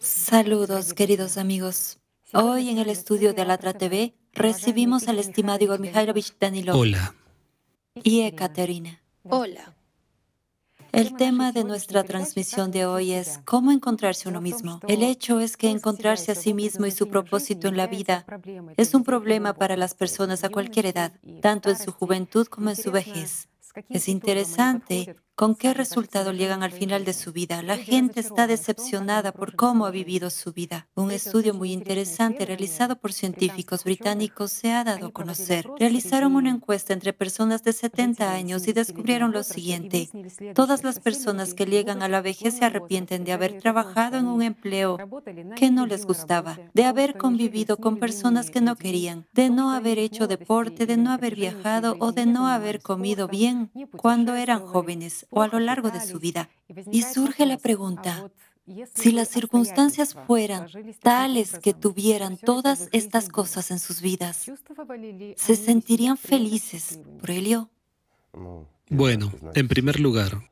[0.00, 1.98] Saludos, queridos amigos.
[2.32, 6.74] Hoy en el estudio de Alatra TV recibimos al estimado Igor Mikhailovich Danilov.
[6.74, 7.14] Hola.
[8.02, 9.02] Y Ekaterina.
[9.24, 9.76] Hola.
[10.92, 14.80] El tema de nuestra transmisión de hoy es cómo encontrarse uno mismo.
[14.88, 18.24] El hecho es que encontrarse a sí mismo y su propósito en la vida
[18.78, 21.12] es un problema para las personas a cualquier edad,
[21.42, 23.50] tanto en su juventud como en su vejez.
[23.90, 27.62] Es interesante con qué resultado llegan al final de su vida.
[27.62, 30.86] La gente está decepcionada por cómo ha vivido su vida.
[30.94, 35.66] Un estudio muy interesante realizado por científicos británicos se ha dado a conocer.
[35.78, 40.10] Realizaron una encuesta entre personas de 70 años y descubrieron lo siguiente.
[40.54, 44.42] Todas las personas que llegan a la vejez se arrepienten de haber trabajado en un
[44.42, 44.98] empleo
[45.56, 49.98] que no les gustaba, de haber convivido con personas que no querían, de no haber
[49.98, 55.24] hecho deporte, de no haber viajado o de no haber comido bien cuando eran jóvenes
[55.30, 56.50] o a lo largo de su vida.
[56.90, 58.30] Y surge la pregunta,
[58.94, 60.68] si las circunstancias fueran
[61.02, 64.50] tales que tuvieran todas estas cosas en sus vidas,
[65.36, 67.68] ¿se sentirían felices por ello?
[68.88, 70.50] Bueno, en primer lugar,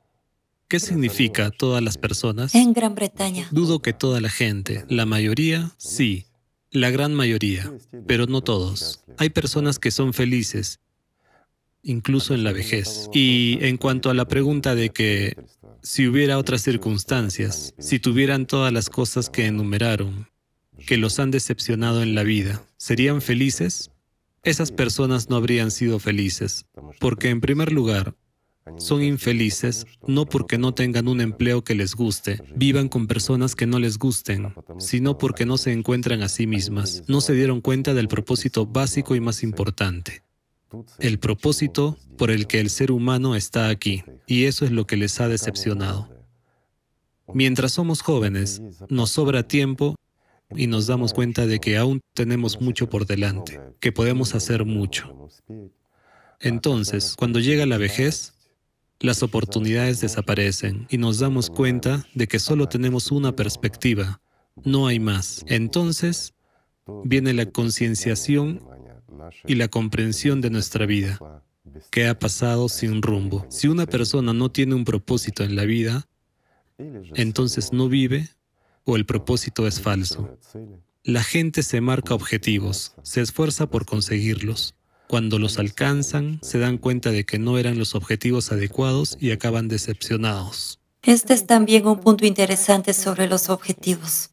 [0.68, 2.54] ¿qué significa todas las personas?
[2.54, 3.48] En Gran Bretaña.
[3.50, 6.26] Dudo que toda la gente, la mayoría, sí,
[6.70, 7.72] la gran mayoría,
[8.06, 9.04] pero no todos.
[9.16, 10.80] Hay personas que son felices
[11.82, 13.08] incluso en la vejez.
[13.12, 15.36] Y en cuanto a la pregunta de que
[15.82, 20.28] si hubiera otras circunstancias, si tuvieran todas las cosas que enumeraron,
[20.86, 23.90] que los han decepcionado en la vida, ¿serían felices?
[24.42, 26.66] Esas personas no habrían sido felices,
[27.00, 28.14] porque en primer lugar,
[28.76, 33.66] son infelices no porque no tengan un empleo que les guste, vivan con personas que
[33.66, 37.94] no les gusten, sino porque no se encuentran a sí mismas, no se dieron cuenta
[37.94, 40.22] del propósito básico y más importante,
[40.98, 44.96] el propósito por el que el ser humano está aquí, y eso es lo que
[44.96, 46.08] les ha decepcionado.
[47.34, 49.94] Mientras somos jóvenes, nos sobra tiempo
[50.56, 55.28] y nos damos cuenta de que aún tenemos mucho por delante, que podemos hacer mucho.
[56.40, 58.34] Entonces, cuando llega la vejez,
[59.00, 64.20] las oportunidades desaparecen y nos damos cuenta de que solo tenemos una perspectiva,
[64.64, 65.44] no hay más.
[65.48, 66.34] Entonces,
[67.04, 68.62] viene la concienciación
[69.46, 71.18] y la comprensión de nuestra vida,
[71.90, 73.46] que ha pasado sin rumbo.
[73.48, 76.08] Si una persona no tiene un propósito en la vida,
[77.14, 78.28] entonces no vive
[78.84, 80.38] o el propósito es falso.
[81.04, 84.74] La gente se marca objetivos, se esfuerza por conseguirlos.
[85.08, 89.68] Cuando los alcanzan, se dan cuenta de que no eran los objetivos adecuados y acaban
[89.68, 90.80] decepcionados.
[91.02, 94.30] Este es también un punto interesante sobre los objetivos.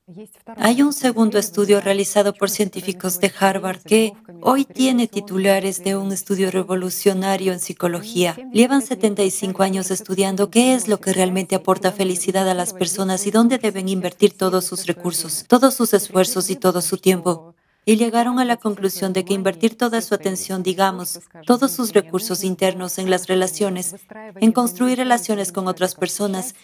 [0.58, 6.12] Hay un segundo estudio realizado por científicos de Harvard que hoy tiene titulares de un
[6.12, 8.36] estudio revolucionario en psicología.
[8.52, 13.31] Llevan 75 años estudiando qué es lo que realmente aporta felicidad a las personas y
[13.31, 17.55] dónde deben invertir todos sus recursos, todos sus esfuerzos y todo su tiempo
[17.85, 22.44] y llegaron a la conclusión de que invertir toda su atención, digamos, todos sus recursos
[22.44, 23.96] internos en las relaciones,
[24.41, 26.56] en construir relaciones con otras personas,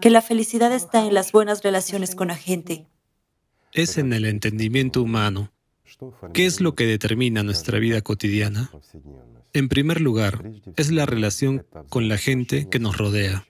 [0.00, 2.86] que la felicidad está en las buenas relaciones con la gente.
[3.72, 5.52] Es en el entendimiento humano.
[6.32, 8.70] ¿Qué es lo que determina nuestra vida cotidiana?
[9.52, 10.44] En primer lugar,
[10.76, 13.44] es la relación con la gente que nos rodea.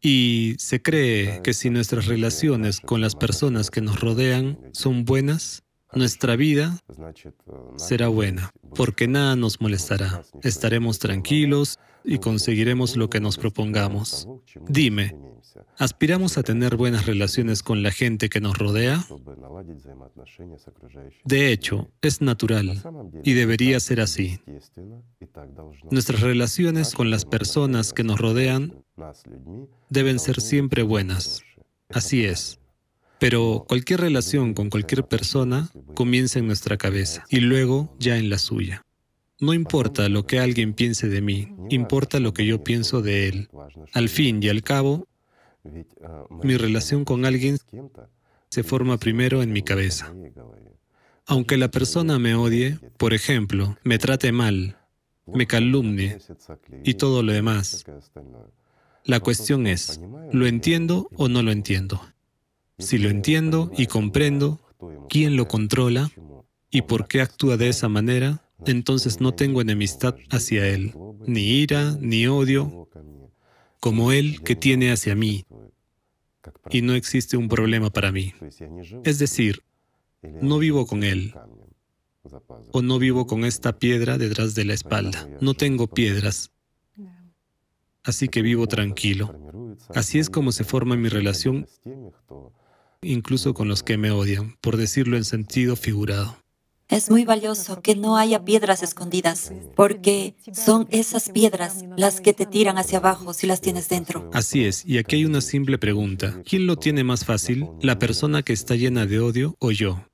[0.00, 5.63] Y se cree que si nuestras relaciones con las personas que nos rodean son buenas,
[5.94, 6.78] nuestra vida
[7.76, 10.22] será buena, porque nada nos molestará.
[10.42, 14.28] Estaremos tranquilos y conseguiremos lo que nos propongamos.
[14.68, 15.16] Dime,
[15.78, 19.04] ¿aspiramos a tener buenas relaciones con la gente que nos rodea?
[21.24, 22.82] De hecho, es natural
[23.22, 24.40] y debería ser así.
[25.90, 28.84] Nuestras relaciones con las personas que nos rodean
[29.88, 31.42] deben ser siempre buenas.
[31.88, 32.58] Así es.
[33.24, 38.36] Pero cualquier relación con cualquier persona comienza en nuestra cabeza y luego ya en la
[38.36, 38.84] suya.
[39.40, 43.48] No importa lo que alguien piense de mí, importa lo que yo pienso de él.
[43.94, 45.08] Al fin y al cabo,
[46.42, 47.56] mi relación con alguien
[48.50, 50.14] se forma primero en mi cabeza.
[51.24, 54.76] Aunque la persona me odie, por ejemplo, me trate mal,
[55.24, 56.18] me calumnie
[56.82, 57.86] y todo lo demás,
[59.04, 59.98] la cuestión es,
[60.30, 62.02] ¿lo entiendo o no lo entiendo?
[62.78, 64.60] Si lo entiendo y comprendo
[65.08, 66.10] quién lo controla
[66.70, 70.94] y por qué actúa de esa manera, entonces no tengo enemistad hacia él,
[71.26, 72.88] ni ira, ni odio,
[73.80, 75.44] como él que tiene hacia mí,
[76.70, 78.32] y no existe un problema para mí.
[79.04, 79.62] Es decir,
[80.22, 81.34] no vivo con él,
[82.72, 85.28] o no vivo con esta piedra detrás de la espalda.
[85.40, 86.50] No tengo piedras,
[88.02, 89.38] así que vivo tranquilo.
[89.94, 91.66] Así es como se forma mi relación
[93.04, 96.36] incluso con los que me odian, por decirlo en sentido figurado.
[96.88, 102.44] Es muy valioso que no haya piedras escondidas, porque son esas piedras las que te
[102.44, 104.30] tiran hacia abajo si las tienes dentro.
[104.34, 106.42] Así es, y aquí hay una simple pregunta.
[106.44, 107.68] ¿Quién lo tiene más fácil?
[107.80, 110.04] ¿La persona que está llena de odio o yo?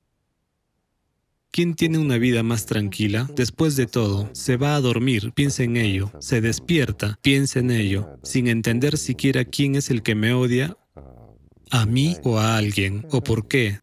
[1.51, 3.29] ¿Quién tiene una vida más tranquila?
[3.35, 8.17] Después de todo, se va a dormir, piensa en ello, se despierta, piensa en ello,
[8.23, 10.77] sin entender siquiera quién es el que me odia,
[11.71, 13.79] a mí o a alguien, o por qué.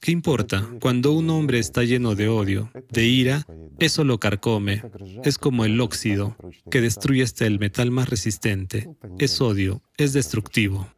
[0.00, 0.68] ¿Qué importa?
[0.80, 3.44] Cuando un hombre está lleno de odio, de ira,
[3.78, 4.82] eso lo carcome.
[5.24, 6.36] Es como el óxido,
[6.70, 8.88] que destruye hasta el metal más resistente.
[9.18, 10.88] Es odio, es destructivo.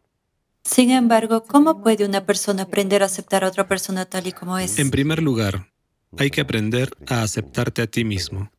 [0.62, 4.58] Sin embargo, ¿cómo puede una persona aprender a aceptar a otra persona tal y como
[4.58, 4.78] es?
[4.78, 5.72] En primer lugar,
[6.18, 8.50] hay que aprender a aceptarte a ti mismo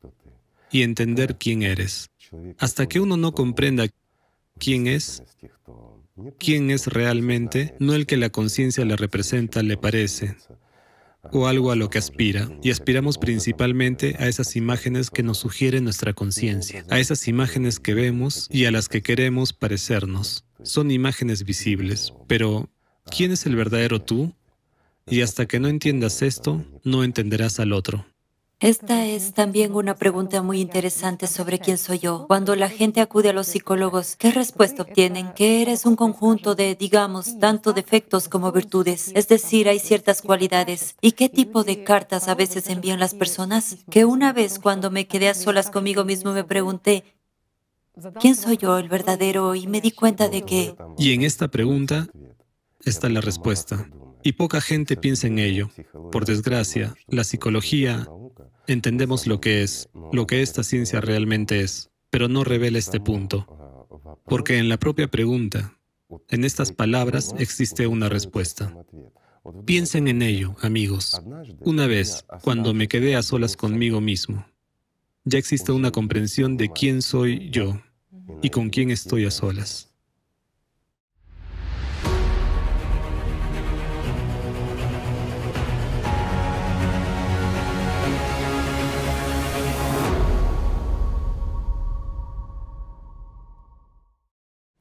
[0.72, 2.10] y entender quién eres.
[2.58, 3.86] Hasta que uno no comprenda
[4.58, 5.24] quién es,
[6.38, 10.36] quién es realmente, no el que la conciencia le representa, le parece,
[11.32, 15.82] o algo a lo que aspira, y aspiramos principalmente a esas imágenes que nos sugiere
[15.82, 20.46] nuestra conciencia, a esas imágenes que vemos y a las que queremos parecernos.
[20.64, 22.70] Son imágenes visibles, pero
[23.06, 24.34] ¿quién es el verdadero tú?
[25.08, 28.06] Y hasta que no entiendas esto, no entenderás al otro.
[28.62, 32.26] Esta es también una pregunta muy interesante sobre quién soy yo.
[32.28, 35.32] Cuando la gente acude a los psicólogos, ¿qué respuesta obtienen?
[35.34, 39.14] Que eres un conjunto de, digamos, tanto defectos como virtudes.
[39.16, 40.98] Es decir, hay ciertas cualidades.
[41.00, 43.78] ¿Y qué tipo de cartas a veces envían las personas?
[43.90, 47.06] Que una vez cuando me quedé a solas conmigo mismo me pregunté,
[48.20, 49.56] ¿quién soy yo, el verdadero?
[49.56, 50.76] Y me di cuenta de que...
[50.98, 52.10] Y en esta pregunta
[52.84, 53.90] está la respuesta.
[54.22, 55.70] Y poca gente piensa en ello.
[56.12, 58.06] Por desgracia, la psicología
[58.74, 63.48] entendemos lo que es, lo que esta ciencia realmente es, pero no revela este punto.
[64.26, 65.78] Porque en la propia pregunta,
[66.30, 68.76] en estas palabras existe una respuesta.
[69.66, 71.22] Piensen en ello, amigos.
[71.62, 74.46] Una vez, cuando me quedé a solas conmigo mismo,
[75.24, 77.82] ya existe una comprensión de quién soy yo
[78.42, 79.89] y con quién estoy a solas.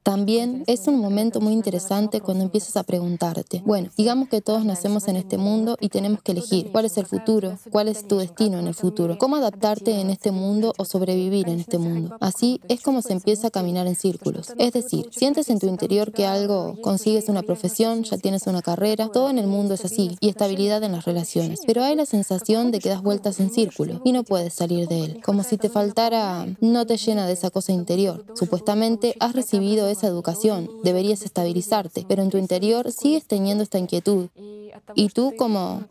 [0.09, 5.07] También es un momento muy interesante cuando empiezas a preguntarte, bueno, digamos que todos nacemos
[5.07, 8.57] en este mundo y tenemos que elegir cuál es el futuro, cuál es tu destino
[8.57, 12.17] en el futuro, cómo adaptarte en este mundo o sobrevivir en este mundo.
[12.21, 14.51] Así es como se empieza a caminar en círculos.
[14.57, 19.09] Es decir, sientes en tu interior que algo, consigues una profesión, ya tienes una carrera,
[19.09, 21.59] todo en el mundo es así, y estabilidad en las relaciones.
[21.67, 25.03] Pero hay la sensación de que das vueltas en círculo y no puedes salir de
[25.05, 28.25] él, como si te faltara, no te llena de esa cosa interior.
[28.33, 34.27] Supuestamente has recibido esa educación, deberías estabilizarte, pero en tu interior sigues teniendo esta inquietud.
[34.95, 35.85] Y tú como...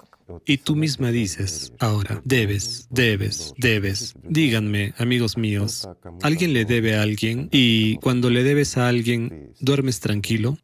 [0.44, 4.14] Y tú misma dices, ahora, debes, debes, debes.
[4.22, 5.88] Díganme, amigos míos,
[6.22, 7.48] ¿alguien le debe a alguien?
[7.50, 10.58] Y cuando le debes a alguien, ¿duermes tranquilo?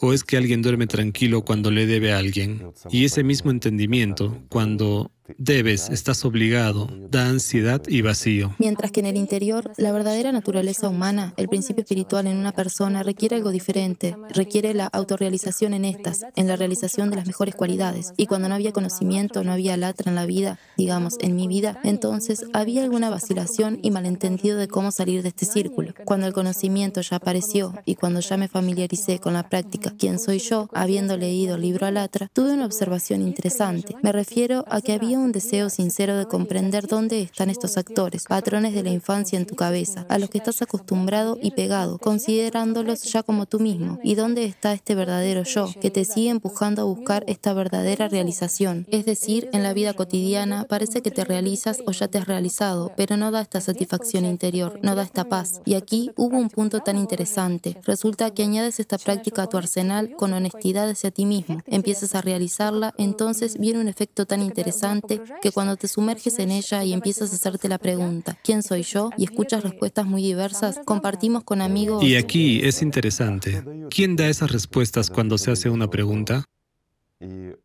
[0.00, 2.72] ¿O es que alguien duerme tranquilo cuando le debe a alguien?
[2.90, 8.54] Y ese mismo entendimiento, cuando Debes, estás obligado, da ansiedad y vacío.
[8.58, 13.02] Mientras que en el interior, la verdadera naturaleza humana, el principio espiritual en una persona
[13.02, 18.12] requiere algo diferente, requiere la autorrealización en estas, en la realización de las mejores cualidades.
[18.16, 21.78] Y cuando no había conocimiento, no había latra en la vida, digamos, en mi vida,
[21.84, 25.94] entonces había alguna vacilación y malentendido de cómo salir de este círculo.
[26.04, 30.38] Cuando el conocimiento ya apareció y cuando ya me familiaricé con la práctica, quién soy
[30.38, 33.94] yo, habiendo leído el libro Alatra, tuve una observación interesante.
[34.02, 38.74] Me refiero a que había un deseo sincero de comprender dónde están estos actores, patrones
[38.74, 43.22] de la infancia en tu cabeza, a los que estás acostumbrado y pegado, considerándolos ya
[43.22, 47.24] como tú mismo, y dónde está este verdadero yo, que te sigue empujando a buscar
[47.26, 48.86] esta verdadera realización.
[48.90, 52.92] Es decir, en la vida cotidiana parece que te realizas o ya te has realizado,
[52.96, 55.60] pero no da esta satisfacción interior, no da esta paz.
[55.64, 57.76] Y aquí hubo un punto tan interesante.
[57.84, 62.22] Resulta que añades esta práctica a tu arsenal con honestidad hacia ti mismo, empiezas a
[62.22, 65.09] realizarla, entonces viene un efecto tan interesante
[65.40, 69.10] que cuando te sumerges en ella y empiezas a hacerte la pregunta, ¿quién soy yo?
[69.16, 72.02] y escuchas respuestas muy diversas, compartimos con amigos.
[72.02, 73.64] Y aquí es interesante.
[73.90, 76.44] ¿Quién da esas respuestas cuando se hace una pregunta?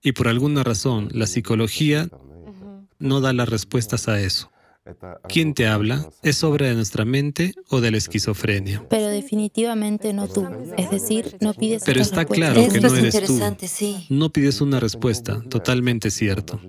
[0.02, 2.10] Y por alguna razón, la psicología
[3.00, 4.52] no da las respuestas a eso.
[5.28, 6.08] ¿Quién te habla?
[6.22, 8.86] ¿Es obra de nuestra mente o de la esquizofrenia?
[8.90, 10.46] Pero definitivamente no tú.
[10.78, 12.54] Es decir, no pides Pero estas está respuestas.
[12.54, 13.34] claro que no es eres tú.
[13.34, 14.06] interesante, sí.
[14.10, 16.60] No pides una respuesta, totalmente cierto.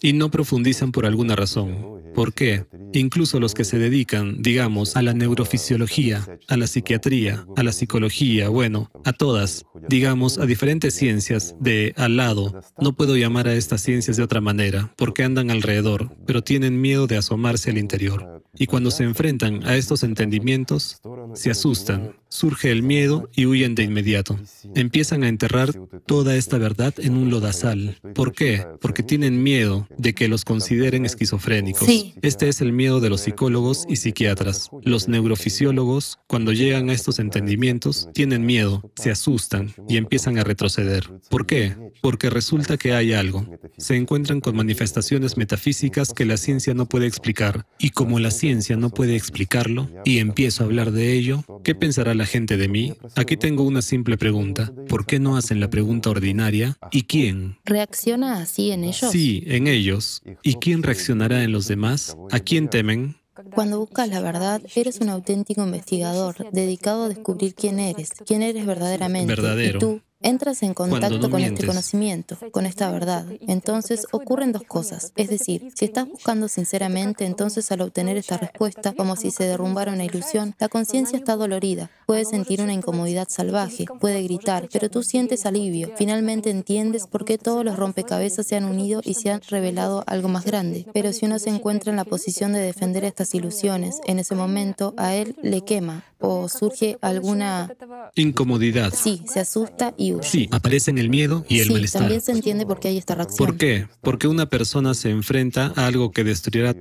[0.00, 2.00] Y no profundizan por alguna razón.
[2.14, 2.66] ¿Por qué?
[2.92, 8.48] Incluso los que se dedican, digamos, a la neurofisiología, a la psiquiatría, a la psicología,
[8.48, 12.60] bueno, a todas, digamos, a diferentes ciencias de al lado.
[12.80, 16.99] No puedo llamar a estas ciencias de otra manera, porque andan alrededor, pero tienen miedo
[17.06, 18.42] de asomarse al interior.
[18.54, 21.00] Y cuando se enfrentan a estos entendimientos,
[21.34, 24.38] se asustan, surge el miedo y huyen de inmediato.
[24.74, 25.72] Empiezan a enterrar
[26.06, 27.98] toda esta verdad en un lodazal.
[28.14, 28.64] ¿Por qué?
[28.80, 31.86] Porque tienen miedo de que los consideren esquizofrénicos.
[31.86, 32.14] Sí.
[32.22, 34.70] Este es el miedo de los psicólogos y psiquiatras.
[34.82, 41.10] Los neurofisiólogos, cuando llegan a estos entendimientos, tienen miedo, se asustan y empiezan a retroceder.
[41.28, 41.76] ¿Por qué?
[42.00, 43.46] Porque resulta que hay algo.
[43.76, 47.66] Se encuentran con manifestaciones metafísicas que la ciencia no puede explicar.
[47.78, 52.14] Y como la ciencia no puede explicarlo, y empiezo a hablar de ello, ¿qué pensará
[52.14, 52.94] la gente de mí?
[53.16, 54.72] Aquí tengo una simple pregunta.
[54.88, 56.78] ¿Por qué no hacen la pregunta ordinaria?
[56.90, 57.58] ¿Y quién?
[57.64, 59.10] ¿Reacciona así en ellos?
[59.10, 60.22] Sí, en ellos.
[60.42, 62.16] ¿Y quién reaccionará en los demás?
[62.30, 63.16] ¿A quién temen?
[63.54, 68.66] Cuando buscas la verdad, eres un auténtico investigador, dedicado a descubrir quién eres, quién eres
[68.66, 69.34] verdaderamente.
[69.34, 69.78] Verdadero.
[69.78, 71.60] Y tú entras en contacto con mientes.
[71.60, 73.26] este conocimiento, con esta verdad.
[73.46, 75.12] Entonces ocurren dos cosas.
[75.16, 79.92] Es decir, si estás buscando sinceramente, entonces al obtener esta respuesta, como si se derrumbara
[79.92, 81.90] una ilusión, la conciencia está dolorida.
[82.06, 85.90] Puede sentir una incomodidad salvaje, puede gritar, pero tú sientes alivio.
[85.96, 90.28] Finalmente entiendes por qué todos los rompecabezas se han unido y se han revelado algo
[90.28, 90.86] más grande.
[90.92, 94.94] Pero si uno se encuentra en la posición de defender estas ilusiones, en ese momento
[94.96, 97.74] a él le quema o surge alguna...
[98.14, 98.92] Incomodidad.
[98.94, 102.02] Sí, se asusta y Sí, aparecen el miedo y el sí, malestar.
[102.02, 103.46] también se entiende por qué hay esta reacción.
[103.46, 103.86] ¿Por qué?
[104.00, 106.74] Porque una persona se enfrenta a algo que destruirá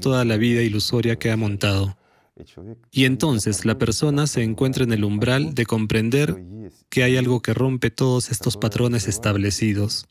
[0.00, 1.96] toda la vida ilusoria que ha montado.
[2.90, 6.42] Y entonces la persona se encuentra en el umbral de comprender
[6.88, 10.08] que hay algo que rompe todos estos patrones establecidos,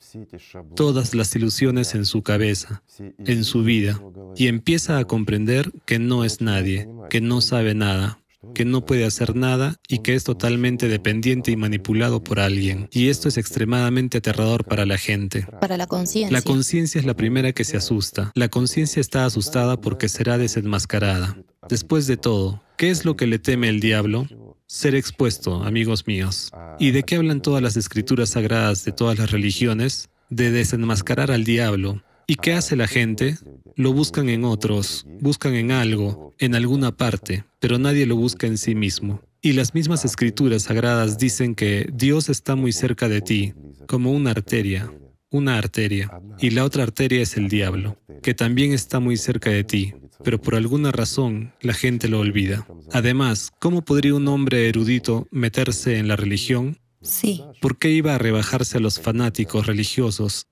[0.75, 4.01] todas las ilusiones en su cabeza, en su vida,
[4.36, 8.20] y empieza a comprender que no es nadie, que no sabe nada,
[8.53, 12.89] que no puede hacer nada y que es totalmente dependiente y manipulado por alguien.
[12.91, 15.45] Y esto es extremadamente aterrador para la gente.
[15.60, 16.36] Para la conciencia.
[16.36, 18.31] La conciencia es la primera que se asusta.
[18.36, 21.38] La conciencia está asustada porque será desenmascarada.
[21.69, 24.27] Después de todo, ¿qué es lo que le teme el diablo?
[24.65, 26.51] Ser expuesto, amigos míos.
[26.79, 30.10] ¿Y de qué hablan todas las escrituras sagradas de todas las religiones?
[30.29, 32.01] De desenmascarar al diablo.
[32.31, 33.38] ¿Y qué hace la gente?
[33.75, 38.57] Lo buscan en otros, buscan en algo, en alguna parte, pero nadie lo busca en
[38.57, 39.19] sí mismo.
[39.41, 43.53] Y las mismas escrituras sagradas dicen que Dios está muy cerca de ti,
[43.85, 44.89] como una arteria,
[45.29, 46.09] una arteria,
[46.39, 50.39] y la otra arteria es el diablo, que también está muy cerca de ti, pero
[50.39, 52.65] por alguna razón la gente lo olvida.
[52.93, 56.77] Además, ¿cómo podría un hombre erudito meterse en la religión?
[57.01, 57.43] Sí.
[57.59, 60.45] ¿Por qué iba a rebajarse a los fanáticos religiosos,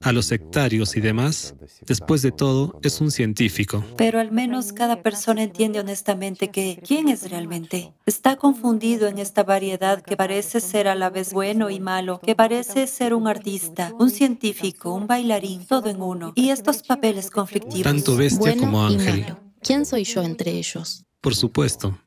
[0.00, 1.54] a los sectarios y demás?
[1.86, 3.84] Después de todo, es un científico.
[3.96, 7.92] Pero al menos cada persona entiende honestamente que quién es realmente.
[8.06, 12.34] Está confundido en esta variedad que parece ser a la vez bueno y malo, que
[12.34, 16.32] parece ser un artista, un científico, un bailarín, todo en uno.
[16.36, 17.82] Y estos papeles conflictivos.
[17.82, 19.20] Tanto bestia bueno como y ángel.
[19.22, 19.40] malo.
[19.60, 21.04] ¿Quién soy yo entre ellos?
[21.20, 21.98] Por supuesto.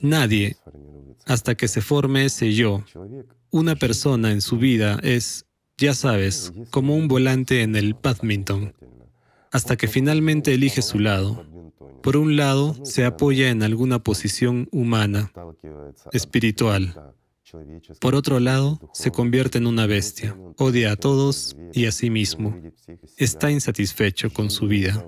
[0.00, 0.56] Nadie,
[1.26, 2.84] hasta que se forme ese yo,
[3.50, 5.46] una persona en su vida es,
[5.78, 8.74] ya sabes, como un volante en el badminton,
[9.52, 11.46] hasta que finalmente elige su lado.
[12.02, 15.32] Por un lado, se apoya en alguna posición humana,
[16.12, 17.14] espiritual.
[18.00, 22.60] Por otro lado, se convierte en una bestia, odia a todos y a sí mismo.
[23.16, 25.04] Está insatisfecho con su vida.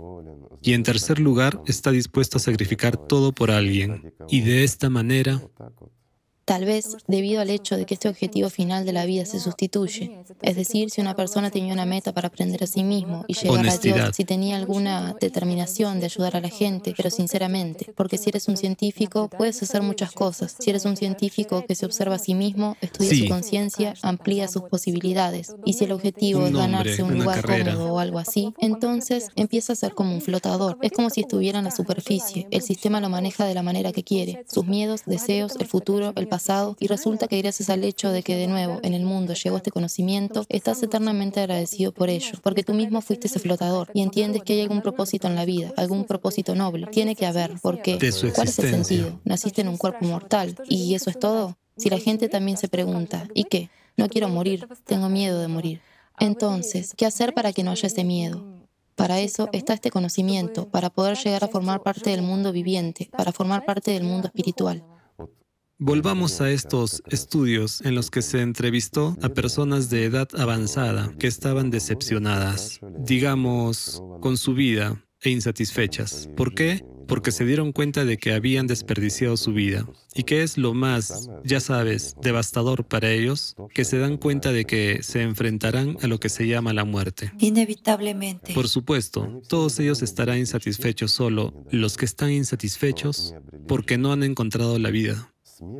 [0.62, 4.14] Y en tercer lugar, está dispuesto a sacrificar todo por alguien.
[4.28, 5.42] Y de esta manera,
[6.50, 10.24] Tal vez debido al hecho de que este objetivo final de la vida se sustituye.
[10.42, 13.68] Es decir, si una persona tenía una meta para aprender a sí mismo y llegar
[13.68, 13.76] a.
[13.76, 18.48] Dios, si tenía alguna determinación de ayudar a la gente, pero sinceramente, porque si eres
[18.48, 20.56] un científico, puedes hacer muchas cosas.
[20.58, 23.22] Si eres un científico que se observa a sí mismo, estudia Sí.
[23.22, 25.54] su conciencia, amplía sus posibilidades.
[25.64, 27.74] Y si el objetivo Un es nombre, ganarse un lugar carrera.
[27.74, 30.78] cómodo o algo así, entonces empieza a ser como un flotador.
[30.82, 32.48] Es como si estuviera en la superficie.
[32.50, 34.44] El sistema lo maneja de la manera que quiere.
[34.52, 36.39] Sus miedos, deseos, el futuro, el pasado.
[36.78, 39.70] Y resulta que gracias al hecho de que de nuevo en el mundo llegó este
[39.70, 42.38] conocimiento, estás eternamente agradecido por ello.
[42.42, 45.72] Porque tú mismo fuiste ese flotador y entiendes que hay algún propósito en la vida,
[45.76, 46.86] algún propósito noble.
[46.86, 47.58] Tiene que haber.
[47.60, 47.98] ¿Por qué?
[47.98, 49.20] De su ¿Cuál es el sentido?
[49.24, 50.56] Naciste en un cuerpo mortal.
[50.68, 51.56] ¿Y eso es todo?
[51.76, 53.70] Si la gente también se pregunta, ¿y qué?
[53.96, 55.80] No quiero morir, tengo miedo de morir.
[56.18, 58.44] Entonces, ¿qué hacer para que no haya ese miedo?
[58.94, 63.32] Para eso está este conocimiento, para poder llegar a formar parte del mundo viviente, para
[63.32, 64.84] formar parte del mundo espiritual.
[65.82, 71.26] Volvamos a estos estudios en los que se entrevistó a personas de edad avanzada que
[71.26, 76.28] estaban decepcionadas, digamos, con su vida e insatisfechas.
[76.36, 76.84] ¿Por qué?
[77.08, 79.86] Porque se dieron cuenta de que habían desperdiciado su vida.
[80.14, 83.56] ¿Y qué es lo más, ya sabes, devastador para ellos?
[83.72, 87.32] Que se dan cuenta de que se enfrentarán a lo que se llama la muerte.
[87.38, 88.52] Inevitablemente.
[88.52, 93.34] Por supuesto, todos ellos estarán insatisfechos solo los que están insatisfechos
[93.66, 95.32] porque no han encontrado la vida.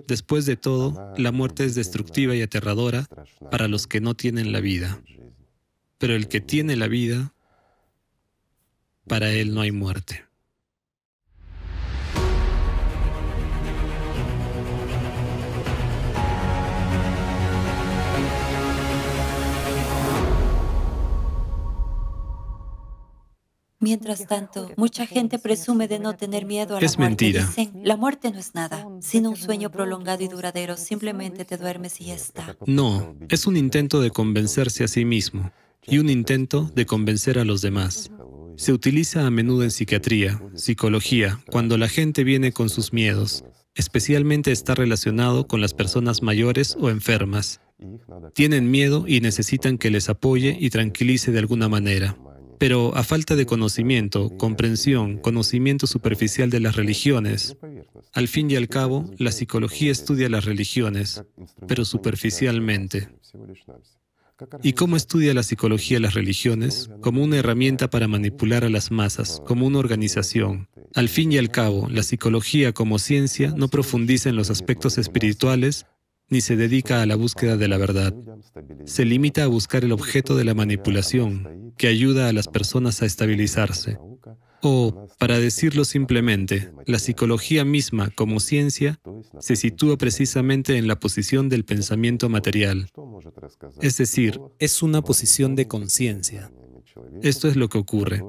[0.07, 3.07] Después de todo, la muerte es destructiva y aterradora
[3.51, 5.03] para los que no tienen la vida.
[5.99, 7.33] Pero el que tiene la vida,
[9.07, 10.30] para él no hay muerte.
[23.83, 27.25] Mientras tanto, mucha gente presume de no tener miedo a la Es muerte.
[27.25, 27.47] mentira.
[27.47, 30.77] Dicen, la muerte no es nada, sino un sueño prolongado y duradero.
[30.77, 32.57] Simplemente te duermes y ya está.
[32.67, 35.51] No, es un intento de convencerse a sí mismo
[35.87, 38.11] y un intento de convencer a los demás.
[38.57, 43.45] Se utiliza a menudo en psiquiatría, psicología, cuando la gente viene con sus miedos.
[43.75, 47.63] Especialmente está relacionado con las personas mayores o enfermas.
[48.35, 52.19] Tienen miedo y necesitan que les apoye y tranquilice de alguna manera.
[52.61, 57.57] Pero a falta de conocimiento, comprensión, conocimiento superficial de las religiones,
[58.13, 61.25] al fin y al cabo, la psicología estudia las religiones,
[61.67, 63.09] pero superficialmente.
[64.63, 66.91] ¿Y cómo estudia la psicología las religiones?
[67.01, 70.69] Como una herramienta para manipular a las masas, como una organización.
[70.95, 75.87] Al fin y al cabo, la psicología como ciencia no profundiza en los aspectos espirituales
[76.31, 78.15] ni se dedica a la búsqueda de la verdad.
[78.85, 83.07] Se limita a buscar el objeto de la manipulación, que ayuda a las personas a
[83.07, 83.99] estabilizarse.
[84.63, 89.01] O, para decirlo simplemente, la psicología misma como ciencia
[89.39, 92.91] se sitúa precisamente en la posición del pensamiento material.
[93.81, 96.53] Es decir, es una posición de conciencia.
[97.23, 98.23] Esto es lo que ocurre.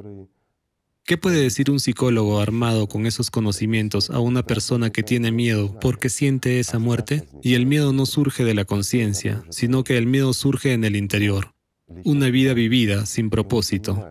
[1.06, 5.78] ¿Qué puede decir un psicólogo armado con esos conocimientos a una persona que tiene miedo
[5.80, 7.28] porque siente esa muerte?
[7.42, 10.96] Y el miedo no surge de la conciencia, sino que el miedo surge en el
[10.96, 11.54] interior.
[12.06, 14.08] Una vida vivida sin propósito.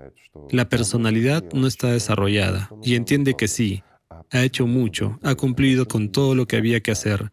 [0.50, 3.82] La personalidad no está desarrollada y entiende que sí,
[4.30, 7.30] ha hecho mucho, ha cumplido con todo lo que había que hacer.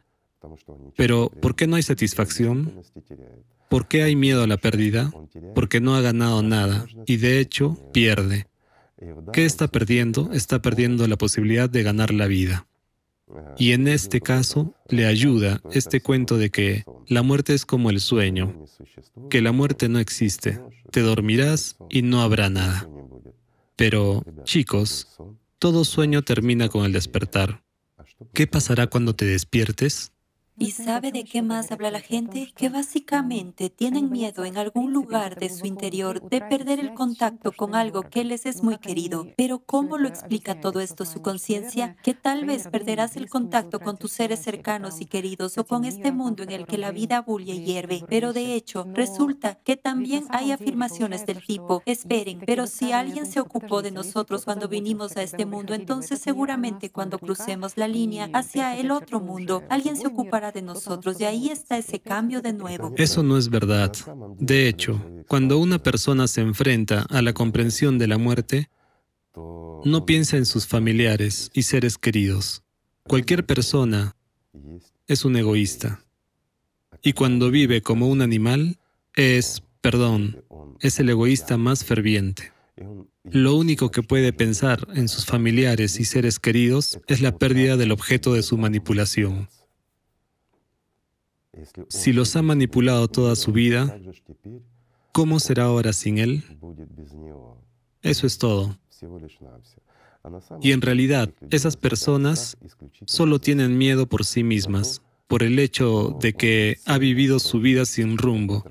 [0.96, 2.82] Pero, ¿por qué no hay satisfacción?
[3.70, 5.12] ¿Por qué hay miedo a la pérdida?
[5.54, 8.48] Porque no ha ganado nada y de hecho pierde.
[9.34, 10.32] ¿Qué está perdiendo?
[10.34, 12.68] Está perdiendo la posibilidad de ganar la vida.
[13.58, 18.00] Y en este caso le ayuda este cuento de que la muerte es como el
[18.00, 18.66] sueño,
[19.30, 20.60] que la muerte no existe,
[20.92, 22.90] te dormirás y no habrá nada.
[23.76, 25.08] Pero, chicos,
[25.60, 27.64] todo sueño termina con el despertar.
[28.34, 30.14] ¿Qué pasará cuando te despiertes?
[30.60, 32.52] ¿Y sabe de qué más habla la gente?
[32.56, 37.76] Que básicamente tienen miedo en algún lugar de su interior de perder el contacto con
[37.76, 39.28] algo que les es muy querido.
[39.38, 41.96] Pero ¿cómo lo explica todo esto su conciencia?
[42.02, 46.12] Que tal vez perderás el contacto con tus seres cercanos y queridos o con este
[46.12, 48.04] mundo en el que la vida bulle y hierve.
[48.10, 53.40] Pero de hecho, resulta que también hay afirmaciones del tipo, esperen, pero si alguien se
[53.40, 58.76] ocupó de nosotros cuando vinimos a este mundo, entonces seguramente cuando crucemos la línea hacia
[58.76, 62.94] el otro mundo, alguien se ocupará de nosotros y ahí está ese cambio de nuevo.
[62.98, 63.94] Eso no es verdad.
[64.40, 68.70] De hecho, cuando una persona se enfrenta a la comprensión de la muerte,
[69.36, 72.64] no piensa en sus familiares y seres queridos.
[73.04, 74.16] Cualquier persona
[75.08, 76.02] es un egoísta.
[77.02, 78.80] Y cuando vive como un animal,
[79.16, 80.44] es, perdón,
[80.80, 82.52] es el egoísta más ferviente.
[83.24, 87.92] Lo único que puede pensar en sus familiares y seres queridos es la pérdida del
[87.92, 89.50] objeto de su manipulación.
[91.90, 94.00] Si los ha manipulado toda su vida,
[95.12, 96.44] ¿cómo será ahora sin él?
[98.02, 98.78] Eso es todo.
[100.62, 102.58] Y en realidad, esas personas
[103.06, 107.86] solo tienen miedo por sí mismas, por el hecho de que ha vivido su vida
[107.86, 108.64] sin rumbo,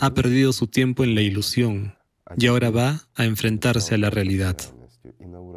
[0.00, 1.94] ha perdido su tiempo en la ilusión
[2.36, 4.56] y ahora va a enfrentarse a la realidad.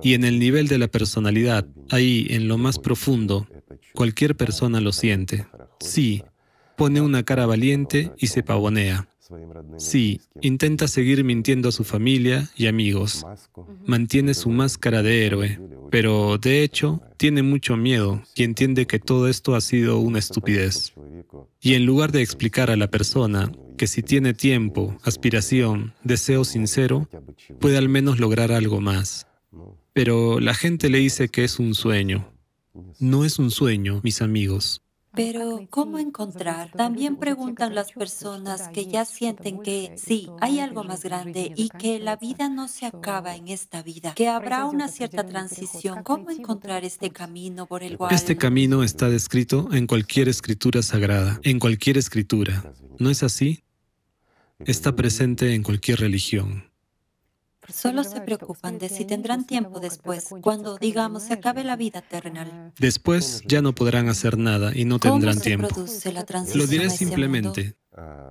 [0.02, 3.48] Y en el nivel de la personalidad, ahí en lo más profundo,
[3.94, 5.46] cualquier persona lo siente.
[5.80, 6.24] Sí,
[6.80, 9.10] pone una cara valiente y se pavonea.
[9.78, 13.26] Sí, intenta seguir mintiendo a su familia y amigos.
[13.86, 15.60] Mantiene su máscara de héroe,
[15.92, 20.94] pero de hecho tiene mucho miedo y entiende que todo esto ha sido una estupidez.
[21.60, 27.10] Y en lugar de explicar a la persona que si tiene tiempo, aspiración, deseo sincero,
[27.60, 29.28] puede al menos lograr algo más.
[29.92, 32.32] Pero la gente le dice que es un sueño.
[33.00, 34.82] No es un sueño, mis amigos.
[35.14, 36.72] Pero, ¿cómo encontrar?
[36.72, 42.00] También preguntan las personas que ya sienten que sí, hay algo más grande y que
[42.00, 46.04] la vida no se acaba en esta vida, que habrá una cierta transición.
[46.04, 48.14] ¿Cómo encontrar este camino por el cual...
[48.14, 52.74] Este camino está descrito en cualquier escritura sagrada, en cualquier escritura.
[53.00, 53.64] ¿No es así?
[54.60, 56.69] Está presente en cualquier religión.
[57.74, 62.74] Solo se preocupan de si tendrán tiempo después, cuando, digamos, se acabe la vida terrenal.
[62.78, 65.68] Después ya no podrán hacer nada y no tendrán ¿Cómo se tiempo.
[65.68, 67.76] produce la transición Lo diré simplemente.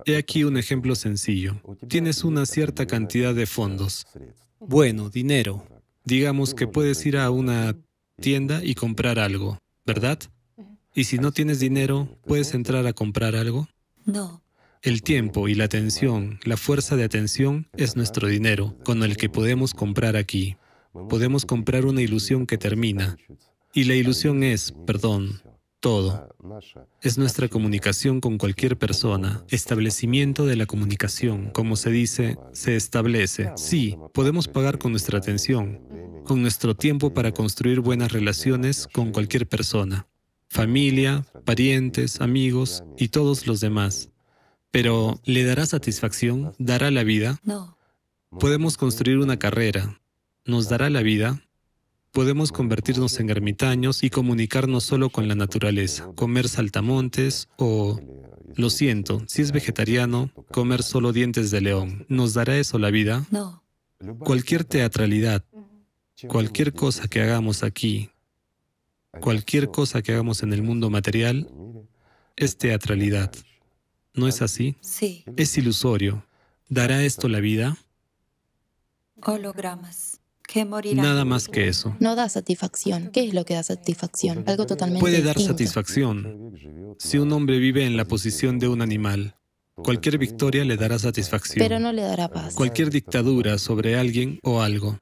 [0.05, 1.61] He aquí un ejemplo sencillo.
[1.87, 4.07] Tienes una cierta cantidad de fondos.
[4.59, 5.65] Bueno, dinero.
[6.03, 7.75] Digamos que puedes ir a una
[8.19, 10.19] tienda y comprar algo, ¿verdad?
[10.95, 13.67] Y si no tienes dinero, ¿puedes entrar a comprar algo?
[14.05, 14.41] No.
[14.81, 19.27] El tiempo y la atención, la fuerza de atención es nuestro dinero, con el que
[19.27, 20.55] podemos comprar aquí.
[21.09, 23.17] Podemos comprar una ilusión que termina.
[23.73, 25.41] Y la ilusión es, perdón,
[25.81, 26.33] todo.
[27.01, 33.51] Es nuestra comunicación con cualquier persona, establecimiento de la comunicación, como se dice, se establece.
[33.57, 35.81] Sí, podemos pagar con nuestra atención,
[36.23, 40.07] con nuestro tiempo para construir buenas relaciones con cualquier persona,
[40.47, 44.09] familia, parientes, amigos y todos los demás.
[44.71, 46.53] Pero, ¿le dará satisfacción?
[46.59, 47.39] ¿Dará la vida?
[47.43, 47.77] No.
[48.39, 49.99] Podemos construir una carrera.
[50.45, 51.41] ¿Nos dará la vida?
[52.11, 57.99] Podemos convertirnos en ermitaños y comunicarnos solo con la naturaleza, comer saltamontes o,
[58.55, 62.05] lo siento, si es vegetariano, comer solo dientes de león.
[62.09, 63.25] ¿Nos dará eso la vida?
[63.31, 63.63] No.
[64.19, 65.43] Cualquier teatralidad,
[66.27, 68.09] cualquier cosa que hagamos aquí,
[69.19, 71.49] cualquier cosa que hagamos en el mundo material,
[72.35, 73.31] es teatralidad.
[74.13, 74.75] ¿No es así?
[74.81, 75.23] Sí.
[75.37, 76.25] Es ilusorio.
[76.67, 77.77] ¿Dará esto la vida?
[79.23, 80.19] Hologramas.
[80.47, 81.05] Que morirán.
[81.05, 81.95] Nada más que eso.
[81.99, 83.11] No da satisfacción.
[83.11, 84.43] ¿Qué es lo que da satisfacción?
[84.47, 85.53] Algo totalmente Puede dar distinto.
[85.53, 86.95] satisfacción.
[86.97, 89.35] Si un hombre vive en la posición de un animal,
[89.75, 91.59] cualquier victoria le dará satisfacción.
[91.59, 92.55] Pero no le dará paz.
[92.55, 94.97] Cualquier dictadura sobre alguien o algo.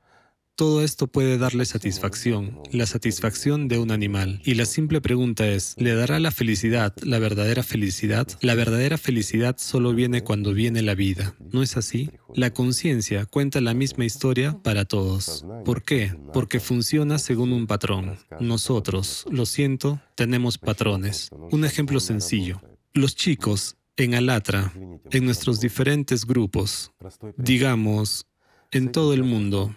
[0.58, 4.42] Todo esto puede darle satisfacción, la satisfacción de un animal.
[4.44, 8.28] Y la simple pregunta es, ¿le dará la felicidad, la verdadera felicidad?
[8.42, 11.36] La verdadera felicidad solo viene cuando viene la vida.
[11.52, 12.10] ¿No es así?
[12.34, 15.46] La conciencia cuenta la misma historia para todos.
[15.64, 16.16] ¿Por qué?
[16.34, 18.18] Porque funciona según un patrón.
[18.40, 21.30] Nosotros, lo siento, tenemos patrones.
[21.52, 22.64] Un ejemplo sencillo.
[22.96, 24.74] Los chicos, en Alatra,
[25.12, 26.94] en nuestros diferentes grupos,
[27.38, 28.26] digamos,
[28.72, 29.74] en todo el mundo,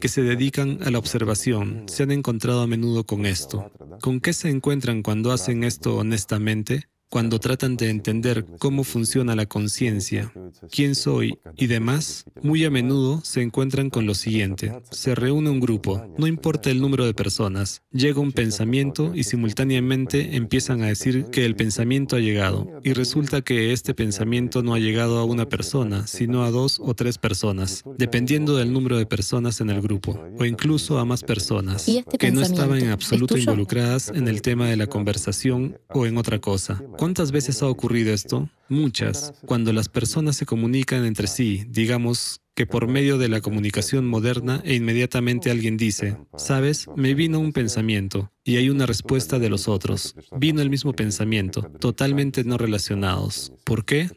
[0.00, 3.70] que se dedican a la observación, se han encontrado a menudo con esto.
[4.00, 6.88] ¿Con qué se encuentran cuando hacen esto honestamente?
[7.12, 10.32] Cuando tratan de entender cómo funciona la conciencia,
[10.70, 14.72] quién soy y demás, muy a menudo se encuentran con lo siguiente.
[14.90, 20.36] Se reúne un grupo, no importa el número de personas, llega un pensamiento y simultáneamente
[20.36, 22.80] empiezan a decir que el pensamiento ha llegado.
[22.82, 26.94] Y resulta que este pensamiento no ha llegado a una persona, sino a dos o
[26.94, 31.86] tres personas, dependiendo del número de personas en el grupo, o incluso a más personas,
[31.86, 36.06] ¿Y este que no estaban en absoluto involucradas en el tema de la conversación o
[36.06, 36.82] en otra cosa.
[37.02, 38.48] ¿Cuántas veces ha ocurrido esto?
[38.68, 39.34] Muchas.
[39.44, 44.62] Cuando las personas se comunican entre sí, digamos que por medio de la comunicación moderna
[44.64, 49.66] e inmediatamente alguien dice, sabes, me vino un pensamiento y hay una respuesta de los
[49.66, 50.14] otros.
[50.38, 53.52] Vino el mismo pensamiento, totalmente no relacionados.
[53.64, 54.08] ¿Por qué?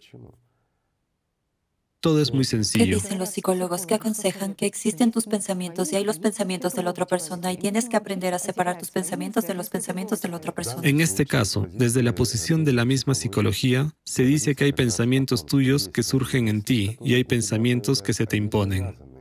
[2.05, 2.97] Todo es muy ¿Qué sencillo.
[2.97, 6.91] dicen los psicólogos que aconsejan que existen tus pensamientos y hay los pensamientos de la
[6.91, 10.37] otra persona y tienes que aprender a separar tus pensamientos de los pensamientos de la
[10.37, 10.87] otra persona?
[10.87, 15.47] En este caso, desde la posición de la misma psicología, se dice que hay pensamientos
[15.47, 19.14] tuyos que surgen en ti y hay pensamientos que se te imponen.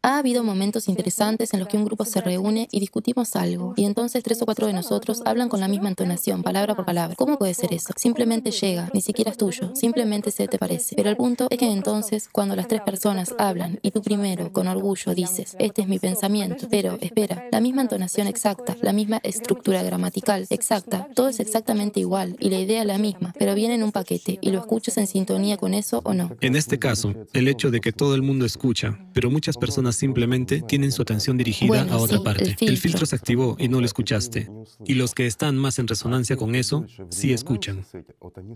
[0.00, 3.84] Ha habido momentos interesantes en los que un grupo se reúne y discutimos algo, y
[3.84, 7.16] entonces tres o cuatro de nosotros hablan con la misma entonación, palabra por palabra.
[7.16, 7.92] ¿Cómo puede ser eso?
[7.96, 10.94] Simplemente llega, ni siquiera es tuyo, simplemente se te parece.
[10.94, 14.68] Pero el punto es que entonces, cuando las tres personas hablan y tú primero, con
[14.68, 19.82] orgullo, dices, este es mi pensamiento, pero espera, la misma entonación exacta, la misma estructura
[19.82, 23.90] gramatical exacta, todo es exactamente igual y la idea la misma, pero viene en un
[23.90, 26.30] paquete y lo escuchas en sintonía con eso o no.
[26.40, 29.58] En este caso, el hecho de que todo el mundo escucha, pero muchas
[29.88, 32.44] personas simplemente tienen su atención dirigida Bueno, a otra sí, parte.
[32.44, 32.68] el filtro.
[32.68, 34.50] El filtro se activó y no lo escuchaste.
[34.84, 37.84] Y los que están más en resonancia con eso, sí escuchan.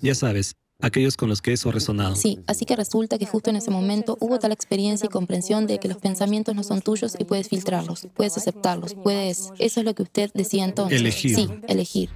[0.01, 2.16] Ya sabes, aquellos con los que eso ha resonado.
[2.16, 5.79] Sí, así que resulta que justo en ese momento hubo tal experiencia y comprensión de
[5.79, 9.51] que los pensamientos no son tuyos y puedes filtrarlos, puedes aceptarlos, puedes...
[9.59, 11.01] Eso es lo que usted decía entonces.
[11.01, 11.37] Elegir.
[11.37, 12.11] Sí, elegir.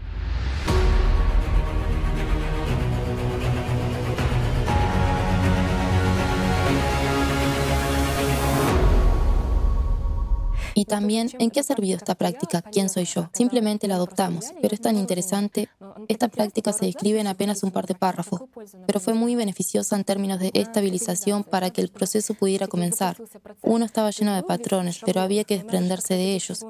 [10.77, 12.61] Y también, ¿en qué ha servido esta práctica?
[12.61, 13.31] ¿Quién soy yo?
[13.33, 15.71] Simplemente la adoptamos, pero es tan interesante.
[16.07, 18.43] Esta práctica se describe en apenas un par de párrafos,
[18.87, 23.17] pero fue muy beneficiosa en términos de estabilización para que el proceso pudiera comenzar.
[23.63, 26.63] Uno estaba lleno de patrones, pero había que desprenderse de ellos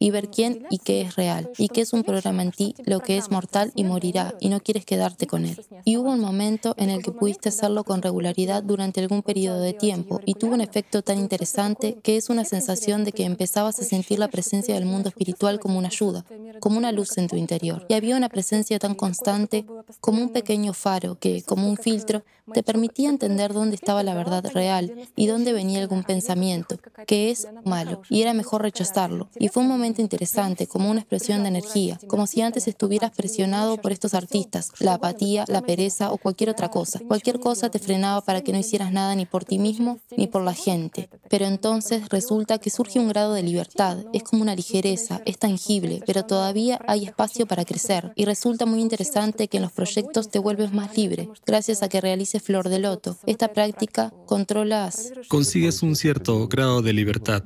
[0.00, 3.00] y ver quién y qué es real, y qué es un programa en ti, lo
[3.00, 5.64] que es mortal y morirá, y no quieres quedarte con él.
[5.84, 9.74] Y hubo un momento en el que pudiste hacerlo con regularidad durante algún periodo de
[9.74, 13.84] tiempo, y tuvo un efecto tan interesante que es una sensación de que empezabas a
[13.84, 16.24] sentir la presencia del mundo espiritual como una ayuda,
[16.60, 17.84] como una luz en tu interior.
[17.88, 19.66] Y había una presencia tan constante
[20.00, 24.44] como un pequeño faro que, como un filtro, te permitía entender dónde estaba la verdad
[24.52, 29.28] real y dónde venía algún pensamiento, que es malo, y era mejor rechazarlo.
[29.38, 33.76] Y fue un momento interesante, como una expresión de energía, como si antes estuvieras presionado
[33.78, 37.00] por estos artistas, la apatía, la pereza o cualquier otra cosa.
[37.06, 40.42] Cualquier cosa te frenaba para que no hicieras nada ni por ti mismo ni por
[40.42, 41.08] la gente.
[41.28, 46.02] Pero entonces resulta que surge un grado de libertad, es como una ligereza, es tangible,
[46.06, 48.12] pero todavía hay espacio para crecer.
[48.16, 52.00] Y resulta muy interesante que en los proyectos te vuelves más libre, gracias a que
[52.00, 53.16] realices flor de loto.
[53.26, 55.12] Esta práctica controlas.
[55.28, 57.42] Consigues un cierto grado de libertad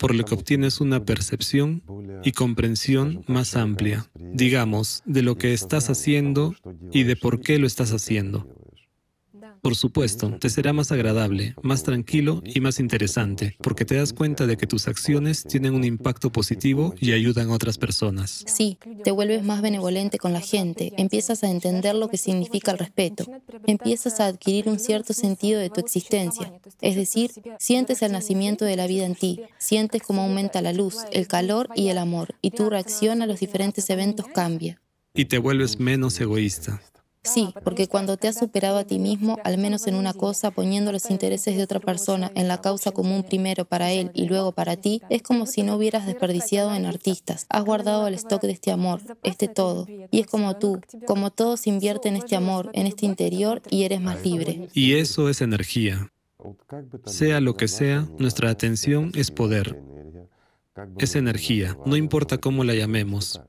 [0.00, 1.82] por lo que obtienes una percepción
[2.24, 6.54] y comprensión más amplia, digamos, de lo que estás haciendo
[6.90, 8.48] y de por qué lo estás haciendo.
[9.62, 14.46] Por supuesto, te será más agradable, más tranquilo y más interesante, porque te das cuenta
[14.46, 18.42] de que tus acciones tienen un impacto positivo y ayudan a otras personas.
[18.46, 22.78] Sí, te vuelves más benevolente con la gente, empiezas a entender lo que significa el
[22.78, 23.26] respeto,
[23.66, 28.76] empiezas a adquirir un cierto sentido de tu existencia, es decir, sientes el nacimiento de
[28.76, 32.52] la vida en ti, sientes cómo aumenta la luz, el calor y el amor, y
[32.52, 34.80] tu reacción a los diferentes eventos cambia.
[35.12, 36.80] Y te vuelves menos egoísta.
[37.22, 40.90] Sí, porque cuando te has superado a ti mismo, al menos en una cosa, poniendo
[40.90, 44.76] los intereses de otra persona en la causa común primero para él y luego para
[44.76, 47.46] ti, es como si no hubieras desperdiciado en artistas.
[47.50, 49.86] Has guardado el stock de este amor, este todo.
[50.10, 54.00] Y es como tú, como todos invierten en este amor, en este interior y eres
[54.00, 54.68] más libre.
[54.72, 56.10] Y eso es energía.
[57.04, 59.78] Sea lo que sea, nuestra atención es poder.
[60.98, 63.42] Es energía, no importa cómo la llamemos,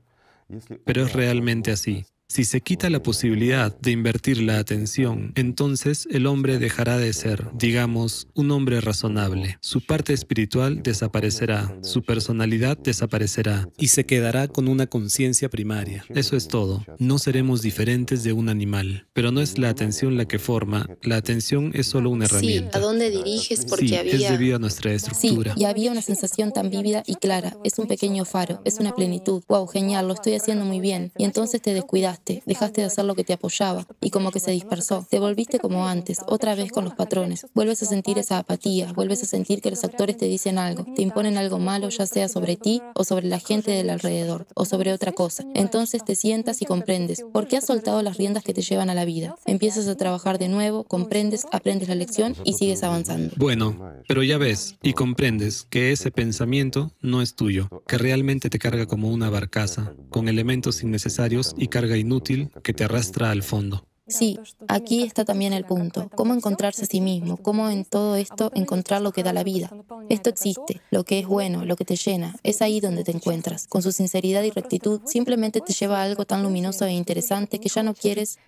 [0.84, 2.04] pero es realmente así.
[2.32, 7.50] Si se quita la posibilidad de invertir la atención, entonces el hombre dejará de ser,
[7.58, 9.58] digamos, un hombre razonable.
[9.60, 16.06] Su parte espiritual desaparecerá, su personalidad desaparecerá y se quedará con una conciencia primaria.
[16.08, 16.86] Eso es todo.
[16.98, 21.16] No seremos diferentes de un animal, pero no es la atención la que forma, la
[21.16, 22.78] atención es solo una herramienta.
[22.78, 23.66] Sí, ¿a dónde diriges?
[23.66, 24.14] Porque sí, había...
[24.14, 25.52] es debido a nuestra estructura.
[25.52, 27.58] Sí, y había una sensación tan vívida y clara.
[27.62, 29.42] Es un pequeño faro, es una plenitud.
[29.48, 31.12] Wow, genial, lo estoy haciendo muy bien.
[31.18, 34.50] Y entonces te descuidaste dejaste de hacer lo que te apoyaba y como que se
[34.50, 35.06] dispersó.
[35.08, 37.46] Te volviste como antes, otra vez con los patrones.
[37.54, 41.02] Vuelves a sentir esa apatía, vuelves a sentir que los actores te dicen algo, te
[41.02, 44.92] imponen algo malo, ya sea sobre ti o sobre la gente del alrededor o sobre
[44.92, 45.44] otra cosa.
[45.54, 48.94] Entonces te sientas y comprendes por qué has soltado las riendas que te llevan a
[48.94, 49.36] la vida.
[49.46, 53.34] Empiezas a trabajar de nuevo, comprendes, aprendes la lección y sigues avanzando.
[53.36, 58.58] Bueno, pero ya ves y comprendes que ese pensamiento no es tuyo, que realmente te
[58.58, 63.86] carga como una barcaza, con elementos innecesarios y carga inútil que te arrastra al fondo.
[64.08, 66.10] Sí, aquí está también el punto.
[66.14, 67.36] ¿Cómo encontrarse a sí mismo?
[67.36, 69.70] ¿Cómo en todo esto encontrar lo que da la vida?
[70.08, 72.36] Esto existe, lo que es bueno, lo que te llena.
[72.42, 73.66] Es ahí donde te encuentras.
[73.68, 77.68] Con su sinceridad y rectitud simplemente te lleva a algo tan luminoso e interesante que
[77.68, 78.38] ya no quieres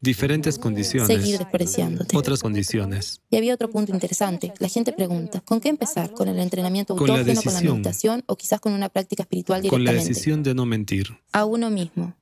[0.00, 1.08] diferentes condiciones.
[1.08, 2.16] Seguir despreciándote.
[2.16, 3.20] Otras condiciones.
[3.30, 4.52] Y había otro punto interesante.
[4.58, 6.12] La gente pregunta, ¿con qué empezar?
[6.12, 9.62] ¿Con el entrenamiento autógeno, con la, con la meditación o quizás con una práctica espiritual
[9.62, 9.90] directamente?
[9.90, 11.18] Con la decisión de no mentir.
[11.32, 12.14] A uno mismo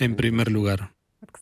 [0.00, 0.94] en primer lugar.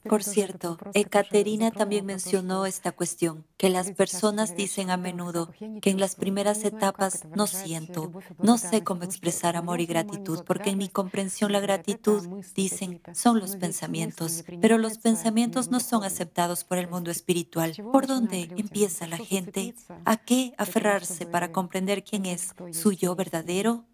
[0.09, 6.01] Por cierto, Ekaterina también mencionó esta cuestión, que las personas dicen a menudo que en
[6.01, 10.88] las primeras etapas no siento, no sé cómo expresar amor y gratitud, porque en mi
[10.88, 16.88] comprensión la gratitud, dicen, son los pensamientos, pero los pensamientos no son aceptados por el
[16.88, 17.75] mundo espiritual.
[17.92, 19.75] ¿Por dónde empieza la gente?
[20.05, 23.85] ¿A qué aferrarse para comprender quién es su yo verdadero?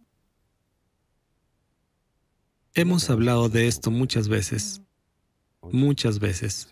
[2.76, 4.82] Hemos hablado de esto muchas veces,
[5.70, 6.68] muchas veces.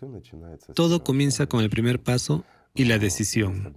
[0.75, 2.43] Todo comienza con el primer paso
[2.75, 3.73] y la decisión.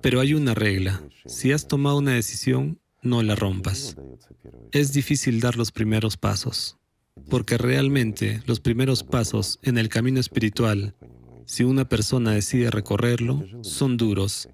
[0.00, 1.02] Pero hay una regla.
[1.26, 3.96] Si has tomado una decisión, no la rompas.
[4.70, 6.78] Es difícil dar los primeros pasos,
[7.28, 10.94] porque realmente los primeros pasos en el camino espiritual,
[11.46, 14.48] si una persona decide recorrerlo, son duros,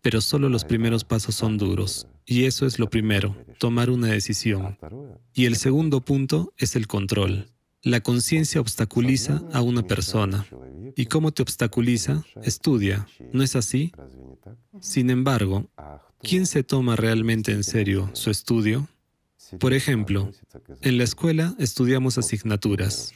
[0.00, 2.06] pero solo los primeros pasos son duros.
[2.26, 4.76] Y eso es lo primero, tomar una decisión.
[5.32, 7.52] Y el segundo punto es el control.
[7.82, 10.44] La conciencia obstaculiza a una persona.
[10.96, 12.24] ¿Y cómo te obstaculiza?
[12.42, 13.06] Estudia.
[13.32, 13.92] ¿No es así?
[14.80, 15.70] Sin embargo,
[16.20, 18.88] ¿quién se toma realmente en serio su estudio?
[19.58, 20.30] Por ejemplo,
[20.82, 23.12] en la escuela estudiamos asignaturas.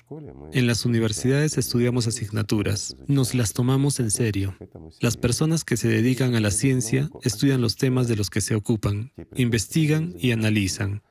[0.53, 2.97] En las universidades estudiamos asignaturas.
[3.07, 4.57] Nos las tomamos en serio.
[5.01, 8.55] Las personas que se dedican a la ciencia estudian los temas de los que se
[8.55, 11.03] ocupan, investigan y analizan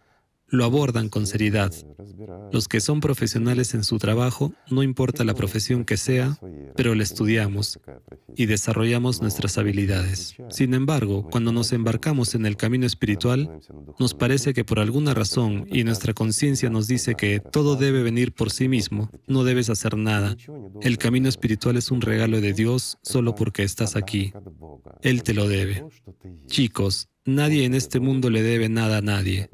[0.51, 1.73] lo abordan con seriedad.
[2.51, 6.37] Los que son profesionales en su trabajo, no importa la profesión que sea,
[6.75, 7.79] pero la estudiamos
[8.35, 10.35] y desarrollamos nuestras habilidades.
[10.49, 13.59] Sin embargo, cuando nos embarcamos en el camino espiritual,
[13.99, 18.33] nos parece que por alguna razón y nuestra conciencia nos dice que todo debe venir
[18.33, 20.35] por sí mismo, no debes hacer nada.
[20.81, 24.33] El camino espiritual es un regalo de Dios solo porque estás aquí.
[25.01, 25.85] Él te lo debe.
[26.47, 29.51] Chicos, Nadie en este mundo le debe nada a nadie.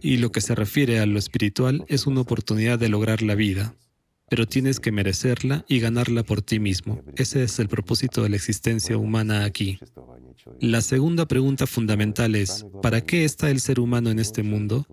[0.00, 3.74] Y lo que se refiere a lo espiritual es una oportunidad de lograr la vida.
[4.30, 7.02] Pero tienes que merecerla y ganarla por ti mismo.
[7.16, 9.80] Ese es el propósito de la existencia humana aquí.
[10.60, 14.86] La segunda pregunta fundamental es, ¿para qué está el ser humano en este mundo?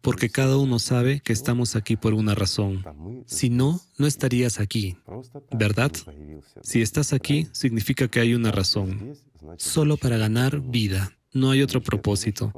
[0.00, 2.84] Porque cada uno sabe que estamos aquí por una razón.
[3.26, 4.96] Si no, no estarías aquí,
[5.50, 5.90] ¿verdad?
[6.62, 9.14] Si estás aquí, significa que hay una razón.
[9.56, 11.17] Solo para ganar vida.
[11.32, 12.52] No hay otro propósito.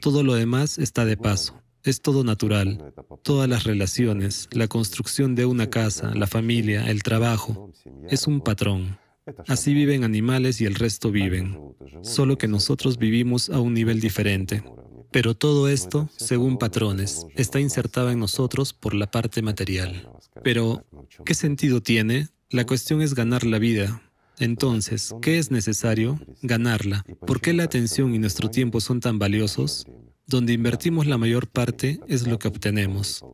[0.00, 1.62] Todo lo demás está de paso.
[1.84, 2.92] Es todo natural.
[3.22, 7.72] Todas las relaciones, la construcción de una casa, la familia, el trabajo,
[8.08, 8.98] es un patrón.
[9.46, 11.58] Así viven animales y el resto viven.
[12.02, 14.64] Solo que nosotros vivimos a un nivel diferente.
[15.10, 20.10] Pero todo esto, según patrones, está insertado en nosotros por la parte material.
[20.42, 20.84] Pero,
[21.24, 22.28] ¿qué sentido tiene?
[22.50, 24.02] La cuestión es ganar la vida,
[24.40, 26.20] entonces, ¿qué es necesario?
[26.42, 27.04] Ganarla.
[27.26, 29.86] ¿Por qué la atención y nuestro tiempo son tan valiosos?
[30.26, 33.24] Donde invertimos la mayor parte es lo que obtenemos.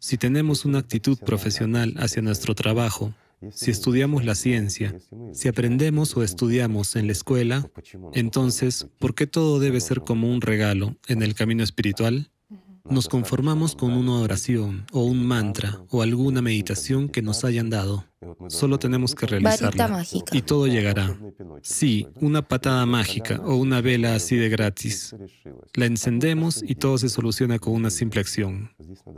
[0.00, 3.14] Si tenemos una actitud profesional hacia nuestro trabajo,
[3.52, 4.96] si estudiamos la ciencia,
[5.32, 7.70] si aprendemos o estudiamos en la escuela,
[8.12, 12.31] entonces, ¿por qué todo debe ser como un regalo en el camino espiritual?
[12.88, 18.04] Nos conformamos con una oración o un mantra o alguna meditación que nos hayan dado.
[18.48, 21.16] Solo tenemos que realizarla y todo llegará.
[21.62, 25.14] Sí, una patada mágica o una vela así de gratis.
[25.74, 28.70] La encendemos y todo se soluciona con una simple acción.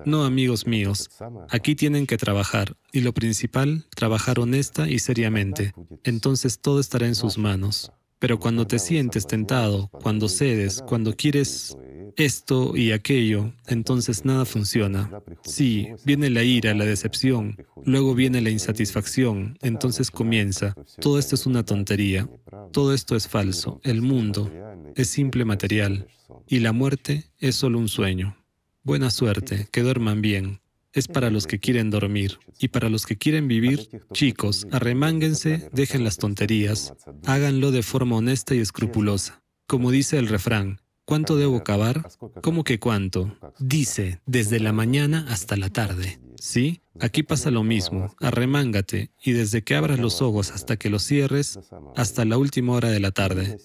[0.05, 1.11] No, amigos míos,
[1.50, 5.72] aquí tienen que trabajar y lo principal, trabajar honesta y seriamente.
[6.05, 7.92] Entonces todo estará en sus manos.
[8.18, 11.77] Pero cuando te sientes tentado, cuando cedes, cuando quieres
[12.16, 15.11] esto y aquello, entonces nada funciona.
[15.42, 20.74] Sí, viene la ira, la decepción, luego viene la insatisfacción, entonces comienza.
[21.00, 22.29] Todo esto es una tontería,
[22.72, 24.50] todo esto es falso, el mundo
[24.94, 26.07] es simple material
[26.46, 28.37] y la muerte es solo un sueño.
[28.83, 30.61] Buena suerte, que duerman bien.
[30.94, 32.38] Es para los que quieren dormir.
[32.61, 36.94] Y para los que quieren vivir, chicos, arremánguense, dejen las tonterías,
[37.26, 39.42] háganlo de forma honesta y escrupulosa.
[39.66, 42.09] Como dice el refrán, ¿Cuánto debo cavar?
[42.43, 43.37] ¿Cómo que cuánto?
[43.59, 46.19] Dice, desde la mañana hasta la tarde.
[46.40, 46.81] ¿Sí?
[47.01, 48.14] Aquí pasa lo mismo.
[48.21, 51.59] Arremángate y desde que abras los ojos hasta que los cierres,
[51.97, 53.59] hasta la última hora de la tarde.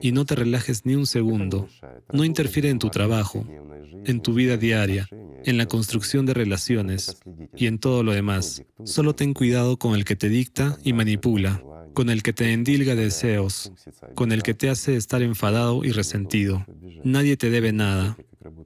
[0.00, 1.68] Y no te relajes ni un segundo.
[2.12, 3.46] No interfiere en tu trabajo,
[4.04, 5.08] en tu vida diaria,
[5.44, 7.18] en la construcción de relaciones
[7.56, 8.62] y en todo lo demás.
[8.84, 11.62] Solo ten cuidado con el que te dicta y manipula
[11.94, 13.72] con el que te endilga deseos,
[14.14, 16.66] con el que te hace estar enfadado y resentido.
[17.04, 18.16] Nadie te debe nada.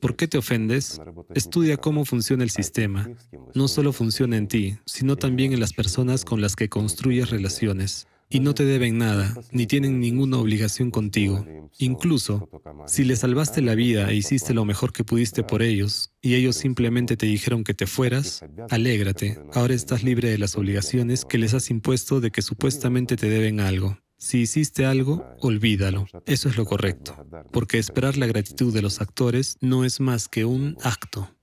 [0.01, 1.01] ¿Por qué te ofendes?
[1.35, 3.09] Estudia cómo funciona el sistema.
[3.55, 8.09] No solo funciona en ti, sino también en las personas con las que construyes relaciones
[8.29, 11.45] y no te deben nada, ni tienen ninguna obligación contigo.
[11.79, 12.49] Incluso,
[12.87, 16.57] si les salvaste la vida e hiciste lo mejor que pudiste por ellos, y ellos
[16.57, 21.55] simplemente te dijeron que te fueras, alégrate, ahora estás libre de las obligaciones que les
[21.55, 23.99] has impuesto de que supuestamente te deben algo.
[24.21, 26.07] Si hiciste algo, olvídalo.
[26.27, 27.17] Eso es lo correcto,
[27.53, 31.38] porque esperar la gratitud de los actores no es más que un acto.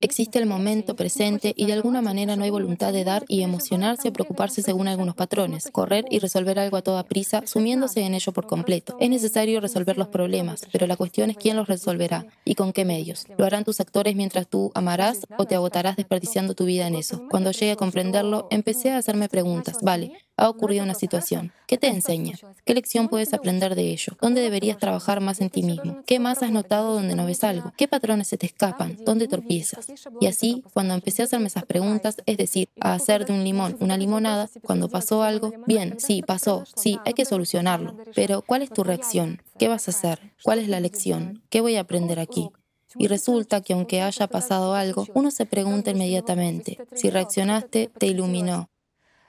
[0.00, 4.08] Existe el momento presente y de alguna manera no hay voluntad de dar y emocionarse
[4.08, 8.32] o preocuparse según algunos patrones, correr y resolver algo a toda prisa, sumiéndose en ello
[8.32, 8.96] por completo.
[9.00, 12.84] Es necesario resolver los problemas, pero la cuestión es quién los resolverá y con qué
[12.84, 13.26] medios.
[13.36, 17.26] ¿Lo harán tus actores mientras tú amarás o te agotarás desperdiciando tu vida en eso?
[17.28, 19.78] Cuando llegue a comprenderlo, empecé a hacerme preguntas.
[19.82, 21.52] Vale, ha ocurrido una situación.
[21.66, 22.34] ¿Qué te enseña?
[22.64, 24.16] ¿Qué lección puedes aprender de ello?
[24.22, 26.02] ¿Dónde deberías trabajar más en ti mismo?
[26.06, 27.72] ¿Qué más has notado donde no ves algo?
[27.76, 28.96] ¿Qué patrones se te escapan?
[29.04, 29.88] ¿Dónde tropiezas?
[30.20, 33.76] Y así, cuando empecé a hacerme esas preguntas, es decir, a hacer de un limón
[33.80, 37.96] una limonada, cuando pasó algo, bien, sí, pasó, sí, hay que solucionarlo.
[38.14, 39.42] Pero, ¿cuál es tu reacción?
[39.58, 40.20] ¿Qué vas a hacer?
[40.42, 41.42] ¿Cuál es la lección?
[41.50, 42.48] ¿Qué voy a aprender aquí?
[42.96, 48.70] Y resulta que aunque haya pasado algo, uno se pregunta inmediatamente, si reaccionaste, te iluminó.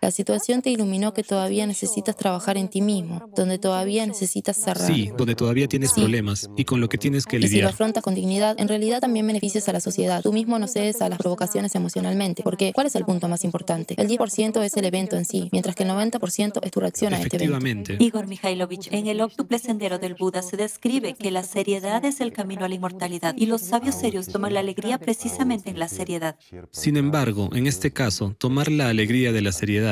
[0.02, 4.88] La situación te iluminó que todavía necesitas trabajar en ti mismo, donde todavía necesitas cerrar.
[4.88, 7.52] Sí, donde todavía tienes problemas y con lo que tienes que lidiar.
[7.52, 10.22] Y si lo afrontas con dignidad, en realidad también beneficias a la sociedad.
[10.22, 13.96] Tú mismo no cedes a las provocaciones emocionalmente, porque ¿cuál es el punto más importante?
[13.98, 17.22] El 10% es el evento en sí, mientras que el 90% es tu reacción a
[17.22, 17.94] este evento.
[18.00, 22.32] Igor Mikhailovich, en el óctuple sendero del Buda se describe que la seriedad es el
[22.32, 26.38] camino a la inmortalidad y los sabios serios toman la alegría precisamente en la seriedad.
[26.72, 29.89] Sin embargo, en este caso, tomar la alegría de la seriedad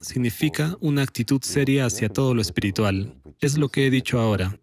[0.00, 3.20] significa una actitud seria hacia todo lo espiritual.
[3.40, 4.58] Es lo que he dicho ahora.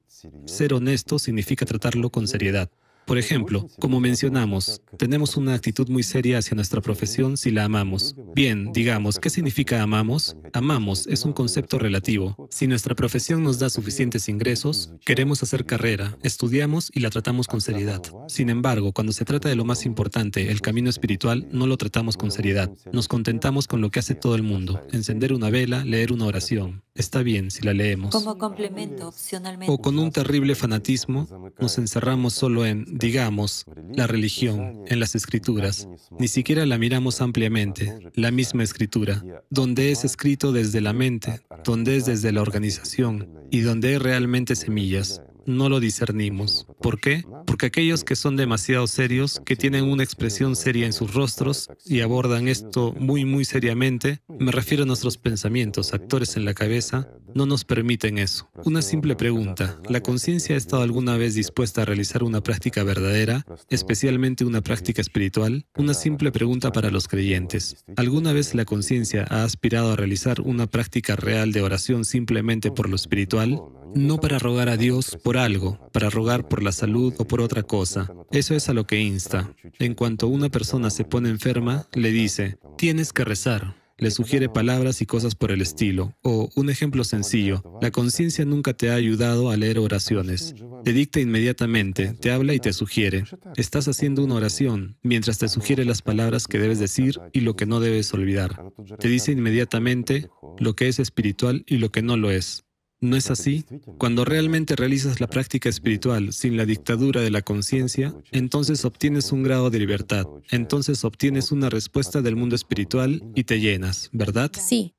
[0.46, 2.70] Ser honesto significa tratarlo con seriedad.
[3.06, 8.16] Por ejemplo, como mencionamos, tenemos una actitud muy seria hacia nuestra profesión si la amamos.
[8.34, 10.36] Bien, digamos, ¿qué significa amamos?
[10.54, 12.48] Amamos es un concepto relativo.
[12.50, 17.62] Si nuestra profesión nos da suficientes ingresos, queremos hacer carrera, estudiamos y la tratamos con
[17.62, 18.02] seriedad.
[18.28, 22.18] Sin embargo, cuando se trata de lo más importante, el camino espiritual, no lo tratamos
[22.18, 22.72] con seriedad.
[22.92, 26.84] Nos contentamos con lo que hace todo el mundo, encender una vela, leer una oración.
[26.96, 28.12] Está bien si la leemos.
[28.12, 29.72] Como complemento, opcionalmente.
[29.72, 31.28] O con un terrible fanatismo,
[31.60, 35.90] nos encerramos solo en digamos, la religión en las escrituras.
[36.18, 41.98] Ni siquiera la miramos ampliamente, la misma escritura, donde es escrito desde la mente, donde
[41.98, 46.68] es desde la organización y donde hay realmente semillas no lo discernimos.
[46.82, 47.24] ¿Por qué?
[47.46, 52.02] Porque aquellos que son demasiado serios, que tienen una expresión seria en sus rostros y
[52.02, 57.46] abordan esto muy, muy seriamente, me refiero a nuestros pensamientos, actores en la cabeza, no
[57.46, 58.50] nos permiten eso.
[58.64, 59.80] Una simple pregunta.
[59.90, 65.02] ¿La conciencia ha estado alguna vez dispuesta a realizar una práctica verdadera, especialmente una práctica
[65.02, 65.66] espiritual?
[65.76, 67.84] Una simple pregunta para los creyentes.
[67.98, 72.90] ¿Alguna vez la conciencia ha aspirado a realizar una práctica real de oración simplemente por
[72.90, 73.62] lo espiritual?
[73.96, 77.64] No para rogar a Dios por algo, para rogar por la salud o por otra
[77.64, 78.12] cosa.
[78.30, 79.56] Eso es a lo que insta.
[79.80, 83.76] En cuanto una persona se pone enferma, le dice, tienes que rezar.
[83.98, 86.14] Le sugiere palabras y cosas por el estilo.
[86.22, 90.54] O un ejemplo sencillo, la conciencia nunca te ha ayudado a leer oraciones.
[90.84, 93.24] Te dicta inmediatamente, te habla y te sugiere.
[93.56, 97.66] Estás haciendo una oración mientras te sugiere las palabras que debes decir y lo que
[97.66, 98.62] no debes olvidar.
[99.00, 100.28] Te dice inmediatamente
[100.60, 102.65] lo que es espiritual y lo que no lo es.
[103.06, 103.66] ¿No es así?
[104.00, 109.44] Cuando realmente realizas la práctica espiritual sin la dictadura de la conciencia, entonces obtienes un
[109.44, 114.50] grado de libertad, entonces obtienes una respuesta del mundo espiritual y te llenas, ¿verdad?
[114.60, 114.96] Sí.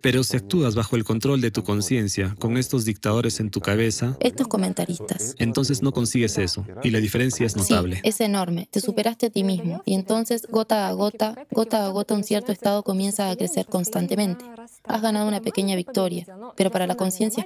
[0.00, 4.16] Pero si actúas bajo el control de tu conciencia, con estos dictadores en tu cabeza,
[4.20, 7.96] estos comentaristas, entonces no consigues eso y la diferencia es notable.
[7.96, 8.68] Sí, es enorme.
[8.70, 12.52] Te superaste a ti mismo y entonces gota a gota, gota a gota un cierto
[12.52, 14.44] estado comienza a crecer constantemente.
[14.84, 16.26] Has ganado una pequeña victoria,
[16.56, 17.39] pero para la conciencia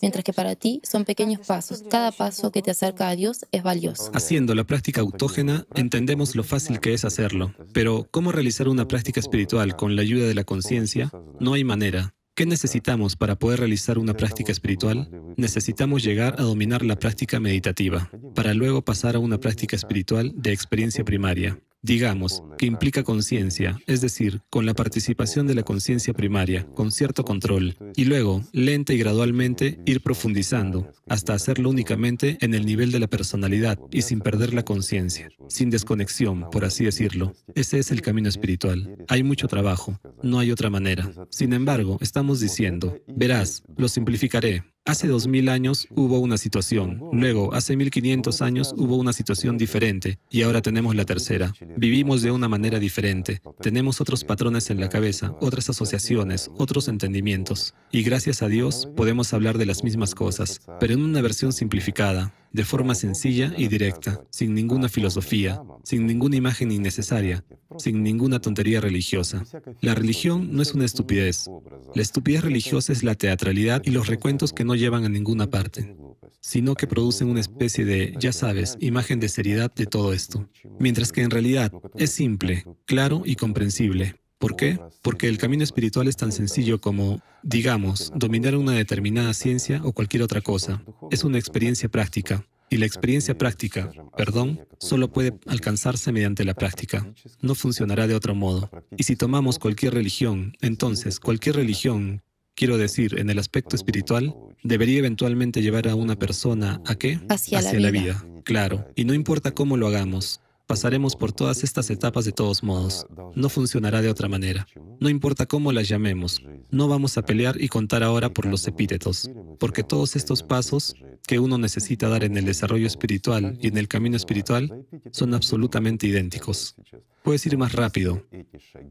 [0.00, 1.82] mientras que para ti son pequeños pasos.
[1.90, 4.10] Cada paso que te acerca a Dios es valioso.
[4.14, 9.20] Haciendo la práctica autógena, entendemos lo fácil que es hacerlo, pero ¿cómo realizar una práctica
[9.20, 11.10] espiritual con la ayuda de la conciencia?
[11.40, 12.14] No hay manera.
[12.34, 15.08] ¿Qué necesitamos para poder realizar una práctica espiritual?
[15.36, 20.52] Necesitamos llegar a dominar la práctica meditativa, para luego pasar a una práctica espiritual de
[20.52, 26.66] experiencia primaria digamos, que implica conciencia, es decir, con la participación de la conciencia primaria,
[26.74, 32.64] con cierto control, y luego, lenta y gradualmente, ir profundizando, hasta hacerlo únicamente en el
[32.64, 37.34] nivel de la personalidad y sin perder la conciencia, sin desconexión, por así decirlo.
[37.54, 38.96] Ese es el camino espiritual.
[39.08, 41.12] Hay mucho trabajo, no hay otra manera.
[41.28, 47.74] Sin embargo, estamos diciendo, verás, lo simplificaré, Hace 2000 años hubo una situación, luego hace
[47.74, 51.54] 1500 años hubo una situación diferente y ahora tenemos la tercera.
[51.78, 57.74] Vivimos de una manera diferente, tenemos otros patrones en la cabeza, otras asociaciones, otros entendimientos.
[57.92, 62.34] Y gracias a Dios podemos hablar de las mismas cosas, pero en una versión simplificada,
[62.54, 67.44] de forma sencilla y directa, sin ninguna filosofía, sin ninguna imagen innecesaria,
[67.78, 69.44] sin ninguna tontería religiosa.
[69.80, 71.50] La religión no es una estupidez.
[71.96, 75.96] La estupidez religiosa es la teatralidad y los recuentos que no llevan a ninguna parte,
[76.40, 80.48] sino que producen una especie de, ya sabes, imagen de seriedad de todo esto.
[80.78, 84.14] Mientras que en realidad es simple, claro y comprensible.
[84.44, 84.78] ¿Por qué?
[85.00, 90.22] Porque el camino espiritual es tan sencillo como, digamos, dominar una determinada ciencia o cualquier
[90.22, 90.82] otra cosa.
[91.10, 92.46] Es una experiencia práctica.
[92.68, 97.10] Y la experiencia práctica, perdón, solo puede alcanzarse mediante la práctica.
[97.40, 98.68] No funcionará de otro modo.
[98.98, 102.20] Y si tomamos cualquier religión, entonces cualquier religión,
[102.54, 107.18] quiero decir, en el aspecto espiritual, debería eventualmente llevar a una persona a qué?
[107.30, 108.22] Hacia, la, vida.
[108.44, 108.92] Claro.
[108.94, 113.06] Y no importa cómo lo hagamos, Pasaremos por todas estas etapas de todos modos.
[113.34, 114.66] No funcionará de otra manera.
[114.98, 116.42] No importa cómo las llamemos.
[116.70, 120.94] No vamos a pelear y contar ahora por los epítetos, porque todos estos pasos
[121.26, 126.06] que uno necesita dar en el desarrollo espiritual y en el camino espiritual son absolutamente
[126.06, 126.76] idénticos.
[127.22, 128.26] Puedes ir más rápido,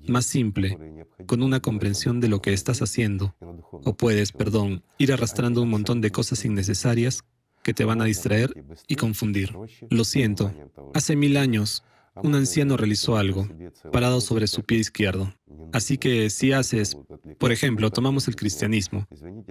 [0.08, 0.78] más simple,
[1.26, 3.36] con una comprensión de lo que estás haciendo,
[3.72, 7.24] o puedes, perdón, ir arrastrando un montón de cosas innecesarias
[7.64, 8.54] que te van a distraer
[8.88, 9.54] y confundir.
[9.90, 10.54] Lo siento,
[10.94, 11.84] hace mil años
[12.22, 13.48] un anciano realizó algo,
[13.92, 15.34] parado sobre su pie izquierdo.
[15.72, 16.98] Así que si haces,
[17.40, 19.08] por ejemplo, tomamos el cristianismo,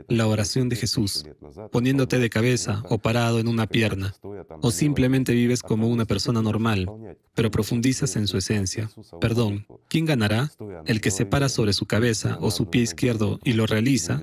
[0.08, 1.24] la oración de Jesús,
[1.72, 4.14] poniéndote de cabeza o parado en una pierna,
[4.60, 6.86] o simplemente vives como una persona normal,
[7.34, 8.90] pero profundizas en su esencia.
[9.20, 10.50] Perdón, ¿quién ganará?
[10.86, 14.22] ¿El que se para sobre su cabeza o su pie izquierdo y lo realiza?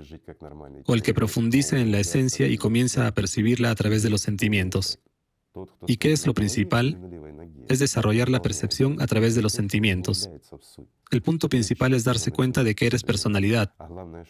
[0.85, 4.21] ¿O el que profundiza en la esencia y comienza a percibirla a través de los
[4.21, 4.99] sentimientos?
[5.87, 6.97] ¿Y qué es lo principal?
[7.69, 10.29] Es desarrollar la percepción a través de los sentimientos.
[11.11, 13.73] El punto principal es darse cuenta de que eres personalidad,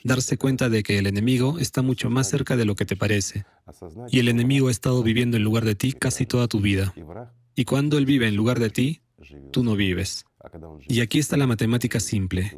[0.03, 3.45] darse cuenta de que el enemigo está mucho más cerca de lo que te parece,
[4.09, 6.93] y el enemigo ha estado viviendo en lugar de ti casi toda tu vida.
[7.55, 9.01] Y cuando él vive en lugar de ti,
[9.51, 10.25] tú no vives.
[10.87, 12.57] Y aquí está la matemática simple.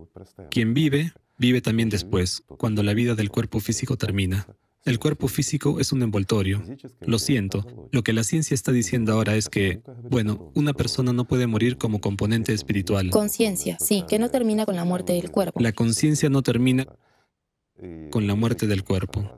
[0.49, 4.47] Quien vive, vive también después, cuando la vida del cuerpo físico termina.
[4.83, 6.63] El cuerpo físico es un envoltorio.
[7.01, 7.89] Lo siento.
[7.91, 11.77] Lo que la ciencia está diciendo ahora es que, bueno, una persona no puede morir
[11.77, 13.11] como componente espiritual.
[13.11, 15.59] Conciencia, sí, que no termina con la muerte del cuerpo.
[15.59, 16.87] La conciencia no termina
[18.09, 19.37] con la muerte del cuerpo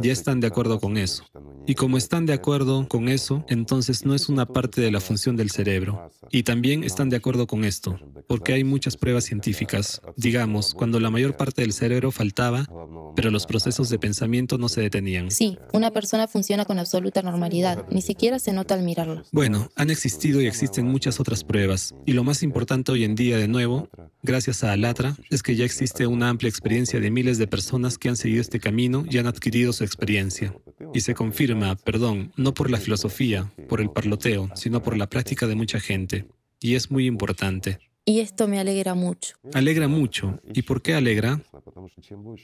[0.00, 1.24] ya están de acuerdo con eso.
[1.66, 5.36] Y como están de acuerdo con eso, entonces no es una parte de la función
[5.36, 6.10] del cerebro.
[6.30, 10.00] Y también están de acuerdo con esto, porque hay muchas pruebas científicas.
[10.16, 12.66] Digamos, cuando la mayor parte del cerebro faltaba,
[13.14, 15.30] pero los procesos de pensamiento no se detenían.
[15.30, 19.22] Sí, una persona funciona con absoluta normalidad, ni siquiera se nota al mirarlo.
[19.32, 21.94] Bueno, han existido y existen muchas otras pruebas.
[22.06, 23.88] Y lo más importante hoy en día, de nuevo,
[24.22, 28.08] gracias a Alatra, es que ya existe una amplia experiencia de miles de personas que
[28.08, 30.54] han seguido este camino y han adquirido su experiencia.
[30.92, 35.46] Y se confirma, perdón, no por la filosofía, por el parloteo, sino por la práctica
[35.46, 36.26] de mucha gente.
[36.60, 37.78] Y es muy importante.
[38.04, 39.36] Y esto me alegra mucho.
[39.54, 40.38] Alegra mucho.
[40.52, 41.40] ¿Y por qué alegra?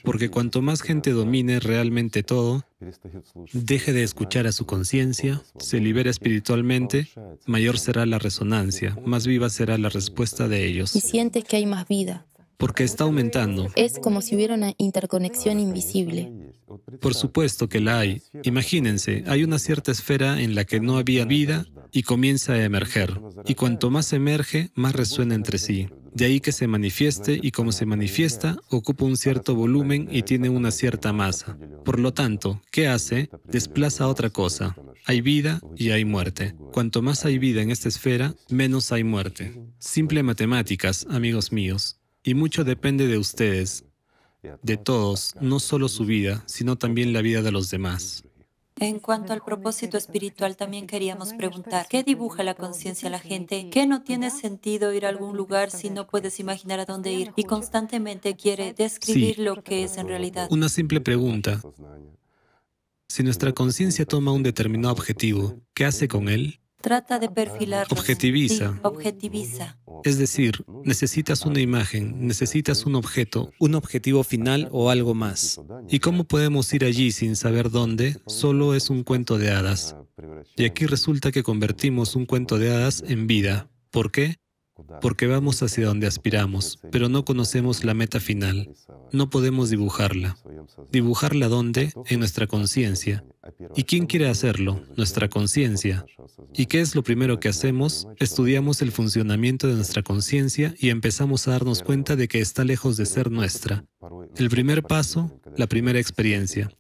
[0.03, 2.65] Porque cuanto más gente domine realmente todo,
[3.53, 7.09] deje de escuchar a su conciencia, se libera espiritualmente,
[7.45, 10.97] mayor será la resonancia, más viva será la respuesta de ellos.
[10.97, 12.27] Y sientes que hay más vida.
[12.57, 13.69] Porque está aumentando.
[13.77, 16.33] Es como si hubiera una interconexión invisible.
[17.01, 18.23] Por supuesto que la hay.
[18.43, 23.21] Imagínense, hay una cierta esfera en la que no había vida y comienza a emerger.
[23.47, 25.89] Y cuanto más emerge, más resuena entre sí.
[26.13, 30.49] De ahí que se manifieste y como se manifiesta, ocupa un cierto volumen y tiene
[30.49, 31.59] una cierta masa.
[31.85, 33.29] Por lo tanto, ¿qué hace?
[33.45, 34.75] Desplaza otra cosa.
[35.05, 36.55] Hay vida y hay muerte.
[36.73, 39.61] Cuanto más hay vida en esta esfera, menos hay muerte.
[39.79, 42.01] Simple matemáticas, amigos míos.
[42.27, 43.85] Y mucho depende de ustedes,
[44.61, 48.25] de todos, no solo su vida, sino también la vida de los demás.
[48.81, 53.71] En cuanto al propósito espiritual, también queríamos preguntar, ¿qué dibuja la conciencia a la gente?
[53.71, 57.33] ¿Qué no tiene sentido ir a algún lugar si no puedes imaginar a dónde ir?
[57.37, 60.49] Y constantemente quiere describir lo que es en realidad.
[60.51, 61.63] Una simple pregunta.
[63.09, 66.59] Si nuestra conciencia toma un determinado objetivo, ¿qué hace con él?
[66.87, 67.97] Trata de perfilarlo.
[67.99, 68.79] Objetiviza.
[68.85, 69.77] objetiviza.
[70.05, 75.61] Es decir, necesitas una imagen, necesitas un objeto, un objetivo final o algo más.
[75.89, 78.21] ¿Y cómo podemos ir allí sin saber dónde?
[78.29, 79.97] Solo es un cuento de hadas.
[80.57, 83.69] Y aquí resulta que convertimos un cuento de hadas en vida.
[83.91, 84.37] ¿Por qué?
[85.01, 88.71] Porque vamos hacia donde aspiramos, pero no conocemos la meta final.
[89.13, 90.37] No podemos dibujarla.
[90.93, 91.93] ¿Dibujarla dónde?
[92.07, 93.25] En nuestra conciencia.
[93.75, 94.83] ¿Y quién quiere hacerlo?
[94.97, 96.05] Nuestra conciencia.
[96.55, 98.09] ¿Y qué es lo primero que hacemos?
[98.19, 102.97] Estudiamos el funcionamiento de nuestra conciencia y empezamos a darnos cuenta de que está lejos
[102.97, 103.85] de ser nuestra.
[104.37, 106.71] El primer paso, la primera experiencia.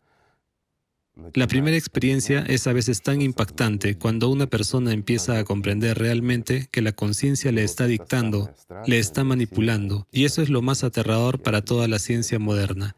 [1.35, 6.69] La primera experiencia es a veces tan impactante cuando una persona empieza a comprender realmente
[6.71, 8.51] que la conciencia le está dictando,
[8.87, 12.97] le está manipulando, y eso es lo más aterrador para toda la ciencia moderna,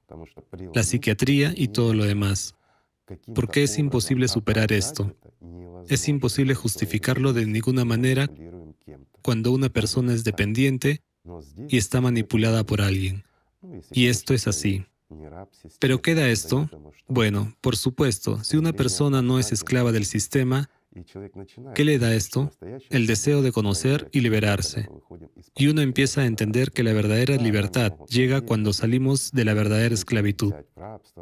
[0.74, 2.56] la psiquiatría y todo lo demás.
[3.34, 5.16] Porque es imposible superar esto.
[5.88, 8.28] Es imposible justificarlo de ninguna manera
[9.22, 11.02] cuando una persona es dependiente
[11.68, 13.24] y está manipulada por alguien.
[13.92, 14.84] Y esto es así.
[15.78, 16.68] Pero queda esto.
[17.08, 20.68] Bueno, por supuesto, si una persona no es esclava del sistema,
[21.74, 22.50] ¿qué le da esto?
[22.90, 24.88] El deseo de conocer y liberarse.
[25.56, 29.94] Y uno empieza a entender que la verdadera libertad llega cuando salimos de la verdadera
[29.94, 30.52] esclavitud.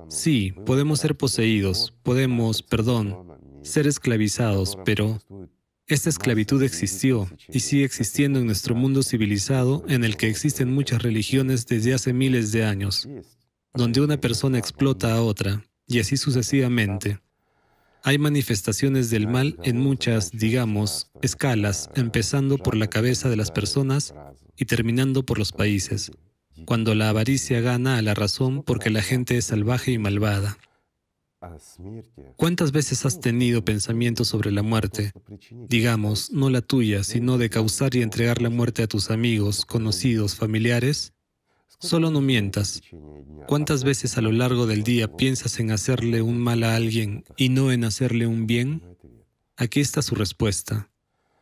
[0.08, 5.18] Sí, podemos ser poseídos, podemos, perdón, ser esclavizados, pero
[5.88, 11.00] Esta esclavitud existió y sigue existiendo en nuestro mundo civilizado en el que existen muchas
[11.00, 13.08] religiones desde hace miles de años,
[13.72, 17.20] donde una persona explota a otra y así sucesivamente.
[18.02, 24.14] Hay manifestaciones del mal en muchas, digamos, escalas, empezando por la cabeza de las personas
[24.56, 26.12] y terminando por los países,
[26.66, 30.56] cuando la avaricia gana a la razón porque la gente es salvaje y malvada.
[32.36, 35.12] ¿Cuántas veces has tenido pensamientos sobre la muerte?
[35.68, 40.36] Digamos, no la tuya, sino de causar y entregar la muerte a tus amigos, conocidos,
[40.36, 41.12] familiares.
[41.78, 42.82] Solo no mientas.
[43.46, 47.50] ¿Cuántas veces a lo largo del día piensas en hacerle un mal a alguien y
[47.50, 48.82] no en hacerle un bien?
[49.56, 50.90] Aquí está su respuesta.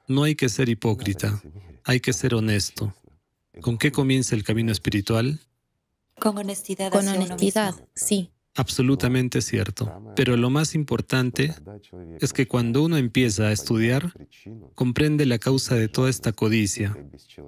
[0.07, 1.43] No hay que ser hipócrita,
[1.85, 2.95] hay que ser honesto.
[3.61, 5.41] ¿Con qué comienza el camino espiritual?
[6.21, 6.93] Con honestidad.
[6.93, 8.31] Con honestidad, sí.
[8.57, 10.13] Absolutamente cierto.
[10.15, 11.55] Pero lo más importante
[12.21, 14.13] es que cuando uno empieza a estudiar,
[14.75, 16.97] comprende la causa de toda esta codicia,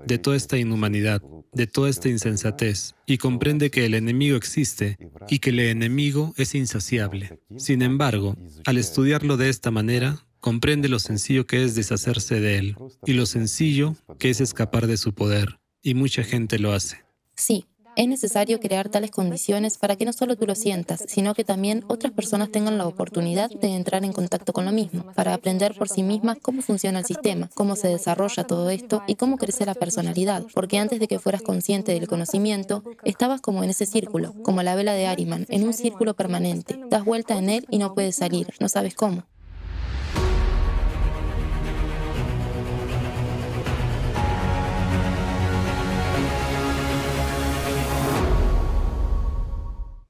[0.06, 4.98] de toda esta inhumanidad, de toda esta insensatez, y comprende que el enemigo existe
[5.28, 7.38] y que el enemigo es insaciable.
[7.56, 12.76] Sin embargo, al estudiarlo de esta manera, comprende lo sencillo que es deshacerse de él
[13.04, 15.60] y lo sencillo que es escapar de su poder.
[15.82, 17.04] Y mucha gente lo hace.
[17.36, 17.66] Sí,
[17.96, 21.84] es necesario crear tales condiciones para que no solo tú lo sientas, sino que también
[21.88, 25.88] otras personas tengan la oportunidad de entrar en contacto con lo mismo, para aprender por
[25.88, 29.74] sí mismas cómo funciona el sistema, cómo se desarrolla todo esto y cómo crece la
[29.74, 30.44] personalidad.
[30.54, 34.74] Porque antes de que fueras consciente del conocimiento, estabas como en ese círculo, como la
[34.74, 36.78] vela de Ariman, en un círculo permanente.
[36.90, 39.24] Das vuelta en él y no puedes salir, no sabes cómo.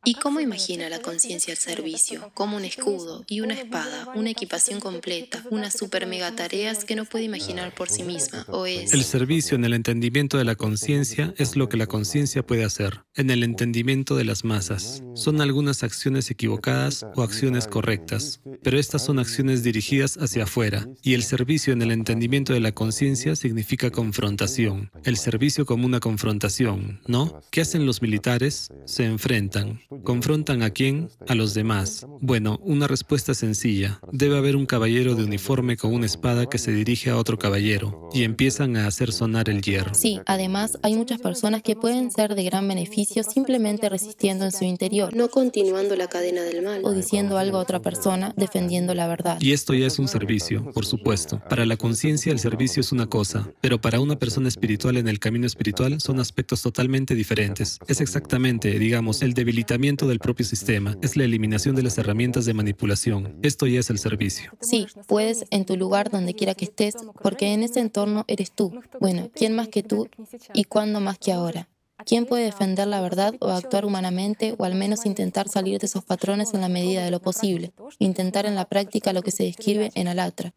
[0.08, 2.30] ¿Y cómo imagina la conciencia el servicio?
[2.32, 7.06] Como un escudo y una espada, una equipación completa, unas super mega tareas que no
[7.06, 8.92] puede imaginar por sí misma, o es...
[8.92, 13.02] El servicio en el entendimiento de la conciencia es lo que la conciencia puede hacer,
[13.16, 15.02] en el entendimiento de las masas.
[15.16, 21.14] Son algunas acciones equivocadas o acciones correctas, pero estas son acciones dirigidas hacia afuera, y
[21.14, 24.88] el servicio en el entendimiento de la conciencia significa confrontación.
[25.02, 27.40] El servicio como una confrontación, ¿no?
[27.50, 28.68] ¿Qué hacen los militares?
[28.84, 29.80] Se enfrentan.
[30.04, 31.08] ¿Confrontan a quién?
[31.28, 32.06] A los demás.
[32.20, 34.00] Bueno, una respuesta sencilla.
[34.12, 38.08] Debe haber un caballero de uniforme con una espada que se dirige a otro caballero
[38.12, 39.94] y empiezan a hacer sonar el hierro.
[39.94, 44.64] Sí, además hay muchas personas que pueden ser de gran beneficio simplemente resistiendo en su
[44.64, 49.06] interior, no continuando la cadena del mal o diciendo algo a otra persona defendiendo la
[49.08, 49.38] verdad.
[49.40, 51.40] Y esto ya es un servicio, por supuesto.
[51.48, 55.18] Para la conciencia el servicio es una cosa, pero para una persona espiritual en el
[55.18, 57.78] camino espiritual son aspectos totalmente diferentes.
[57.86, 62.54] Es exactamente, digamos, el debilitamiento del propio sistema, es la eliminación de las herramientas de
[62.54, 63.38] manipulación.
[63.42, 64.50] Esto ya es el servicio.
[64.60, 68.72] Sí, puedes en tu lugar donde quiera que estés, porque en ese entorno eres tú.
[69.00, 70.08] Bueno, ¿quién más que tú
[70.54, 71.68] y cuándo más que ahora?
[72.06, 76.04] ¿Quién puede defender la verdad o actuar humanamente o al menos intentar salir de esos
[76.04, 77.72] patrones en la medida de lo posible?
[77.98, 80.54] Intentar en la práctica lo que se describe en Alatra,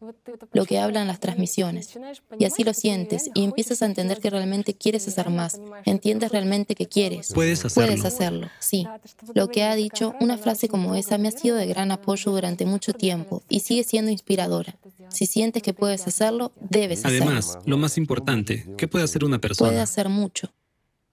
[0.52, 1.98] lo que hablan las transmisiones.
[2.38, 5.60] Y así lo sientes y empiezas a entender que realmente quieres hacer más.
[5.84, 7.32] Entiendes realmente que quieres.
[7.34, 7.88] Puedes hacerlo.
[7.88, 8.86] Puedes hacerlo, sí.
[9.34, 12.64] Lo que ha dicho, una frase como esa me ha sido de gran apoyo durante
[12.64, 14.78] mucho tiempo y sigue siendo inspiradora.
[15.08, 17.24] Si sientes que puedes hacerlo, debes hacerlo.
[17.26, 19.70] Además, lo más importante, ¿qué puede hacer una persona?
[19.70, 20.52] Puede hacer mucho.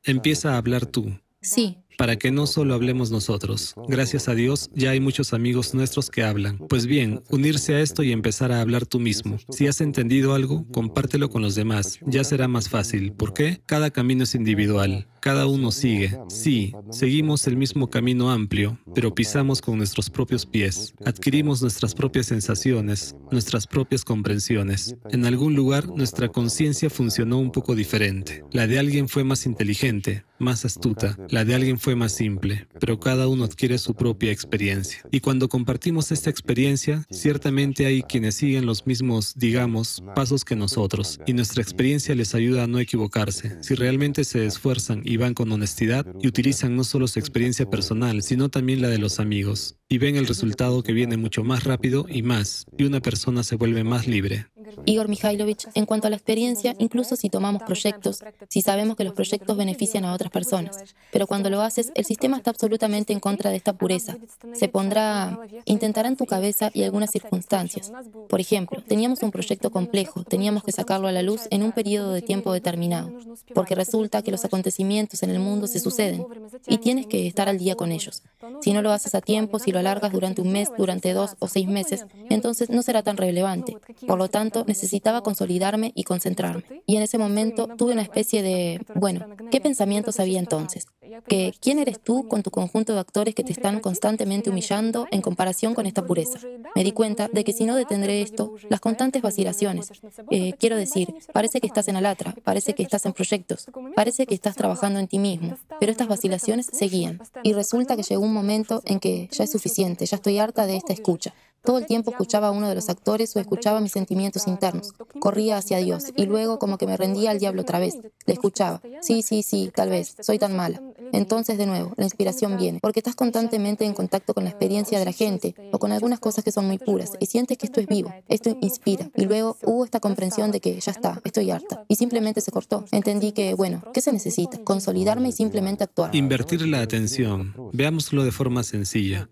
[0.08, 1.20] Empieza a hablar tú.
[1.42, 3.74] Sí, para que no solo hablemos nosotros.
[3.88, 6.60] Gracias a Dios ya hay muchos amigos nuestros que hablan.
[6.70, 9.38] Pues bien, unirse a esto y empezar a hablar tú mismo.
[9.50, 12.00] Si has entendido algo, compártelo con los demás.
[12.06, 13.14] Ya será más fácil.
[13.14, 13.62] ¿Por qué?
[13.66, 15.08] Cada camino es individual.
[15.28, 16.18] Cada uno sigue.
[16.30, 20.94] Sí, seguimos el mismo camino amplio, pero pisamos con nuestros propios pies.
[21.04, 24.96] Adquirimos nuestras propias sensaciones, nuestras propias comprensiones.
[25.10, 28.46] En algún lugar nuestra conciencia funcionó un poco diferente.
[28.54, 31.18] La de alguien fue más inteligente, más astuta.
[31.30, 35.02] La de alguien fue más simple, pero cada uno adquiere su propia experiencia.
[35.12, 41.20] Y cuando compartimos esta experiencia, ciertamente hay quienes siguen los mismos, digamos, pasos que nosotros,
[41.26, 43.58] y nuestra experiencia les ayuda a no equivocarse.
[43.62, 48.24] Si realmente se esfuerzan y van con honestidad y utilizan no solo su experiencia personal,
[48.24, 52.06] sino también la de los amigos, y ven el resultado que viene mucho más rápido
[52.10, 54.48] y más, y una persona se vuelve más libre.
[54.86, 59.14] Igor Mikhailovich, en cuanto a la experiencia, incluso si tomamos proyectos, si sabemos que los
[59.14, 60.78] proyectos benefician a otras personas,
[61.12, 64.18] pero cuando lo haces, el sistema está absolutamente en contra de esta pureza.
[64.54, 67.92] Se pondrá, intentará en tu cabeza y algunas circunstancias.
[68.30, 72.12] Por ejemplo, teníamos un proyecto complejo, teníamos que sacarlo a la luz en un periodo
[72.14, 73.12] de tiempo determinado,
[73.54, 76.26] porque resulta que los acontecimientos en el mundo se suceden
[76.68, 78.24] y tienes que estar al día con ellos.
[78.62, 81.48] Si no lo haces a tiempo, si lo alargas durante un mes, durante dos o
[81.48, 83.78] seis meses, entonces no será tan relevante.
[84.08, 86.64] Por lo tanto, necesitaba consolidarme y concentrarme.
[86.86, 90.88] Y en ese momento tuve una especie de, bueno, ¿qué pensamientos había entonces?
[91.28, 95.22] Que, ¿quién eres tú con tu conjunto de actores que te están constantemente humillando en
[95.22, 96.40] comparación con esta pureza?
[96.76, 99.92] Me di cuenta de que si no detendré esto, las constantes vacilaciones,
[100.30, 104.36] eh, quiero decir, parece que estás en Alatra, parece que estás en proyectos, parece que
[104.36, 107.20] estás trabajando en ti mismo, pero estas vacilaciones seguían.
[107.44, 110.78] Y resulta que llegó un momento en que ya es suficiente, ya estoy harta de
[110.78, 111.34] esta escucha.
[111.64, 114.94] Todo el tiempo escuchaba a uno de los actores o escuchaba mis sentimientos internos.
[115.20, 117.98] Corría hacia Dios y luego como que me rendía al diablo otra vez.
[118.26, 118.82] Le escuchaba.
[119.02, 120.16] Sí, sí, sí, tal vez.
[120.22, 120.82] Soy tan mala.
[121.14, 125.06] Entonces, de nuevo, la inspiración viene, porque estás constantemente en contacto con la experiencia de
[125.06, 127.88] la gente o con algunas cosas que son muy puras y sientes que esto es
[127.88, 129.10] vivo, esto inspira.
[129.16, 131.84] Y luego hubo esta comprensión de que ya está, estoy harta.
[131.88, 132.86] Y simplemente se cortó.
[132.92, 134.58] Entendí que, bueno, ¿qué se necesita?
[134.64, 136.16] Consolidarme y simplemente actuar.
[136.16, 137.54] Invertir la atención.
[137.74, 139.30] Veámoslo de forma sencilla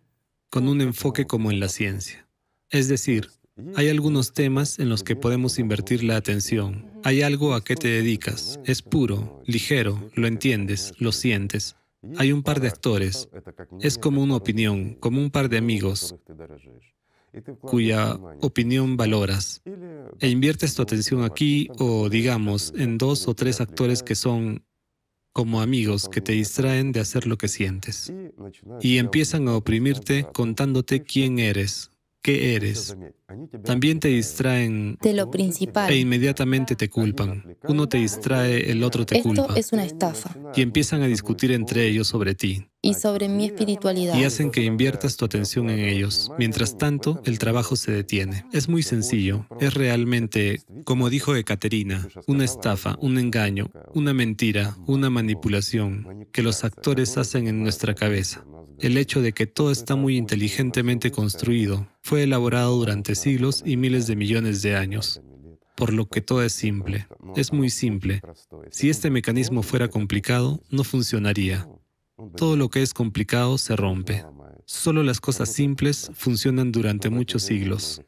[0.56, 2.30] con un enfoque como en la ciencia.
[2.70, 3.30] Es decir,
[3.76, 6.90] hay algunos temas en los que podemos invertir la atención.
[7.04, 8.58] Hay algo a qué te dedicas.
[8.64, 11.76] Es puro, ligero, lo entiendes, lo sientes.
[12.16, 13.28] Hay un par de actores.
[13.82, 16.16] Es como una opinión, como un par de amigos
[17.60, 19.62] cuya opinión valoras.
[20.22, 24.64] E inviertes tu atención aquí o, digamos, en dos o tres actores que son
[25.36, 28.14] como amigos que te distraen de hacer lo que sientes
[28.80, 32.96] y empiezan a oprimirte contándote quién eres, qué eres.
[33.64, 37.58] También te distraen de lo principal e inmediatamente te culpan.
[37.68, 39.44] Uno te distrae, el otro te culpa.
[39.44, 40.36] Esto es una estafa.
[40.56, 42.68] Y empiezan a discutir entre ellos sobre ti.
[42.82, 44.16] Y sobre mi espiritualidad.
[44.16, 46.32] Y hacen que inviertas tu atención en ellos.
[46.38, 48.46] Mientras tanto, el trabajo se detiene.
[48.54, 49.48] Es muy sencillo.
[49.60, 56.64] Es realmente, como dijo Ekaterina, una estafa, un engaño, una mentira, una manipulación que los
[56.64, 58.46] actores hacen en nuestra cabeza.
[58.80, 64.08] El hecho de que todo está muy inteligentemente construido fue elaborado durante siglos y miles
[64.08, 65.22] de millones de años,
[65.76, 68.22] por lo que todo es simple, es muy simple.
[68.72, 71.68] Si este mecanismo fuera complicado, no funcionaría.
[72.38, 74.26] Todo lo que es complicado se rompe.
[74.66, 78.02] Solo las cosas simples funcionan durante muchos siglos.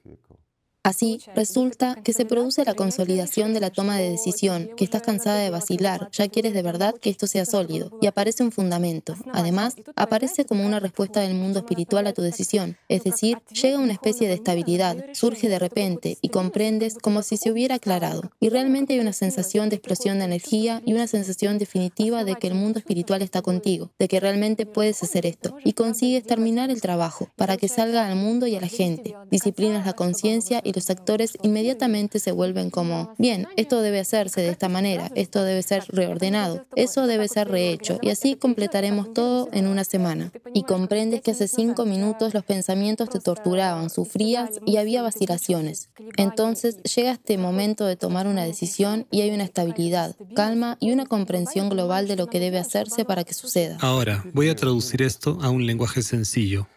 [0.87, 5.39] Así, resulta que se produce la consolidación de la toma de decisión, que estás cansada
[5.39, 9.13] de vacilar, ya quieres de verdad que esto sea sólido, y aparece un fundamento.
[9.33, 13.91] Además, aparece como una respuesta del mundo espiritual a tu decisión, es decir, llega una
[13.91, 18.21] especie de estabilidad, surge de repente y comprendes como si se hubiera aclarado.
[18.39, 22.47] Y realmente hay una sensación de explosión de energía y una sensación definitiva de que
[22.47, 26.79] el mundo espiritual está contigo, de que realmente puedes hacer esto, y consigues terminar el
[26.79, 29.15] trabajo para que salga al mundo y a la gente.
[29.29, 34.49] Disciplinas la conciencia y los actores inmediatamente se vuelven como, bien, esto debe hacerse de
[34.49, 39.65] esta manera, esto debe ser reordenado, eso debe ser rehecho, y así completaremos todo en
[39.65, 40.31] una semana.
[40.53, 45.89] Y comprendes que hace cinco minutos los pensamientos te torturaban, sufrías y había vacilaciones.
[46.15, 51.07] Entonces llega este momento de tomar una decisión y hay una estabilidad, calma y una
[51.07, 53.77] comprensión global de lo que debe hacerse para que suceda.
[53.81, 56.67] Ahora, voy a traducir esto a un lenguaje sencillo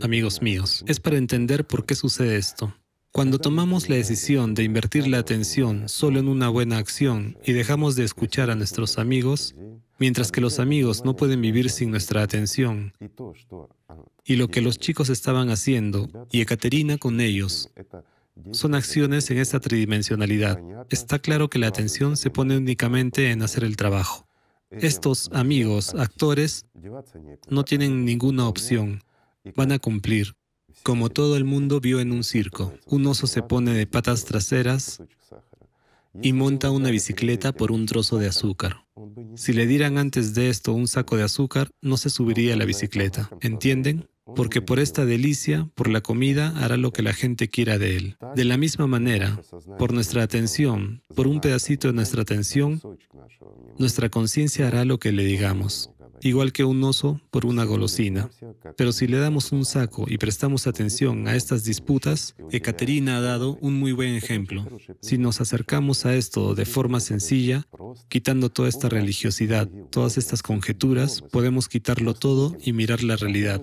[0.00, 2.74] amigos míos, es para entender por qué sucede esto.
[3.12, 7.94] Cuando tomamos la decisión de invertir la atención solo en una buena acción y dejamos
[7.94, 9.54] de escuchar a nuestros amigos,
[9.98, 12.94] mientras que los amigos no pueden vivir sin nuestra atención,
[14.24, 17.70] y lo que los chicos estaban haciendo, y Ekaterina con ellos,
[18.52, 20.58] son acciones en esta tridimensionalidad.
[20.88, 24.26] Está claro que la atención se pone únicamente en hacer el trabajo.
[24.70, 26.64] Estos amigos, actores,
[27.50, 29.02] no tienen ninguna opción
[29.56, 30.34] van a cumplir.
[30.82, 35.02] Como todo el mundo vio en un circo, un oso se pone de patas traseras
[36.20, 38.84] y monta una bicicleta por un trozo de azúcar.
[39.36, 42.64] Si le dieran antes de esto un saco de azúcar, no se subiría a la
[42.64, 43.30] bicicleta.
[43.40, 44.08] ¿Entienden?
[44.36, 48.16] Porque por esta delicia, por la comida, hará lo que la gente quiera de él.
[48.34, 49.40] De la misma manera,
[49.78, 52.80] por nuestra atención, por un pedacito de nuestra atención,
[53.78, 55.91] nuestra conciencia hará lo que le digamos
[56.22, 58.30] igual que un oso por una golosina.
[58.76, 63.58] Pero si le damos un saco y prestamos atención a estas disputas, Ekaterina ha dado
[63.60, 64.66] un muy buen ejemplo.
[65.00, 67.66] Si nos acercamos a esto de forma sencilla,
[68.08, 73.62] quitando toda esta religiosidad, todas estas conjeturas, podemos quitarlo todo y mirar la realidad.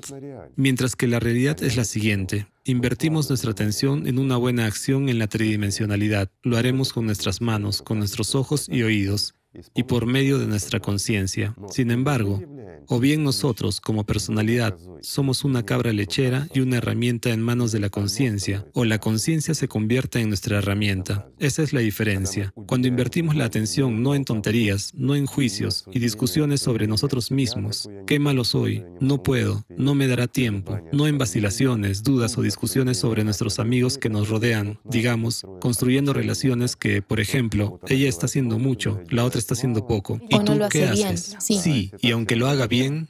[0.56, 2.48] Mientras que la realidad es la siguiente.
[2.66, 6.30] Invertimos nuestra atención en una buena acción en la tridimensionalidad.
[6.44, 9.34] Lo haremos con nuestras manos, con nuestros ojos y oídos
[9.76, 11.56] y por medio de nuestra conciencia.
[11.70, 12.42] Sin embargo,
[12.88, 17.80] o bien nosotros, como personalidad, somos una cabra lechera y una herramienta en manos de
[17.80, 21.30] la conciencia, o la conciencia se convierte en nuestra herramienta.
[21.40, 22.52] Esa es la diferencia.
[22.68, 27.90] Cuando invertimos la atención no en tonterías, no en juicios y discusiones sobre nosotros mismos,
[28.08, 32.98] qué malo soy, no puedo, no me dará tiempo, no en vacilaciones, dudas o discusiones
[32.98, 38.58] sobre nuestros amigos que nos rodean, digamos, construyendo relaciones que, por ejemplo, ella está haciendo
[38.58, 40.20] mucho, la otra está haciendo poco.
[40.30, 41.36] ¿Y tú qué haces?
[41.40, 43.10] Sí, y aunque lo haga bien,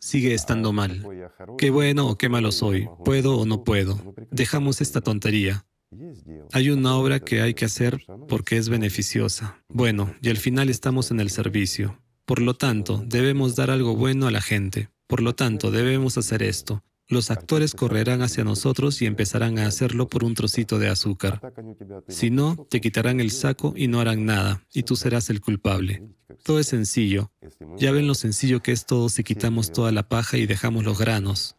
[0.00, 1.06] sigue estando mal.
[1.56, 4.14] Qué bueno o qué malo soy, puedo o no puedo.
[4.30, 5.66] Dejamos esta tontería.
[6.52, 9.62] Hay una obra que hay que hacer porque es beneficiosa.
[9.68, 12.02] Bueno, y al final estamos en el servicio.
[12.26, 14.90] Por lo tanto, debemos dar algo bueno a la gente.
[15.06, 16.84] Por lo tanto, debemos hacer esto.
[17.08, 21.40] Los actores correrán hacia nosotros y empezarán a hacerlo por un trocito de azúcar.
[22.06, 26.02] Si no, te quitarán el saco y no harán nada, y tú serás el culpable.
[26.42, 27.32] Todo es sencillo.
[27.78, 30.98] Ya ven lo sencillo que es todo si quitamos toda la paja y dejamos los
[30.98, 31.56] granos.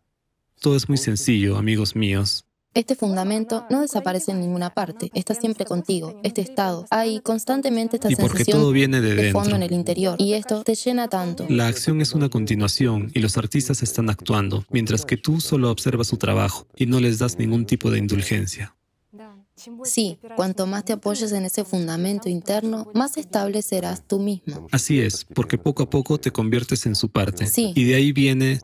[0.60, 2.45] Todo es muy sencillo, amigos míos.
[2.76, 6.86] Este fundamento no desaparece en ninguna parte, está siempre contigo, este estado.
[6.92, 10.64] Hay constantemente esta y porque todo viene de, de fondo en el interior, y esto
[10.64, 11.48] te llena tanto.
[11.50, 16.08] La acción es una continuación y los artistas están actuando, mientras que tú solo observas
[16.08, 18.76] su trabajo y no les das ningún tipo de indulgencia.
[19.84, 24.68] Sí, cuanto más te apoyes en ese fundamento interno, más estable serás tú mismo.
[24.72, 27.48] Así es, porque poco a poco te conviertes en su parte.
[27.48, 27.74] Sí.
[27.76, 28.62] Y de ahí viene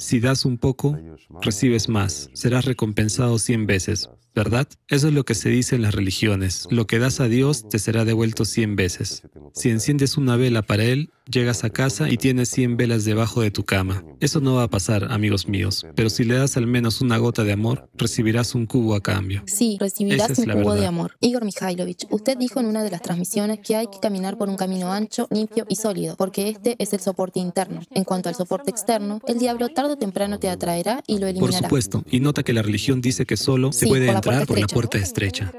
[0.00, 0.98] si das un poco,
[1.42, 2.30] recibes más.
[2.32, 4.66] Serás recompensado cien veces, ¿verdad?
[4.88, 6.66] Eso es lo que se dice en las religiones.
[6.70, 9.22] Lo que das a Dios te será devuelto cien veces.
[9.52, 13.50] Si enciendes una vela para Él, llegas a casa y tienes 100 velas debajo de
[13.50, 14.04] tu cama.
[14.20, 17.44] Eso no va a pasar, amigos míos, pero si le das al menos una gota
[17.44, 19.42] de amor, recibirás un cubo a cambio.
[19.46, 21.16] Sí, recibirás un cubo de amor.
[21.20, 24.56] Igor Mikhailovich, usted dijo en una de las transmisiones que hay que caminar por un
[24.56, 27.82] camino ancho, limpio y sólido, porque este es el soporte interno.
[27.92, 31.68] En cuanto al soporte externo, el diablo tarde o temprano te atraerá y lo eliminará.
[31.68, 34.66] Por supuesto, y nota que la religión dice que solo se puede entrar por la
[34.66, 35.52] puerta estrecha.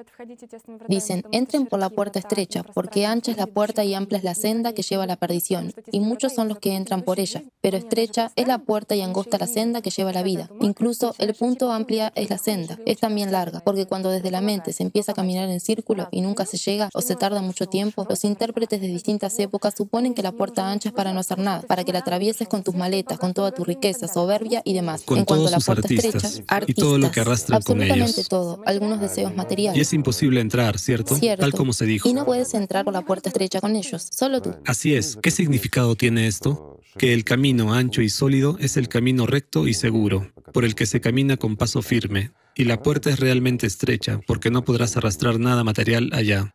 [0.87, 4.35] Dicen, entren por la puerta estrecha, porque ancha es la puerta y amplia es la
[4.35, 7.77] senda que lleva a la perdición y muchos son los que entran por ella, pero
[7.77, 10.49] estrecha es la puerta y angosta la senda que lleva a la vida.
[10.61, 14.73] Incluso el punto amplia es la senda, es también larga, porque cuando desde la mente
[14.73, 18.05] se empieza a caminar en círculo y nunca se llega o se tarda mucho tiempo,
[18.09, 21.61] los intérpretes de distintas épocas suponen que la puerta ancha es para no hacer nada,
[21.61, 25.01] para que la atravieses con tus maletas, con toda tu riqueza, soberbia y demás.
[25.03, 28.27] Con en cuanto a la puerta estrecha, artistas, y todo lo que arrastran con ellos.
[28.29, 29.77] todo, algunos deseos materiales.
[29.77, 31.15] Y es imposible entrar, ¿cierto?
[31.15, 31.41] Cierto.
[31.41, 32.07] Tal como se dijo.
[32.07, 34.55] Y no puedes entrar por la puerta estrecha con ellos, solo tú.
[34.65, 35.17] Así es.
[35.21, 36.79] ¿Qué significado tiene esto?
[36.97, 40.85] Que el camino ancho y sólido es el camino recto y seguro, por el que
[40.85, 45.39] se camina con paso firme, y la puerta es realmente estrecha, porque no podrás arrastrar
[45.39, 46.53] nada material allá.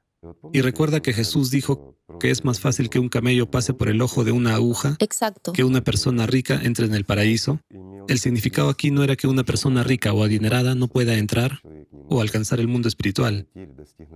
[0.53, 4.01] Y recuerda que Jesús dijo que es más fácil que un camello pase por el
[4.01, 5.53] ojo de una aguja Exacto.
[5.53, 7.61] que una persona rica entre en el paraíso.
[8.09, 11.61] El significado aquí no era que una persona rica o adinerada no pueda entrar
[12.09, 13.49] o alcanzar el mundo espiritual.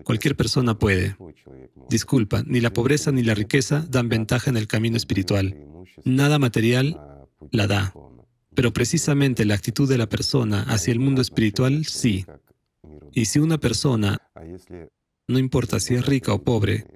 [0.05, 1.17] Cualquier persona puede.
[1.89, 5.57] Disculpa, ni la pobreza ni la riqueza dan ventaja en el camino espiritual.
[6.05, 7.01] Nada material
[7.51, 7.93] la da.
[8.55, 12.27] Pero precisamente la actitud de la persona hacia el mundo espiritual sí.
[13.13, 14.21] Y si una persona,
[15.31, 16.87] no importa si es rica o pobre,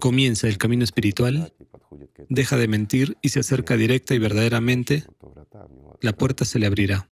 [0.00, 1.52] comienza el camino espiritual,
[2.28, 5.04] deja de mentir y se acerca directa y verdaderamente,
[6.00, 7.10] la puerta se le abrirá.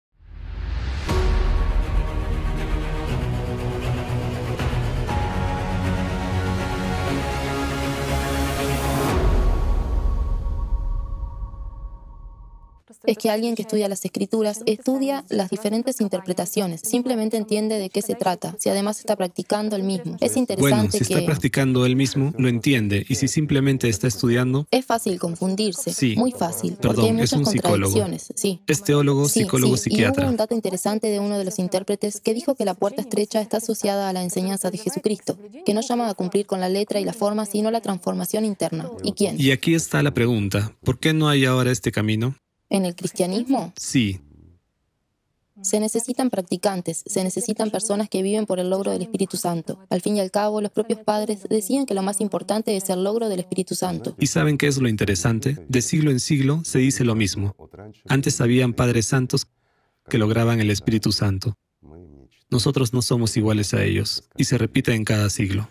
[13.03, 18.01] Es que alguien que estudia las escrituras estudia las diferentes interpretaciones, simplemente entiende de qué
[18.01, 20.17] se trata, si además está practicando el mismo.
[20.19, 24.67] Es interesante bueno, si está practicando él mismo, lo entiende, y si simplemente está estudiando...
[24.71, 26.15] Es fácil confundirse, sí.
[26.17, 27.93] muy fácil, Perdón, porque hay muchas es un psicólogo.
[27.93, 28.33] contradicciones.
[28.35, 28.61] Sí.
[28.67, 30.23] Es teólogo, Sí, psicólogo, sí, Y psiquiatra.
[30.23, 33.41] hubo un dato interesante de uno de los intérpretes que dijo que la puerta estrecha
[33.41, 36.99] está asociada a la enseñanza de Jesucristo, que no llama a cumplir con la letra
[36.99, 38.89] y la forma, sino la transformación interna.
[39.03, 39.39] ¿Y quién?
[39.39, 42.35] Y aquí está la pregunta, ¿por qué no hay ahora este camino?
[42.69, 44.21] En el cristianismo Sí,
[45.61, 49.79] se necesitan practicantes, se necesitan personas que viven por el logro del Espíritu Santo.
[49.89, 53.03] Al fin y al cabo, los propios padres decían que lo más importante es el
[53.03, 54.15] logro del Espíritu Santo.
[54.19, 55.57] ¿y saben qué es lo interesante?
[55.67, 57.55] De siglo en siglo se dice lo mismo.
[58.07, 59.47] Antes habían padres santos
[60.07, 61.55] que lograban el Espíritu Santo.
[62.49, 65.69] Nosotros no somos iguales a ellos, y se repite en cada siglo.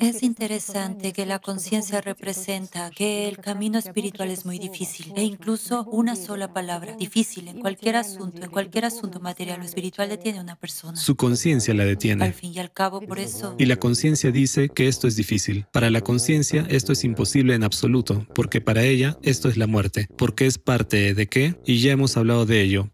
[0.00, 5.84] Es interesante que la conciencia representa que el camino espiritual es muy difícil e incluso
[5.84, 10.42] una sola palabra, difícil, en cualquier asunto, en cualquier asunto material o espiritual detiene a
[10.42, 10.96] una persona.
[10.96, 12.32] Su conciencia la Al detiene.
[12.32, 13.54] fin y al cabo, por eso...
[13.58, 15.66] Y la conciencia dice que esto es difícil.
[15.70, 20.08] Para la conciencia esto es imposible en absoluto, porque para ella esto es la muerte,
[20.16, 22.90] porque es parte de qué, y ya hemos hablado de ello,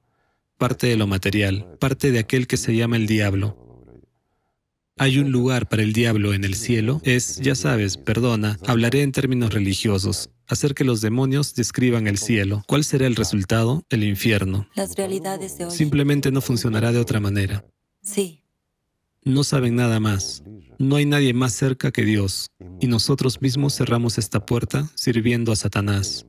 [0.58, 3.65] parte de lo material, parte de aquel que se llama el diablo.
[4.98, 9.12] Hay un lugar para el diablo en el cielo, es, ya sabes, perdona, hablaré en
[9.12, 12.64] términos religiosos, hacer que los demonios describan el cielo.
[12.66, 13.84] ¿Cuál será el resultado?
[13.90, 14.66] El infierno.
[14.74, 15.70] Las realidades de hoy.
[15.70, 17.62] Simplemente no funcionará de otra manera.
[18.00, 18.42] Sí,
[19.22, 20.42] No saben nada más.
[20.78, 22.46] No hay nadie más cerca que Dios.
[22.80, 26.24] Y nosotros mismos cerramos esta puerta sirviendo a Satanás.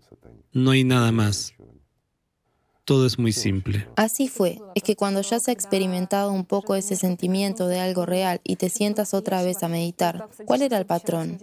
[0.51, 1.53] No hay nada más.
[2.87, 3.85] Todo es muy simple.
[3.97, 8.05] Así fue, es que cuando ya se ha experimentado un poco ese sentimiento de algo
[8.05, 11.37] real y te sientas otra vez a meditar, ¿cuál era el patrón?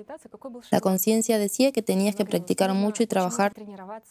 [0.71, 3.53] La conciencia decía que tenías que practicar mucho y trabajar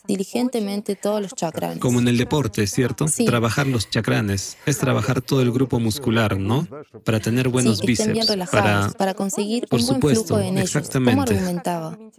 [0.07, 1.79] diligentemente todos los chakras.
[1.79, 3.07] Como en el deporte, ¿cierto?
[3.07, 3.25] Sí.
[3.25, 6.67] Trabajar los chakranes es trabajar todo el grupo muscular, ¿no?
[7.03, 8.27] Para tener buenos sí, bien bíceps.
[8.27, 8.89] relajados, Para...
[8.91, 10.71] para, conseguir Por un buen supuesto, flujo en ellos.
[10.71, 11.35] ¿Cómo exactamente.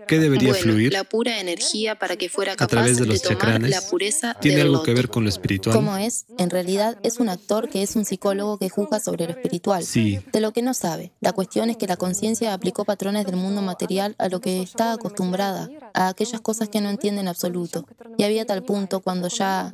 [0.09, 0.93] ¿Qué debería Bueno, fluir?
[0.93, 3.71] la pura energía para que fuera A capaz través de los tomar chakranes.
[3.71, 5.74] la pureza ¿Tiene del algo que ver con lo espiritual?
[5.74, 6.26] ¿Cómo es?
[6.38, 9.84] En realidad es un actor que es un psicólogo que juzga sobre lo espiritual.
[9.84, 10.20] Sí.
[10.32, 11.12] De lo que no sabe.
[11.20, 14.92] La cuestión es que la conciencia aplicó patrones del mundo material a lo que está
[14.92, 17.86] acostumbrada, a aquellas cosas que no entiende en absoluto.
[18.16, 19.72] Y había tal punto cuando ya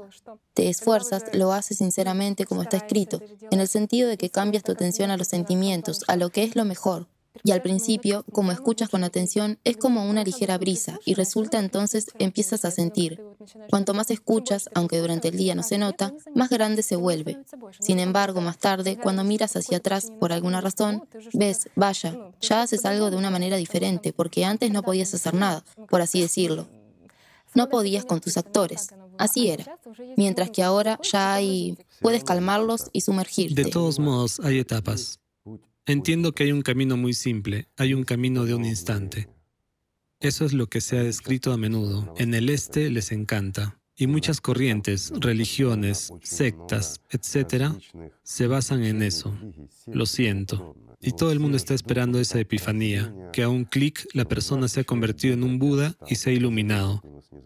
[0.54, 3.20] te esfuerzas, lo haces sinceramente como está escrito,
[3.50, 6.56] en el sentido de que cambias tu atención a los sentimientos, a lo que es
[6.56, 7.06] lo mejor.
[7.44, 12.06] Y al principio, como escuchas con atención, es como una ligera brisa y resulta entonces
[12.18, 13.22] empiezas a sentir.
[13.70, 17.38] Cuanto más escuchas, aunque durante el día no se nota, más grande se vuelve.
[17.78, 22.84] Sin embargo, más tarde, cuando miras hacia atrás por alguna razón, ves, vaya, ya haces
[22.84, 26.68] algo de una manera diferente, porque antes no podías hacer nada, por así decirlo.
[27.54, 28.88] No podías con tus actores.
[29.18, 29.78] Así era.
[30.16, 31.76] Mientras que ahora ya hay...
[32.00, 33.64] Puedes calmarlos y sumergirte.
[33.64, 35.19] De todos modos, hay etapas.
[35.86, 39.28] Entiendo que hay un camino muy simple, hay un camino de un instante.
[40.20, 42.14] Eso es lo que se ha descrito a menudo.
[42.18, 43.80] En el este les encanta.
[43.96, 47.76] Y muchas corrientes, religiones, sectas, etcétera,
[48.22, 49.36] se basan en eso.
[49.86, 50.76] Lo siento.
[51.00, 54.80] Y todo el mundo está esperando esa epifanía, que a un clic la persona se
[54.80, 57.02] ha convertido en un Buda y se ha iluminado.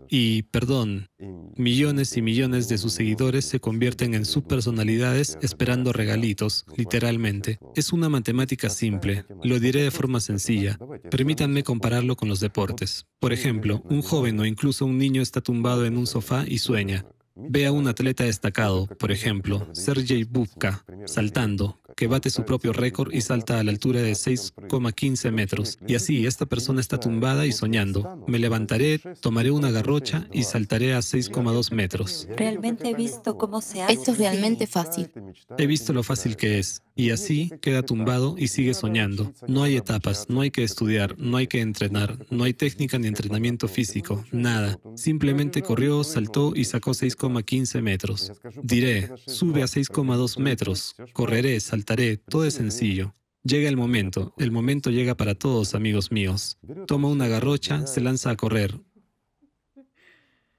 [0.09, 1.09] Y, perdón,
[1.57, 7.59] millones y millones de sus seguidores se convierten en subpersonalidades esperando regalitos, literalmente.
[7.75, 10.79] Es una matemática simple, lo diré de forma sencilla.
[11.11, 13.07] Permítanme compararlo con los deportes.
[13.19, 17.05] Por ejemplo, un joven o incluso un niño está tumbado en un sofá y sueña.
[17.37, 23.13] Ve a un atleta destacado, por ejemplo, Sergei Bubka, saltando, que bate su propio récord
[23.13, 25.79] y salta a la altura de 6,15 metros.
[25.85, 28.25] Y así, esta persona está tumbada y soñando.
[28.29, 32.29] Me levantaré, tomaré una garrocha y saltaré a 6,2 metros.
[32.37, 33.95] realmente he visto cómo se hace.
[33.95, 35.11] Esto es realmente fácil.
[35.59, 36.84] He visto lo fácil que es.
[36.97, 39.33] Y así queda tumbado y sigue soñando.
[39.49, 43.09] No hay etapas, no hay que estudiar, no hay que entrenar, no hay técnica ni
[43.09, 44.79] entrenamiento físico, nada.
[44.95, 48.33] Simplemente corrió, saltó y sacó 6,15 metros.
[48.63, 53.15] Diré, sube a 6,2 metros, correré, saltaré, todo es sencillo.
[53.43, 56.59] Llega el momento, el momento llega para todos, amigos míos.
[56.87, 58.81] Toma una garrocha, se lanza a correr.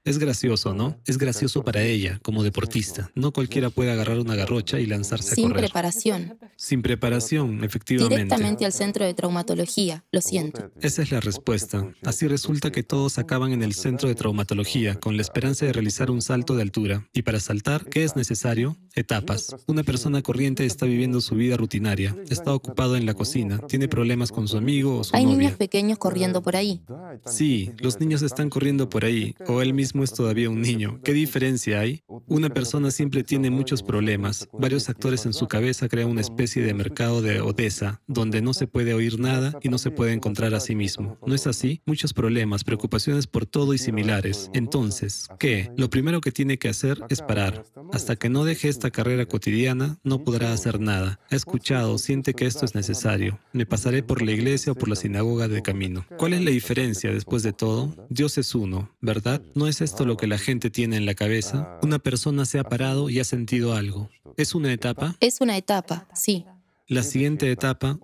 [0.06, 0.96] Es gracioso, ¿no?
[1.04, 3.10] Es gracioso para ella, como deportista.
[3.16, 5.64] No cualquiera puede agarrar una garrocha y lanzarse a Sin correr.
[5.64, 6.38] preparación.
[6.54, 8.14] Sin preparación, efectivamente.
[8.14, 10.04] Directamente al centro de traumatología.
[10.12, 10.70] Lo siento.
[10.80, 11.92] Esa es la respuesta.
[12.04, 16.08] Así resulta que todos acaban en el centro de traumatología con la esperanza de realizar
[16.12, 17.08] un salto de altura.
[17.12, 18.76] Y para saltar, ¿qué es necesario?
[18.94, 19.56] Etapas.
[19.66, 24.30] Una persona corriente está viviendo su vida rutinaria, está ocupado en la cocina, tiene problemas
[24.30, 26.80] con su amigo o su Hay niños pequeños corriendo por ahí.
[27.26, 31.00] Sí, los niños están corriendo por ahí, o él mismo es todavía un niño.
[31.02, 32.02] ¿Qué diferencia hay?
[32.26, 34.48] Una persona siempre tiene muchos problemas.
[34.52, 38.66] Varios actores en su cabeza crean una especie de mercado de Odessa, donde no se
[38.66, 41.18] puede oír nada y no se puede encontrar a sí mismo.
[41.26, 41.82] ¿No es así?
[41.86, 44.50] Muchos problemas, preocupaciones por todo y similares.
[44.54, 45.70] Entonces, ¿qué?
[45.76, 47.64] Lo primero que tiene que hacer es parar.
[47.92, 51.20] Hasta que no deje esta carrera cotidiana, no podrá hacer nada.
[51.30, 53.38] Ha escuchado, siente que esto es necesario.
[53.52, 56.06] Me pasaré por la iglesia o por la sinagoga de camino.
[56.18, 58.06] ¿Cuál es la diferencia después de todo?
[58.08, 59.42] Dios es uno, ¿verdad?
[59.54, 61.78] ¿No es esto lo que la gente tiene en la cabeza?
[61.80, 64.10] Una persona se ha parado y ha sentido algo.
[64.36, 65.16] ¿Es una etapa?
[65.20, 66.44] Es una etapa, sí.
[66.88, 67.98] La siguiente etapa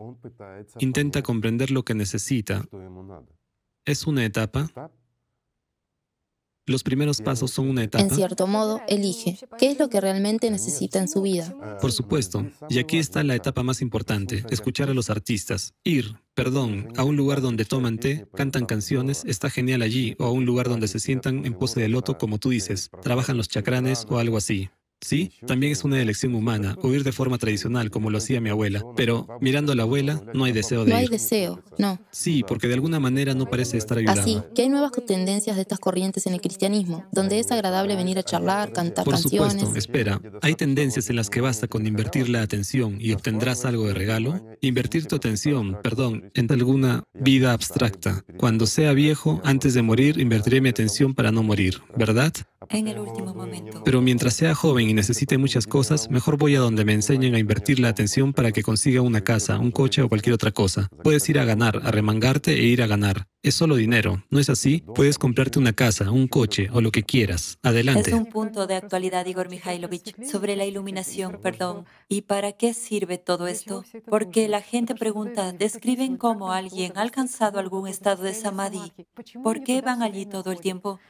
[0.78, 2.64] intenta comprender lo que necesita.
[3.85, 4.70] ¿Es una etapa?
[6.66, 8.04] Los primeros pasos son una etapa.
[8.04, 11.52] En cierto modo, elige qué es lo que realmente necesita en su vida.
[11.80, 12.46] Por supuesto.
[12.68, 15.74] Y aquí está la etapa más importante, escuchar a los artistas.
[15.82, 20.30] Ir, perdón, a un lugar donde toman té, cantan canciones, está genial allí, o a
[20.30, 24.06] un lugar donde se sientan en pose de loto, como tú dices, trabajan los chacranes
[24.08, 24.70] o algo así.
[25.03, 28.84] Sí, también es una elección humana, huir de forma tradicional, como lo hacía mi abuela.
[28.96, 31.11] Pero mirando a la abuela, no hay deseo de No hay ir.
[31.11, 31.98] deseo, no.
[32.12, 34.20] Sí, porque de alguna manera no parece estar ayudando.
[34.22, 38.16] Así que hay nuevas tendencias de estas corrientes en el cristianismo, donde es agradable venir
[38.18, 39.53] a charlar, cantar Por canciones.
[39.55, 40.20] supuesto, espera.
[40.40, 44.40] Hay tendencias en las que basta con invertir la atención y obtendrás algo de regalo.
[44.61, 48.24] Invertir tu atención, perdón, en alguna vida abstracta.
[48.36, 52.32] Cuando sea viejo, antes de morir, invertiré mi atención para no morir, ¿verdad?
[52.68, 53.82] En el último momento.
[53.84, 57.38] Pero mientras sea joven y necesite muchas cosas, mejor voy a donde me enseñen a
[57.38, 60.88] invertir la atención para que consiga una casa, un coche o cualquier otra cosa.
[61.03, 63.26] Puedes ir a ganar, a remangarte e ir a ganar.
[63.43, 64.84] Es solo dinero, ¿no es así?
[64.95, 67.59] Puedes comprarte una casa, un coche o lo que quieras.
[67.62, 68.11] Adelante.
[68.11, 71.86] Es un punto de actualidad, Igor Mikhailovich, sobre la iluminación, perdón.
[72.09, 73.84] ¿Y para qué sirve todo esto?
[74.09, 78.93] Porque la gente pregunta, describen cómo alguien ha alcanzado algún estado de samadhi.
[79.43, 81.01] ¿Por qué van allí todo el tiempo?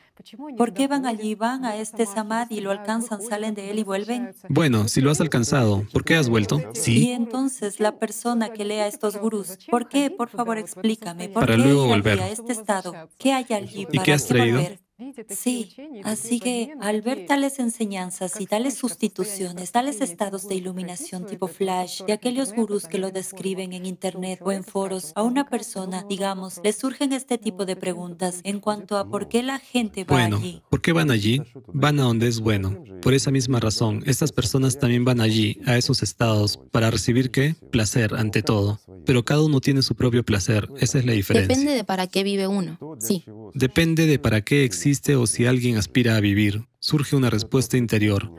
[0.56, 4.34] ¿Por qué van allí, van a este samadhi, lo alcanzan, salen de él y vuelven?
[4.48, 6.60] Bueno, si lo has alcanzado, ¿por qué has vuelto?
[6.74, 10.10] Y Sí, entonces la persona que lea estos gurús, ¿por qué?
[10.10, 11.28] Por favor, explícame.
[11.28, 12.20] ¿Por Para qué luego volver.
[12.20, 12.94] a este estado?
[13.18, 14.58] ¿Qué hay allí ¿Y para qué has traído?
[14.60, 14.80] volver?
[15.28, 15.74] Sí,
[16.04, 22.02] así que al ver tales enseñanzas y tales sustituciones, tales estados de iluminación tipo flash
[22.04, 26.60] de aquellos gurús que lo describen en internet o en foros, a una persona, digamos,
[26.62, 30.36] le surgen este tipo de preguntas en cuanto a por qué la gente va bueno,
[30.36, 30.62] allí.
[30.70, 31.42] ¿por qué van allí?
[31.72, 32.82] Van a donde es bueno.
[33.00, 37.56] Por esa misma razón, estas personas también van allí, a esos estados, para recibir qué?
[37.70, 38.80] Placer ante todo.
[39.04, 41.48] Pero cada uno tiene su propio placer, esa es la diferencia.
[41.48, 42.78] Depende de para qué vive uno.
[43.00, 43.24] Sí,
[43.54, 46.66] Depende de para qué existe o si alguien aspira a vivir.
[46.78, 48.30] Surge una respuesta interior.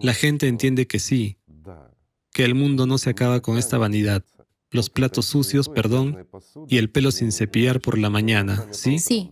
[0.00, 1.38] La gente entiende que sí,
[2.32, 4.24] que el mundo no se acaba con esta vanidad.
[4.70, 6.26] Los platos sucios, perdón,
[6.68, 8.98] y el pelo sin cepillar por la mañana, ¿sí?
[8.98, 9.30] sí.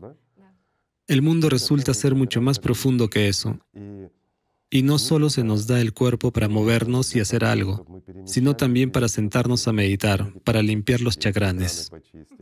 [1.07, 3.59] El mundo resulta ser mucho más profundo que eso.
[4.71, 7.85] Y no solo se nos da el cuerpo para movernos y hacer algo,
[8.27, 11.91] sino también para sentarnos a meditar, para limpiar los chakranes.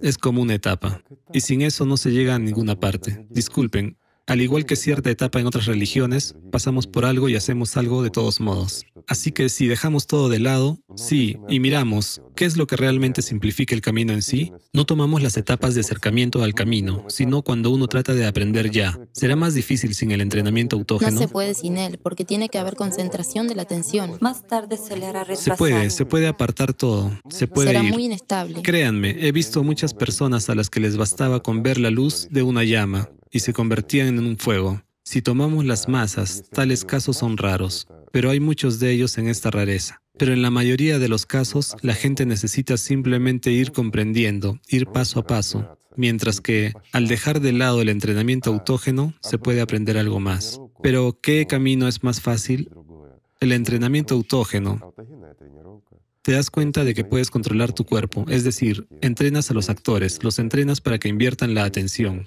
[0.03, 1.03] Es como una etapa.
[1.33, 3.27] Y sin eso no se llega a ninguna parte.
[3.31, 3.97] Disculpen,
[4.29, 8.11] al igual que cierta etapa en otras religiones, pasamos por algo y hacemos algo de
[8.11, 8.85] todos modos.
[9.07, 13.22] Así que si dejamos todo de lado, sí, y miramos qué es lo que realmente
[13.22, 17.70] simplifica el camino en sí, no tomamos las etapas de acercamiento al camino, sino cuando
[17.70, 18.99] uno trata de aprender ya.
[19.12, 21.18] Será más difícil sin el entrenamiento No autógeno.
[21.18, 24.18] se puede sin él, porque tiene que haber concentración de la atención.
[24.20, 25.57] Más tarde se le hará Se retrasar.
[25.57, 27.91] puede, se puede apartar todo, se puede Será ir.
[27.91, 28.61] muy inestable.
[28.62, 32.43] Créanme, he visto muchas personas a las que les bastaba con ver la luz de
[32.43, 34.83] una llama y se convertían en un fuego.
[35.03, 39.51] Si tomamos las masas, tales casos son raros, pero hay muchos de ellos en esta
[39.51, 40.03] rareza.
[40.18, 45.20] Pero en la mayoría de los casos, la gente necesita simplemente ir comprendiendo, ir paso
[45.20, 50.20] a paso, mientras que, al dejar de lado el entrenamiento autógeno, se puede aprender algo
[50.20, 50.61] más.
[50.83, 52.70] Pero, ¿qué camino es más fácil?
[53.41, 54.95] El entrenamiento autógeno,
[56.22, 60.22] te das cuenta de que puedes controlar tu cuerpo, es decir, entrenas a los actores,
[60.22, 62.26] los entrenas para que inviertan la atención.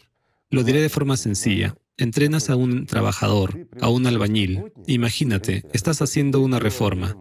[0.52, 1.76] Lo diré de forma sencilla.
[1.97, 4.74] Entrenas a un trabajador, a un albañil.
[4.86, 7.16] Imagínate, estás haciendo una reforma.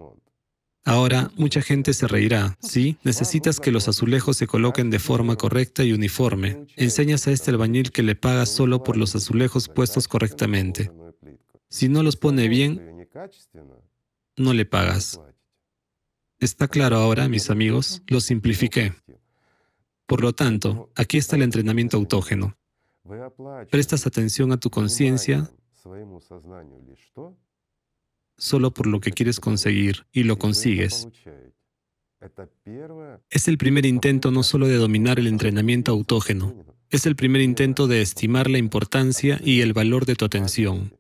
[0.85, 2.97] Ahora, mucha gente se reirá, ¿sí?
[3.05, 6.67] Necesitas que los azulejos se coloquen de forma correcta y uniforme.
[6.77, 10.91] Enseñas a este albañil que le pagas solo por los azulejos puestos correctamente.
[11.69, 13.09] Si no los pone bien,
[14.37, 15.21] no le pagas.
[16.41, 18.03] ¿Está claro ahora, mis amigos?
[18.09, 18.95] Lo simplifiqué.
[20.07, 22.57] Por lo tanto, aquí está el entrenamiento autógeno.
[23.71, 25.51] Prestas atención a tu conciencia
[28.37, 31.09] solo por lo que quieres conseguir y lo consigues.
[33.31, 36.55] Es el primer intento no solo de dominar el entrenamiento autógeno,
[36.91, 40.93] es el primer intento de estimar la importancia y el valor de tu atención.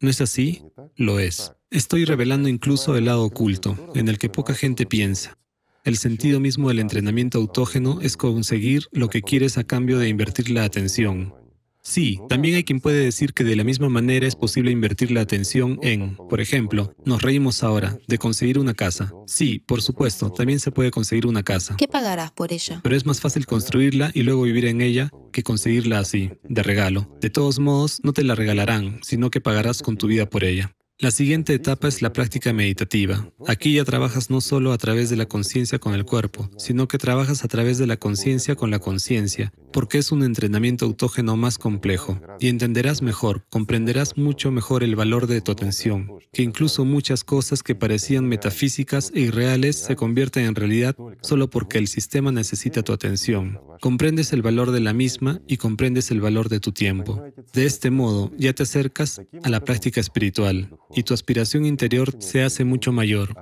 [0.00, 0.62] ¿No es así?
[0.96, 1.52] Lo es.
[1.70, 5.38] Estoy revelando incluso el lado oculto, en el que poca gente piensa.
[5.84, 10.48] El sentido mismo del entrenamiento autógeno es conseguir lo que quieres a cambio de invertir
[10.48, 11.34] la atención.
[11.80, 15.22] Sí, también hay quien puede decir que de la misma manera es posible invertir la
[15.22, 19.12] atención en, por ejemplo, nos reímos ahora, de conseguir una casa.
[19.26, 21.74] Sí, por supuesto, también se puede conseguir una casa.
[21.76, 22.78] ¿Qué pagarás por ella?
[22.84, 27.12] Pero es más fácil construirla y luego vivir en ella que conseguirla así, de regalo.
[27.20, 30.76] De todos modos, no te la regalarán, sino que pagarás con tu vida por ella.
[30.98, 33.28] La siguiente etapa es la práctica meditativa.
[33.48, 36.98] Aquí ya trabajas no solo a través de la conciencia con el cuerpo, sino que
[36.98, 41.58] trabajas a través de la conciencia con la conciencia, porque es un entrenamiento autógeno más
[41.58, 42.20] complejo.
[42.38, 47.64] Y entenderás mejor, comprenderás mucho mejor el valor de tu atención, que incluso muchas cosas
[47.64, 52.92] que parecían metafísicas e irreales se convierten en realidad solo porque el sistema necesita tu
[52.92, 53.58] atención.
[53.80, 57.20] Comprendes el valor de la misma y comprendes el valor de tu tiempo.
[57.52, 62.42] De este modo, ya te acercas a la práctica espiritual y tu aspiración interior se
[62.42, 63.34] hace mucho mayor.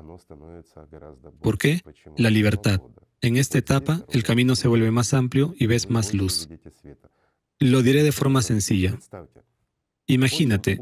[1.40, 1.81] ¿Por qué?
[2.16, 2.81] La libertad.
[3.20, 6.48] En esta etapa, el camino se vuelve más amplio y ves más luz.
[7.59, 8.98] Lo diré de forma sencilla.
[10.06, 10.81] Imagínate,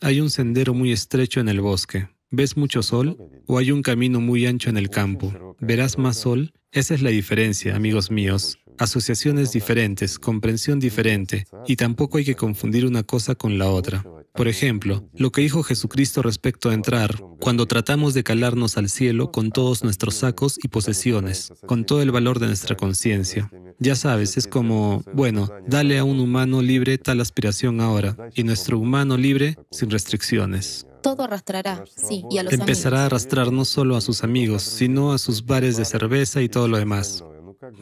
[0.00, 2.08] hay un sendero muy estrecho en el bosque.
[2.30, 3.16] ¿Ves mucho sol?
[3.46, 5.56] ¿O hay un camino muy ancho en el campo?
[5.60, 6.52] ¿Verás más sol?
[6.70, 8.58] Esa es la diferencia, amigos míos.
[8.78, 14.04] Asociaciones diferentes, comprensión diferente, y tampoco hay que confundir una cosa con la otra.
[14.34, 19.30] Por ejemplo, lo que dijo Jesucristo respecto a entrar, cuando tratamos de calarnos al cielo
[19.30, 23.50] con todos nuestros sacos y posesiones, con todo el valor de nuestra conciencia.
[23.78, 28.78] Ya sabes, es como, bueno, dale a un humano libre tal aspiración ahora, y nuestro
[28.78, 30.86] humano libre sin restricciones.
[31.02, 35.12] Todo arrastrará, sí, y a los Empezará a arrastrar no solo a sus amigos, sino
[35.12, 37.24] a sus bares de cerveza y todo lo demás.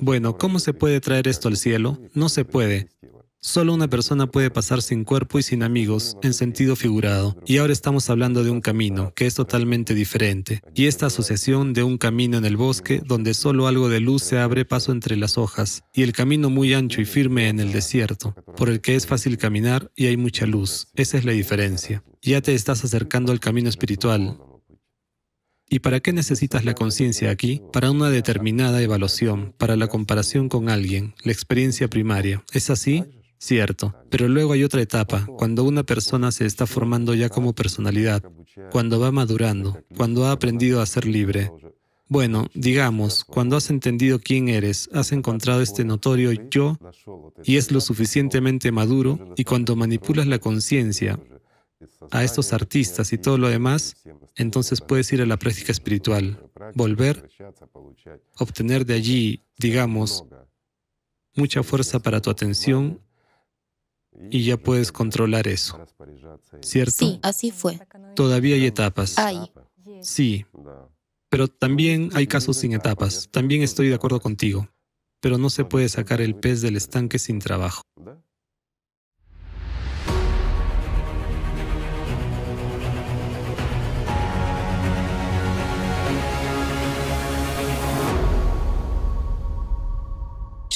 [0.00, 1.98] Bueno, ¿cómo se puede traer esto al cielo?
[2.14, 2.88] No se puede.
[3.42, 7.38] Solo una persona puede pasar sin cuerpo y sin amigos, en sentido figurado.
[7.46, 10.60] Y ahora estamos hablando de un camino, que es totalmente diferente.
[10.74, 14.38] Y esta asociación de un camino en el bosque, donde solo algo de luz se
[14.38, 18.34] abre paso entre las hojas, y el camino muy ancho y firme en el desierto,
[18.58, 20.88] por el que es fácil caminar y hay mucha luz.
[20.94, 22.04] Esa es la diferencia.
[22.20, 24.36] Ya te estás acercando al camino espiritual,
[25.72, 27.62] ¿Y para qué necesitas la conciencia aquí?
[27.72, 32.42] Para una determinada evaluación, para la comparación con alguien, la experiencia primaria.
[32.52, 33.04] ¿Es así?
[33.42, 38.22] Cierto, pero luego hay otra etapa, cuando una persona se está formando ya como personalidad,
[38.70, 41.50] cuando va madurando, cuando ha aprendido a ser libre.
[42.06, 46.76] Bueno, digamos, cuando has entendido quién eres, has encontrado este notorio yo
[47.42, 51.18] y es lo suficientemente maduro, y cuando manipulas la conciencia
[52.10, 53.96] a estos artistas y todo lo demás,
[54.36, 56.38] entonces puedes ir a la práctica espiritual,
[56.74, 57.30] volver,
[58.38, 60.26] obtener de allí, digamos,
[61.34, 63.00] mucha fuerza para tu atención
[64.30, 65.80] y ya puedes controlar eso.
[66.60, 66.92] ¿Cierto?
[66.98, 67.80] Sí, así fue.
[68.14, 69.18] Todavía hay etapas.
[69.18, 69.52] Hay.
[70.02, 70.46] Sí.
[71.28, 73.28] Pero también hay casos sin etapas.
[73.30, 74.68] También estoy de acuerdo contigo.
[75.20, 77.82] Pero no se puede sacar el pez del estanque sin trabajo.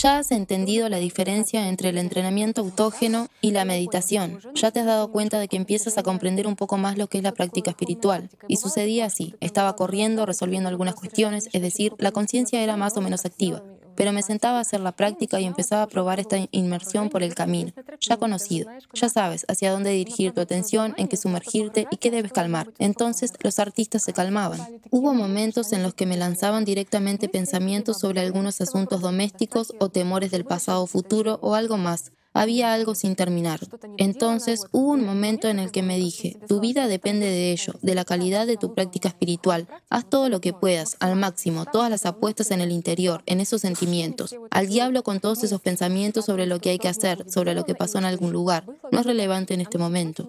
[0.05, 4.39] Ya has entendido la diferencia entre el entrenamiento autógeno y la meditación.
[4.55, 7.16] Ya te has dado cuenta de que empiezas a comprender un poco más lo que
[7.16, 8.28] es la práctica espiritual.
[8.47, 9.35] Y sucedía así.
[9.40, 13.62] Estaba corriendo, resolviendo algunas cuestiones, es decir, la conciencia era más o menos activa
[13.97, 17.35] pero me sentaba a hacer la práctica y empezaba a probar esta inmersión por el
[17.35, 18.71] camino, ya conocido.
[18.93, 22.73] Ya sabes hacia dónde dirigir tu atención, en qué sumergirte y qué debes calmar.
[22.79, 24.61] Entonces los artistas se calmaban.
[24.91, 30.31] Hubo momentos en los que me lanzaban directamente pensamientos sobre algunos asuntos domésticos o temores
[30.31, 33.61] del pasado futuro o algo más había algo sin terminar.
[33.97, 37.94] Entonces hubo un momento en el que me dije, tu vida depende de ello, de
[37.94, 39.69] la calidad de tu práctica espiritual.
[39.89, 43.61] Haz todo lo que puedas, al máximo, todas las apuestas en el interior, en esos
[43.62, 44.35] sentimientos.
[44.51, 47.74] Al diablo con todos esos pensamientos sobre lo que hay que hacer, sobre lo que
[47.74, 48.66] pasó en algún lugar.
[48.90, 50.28] No es relevante en este momento.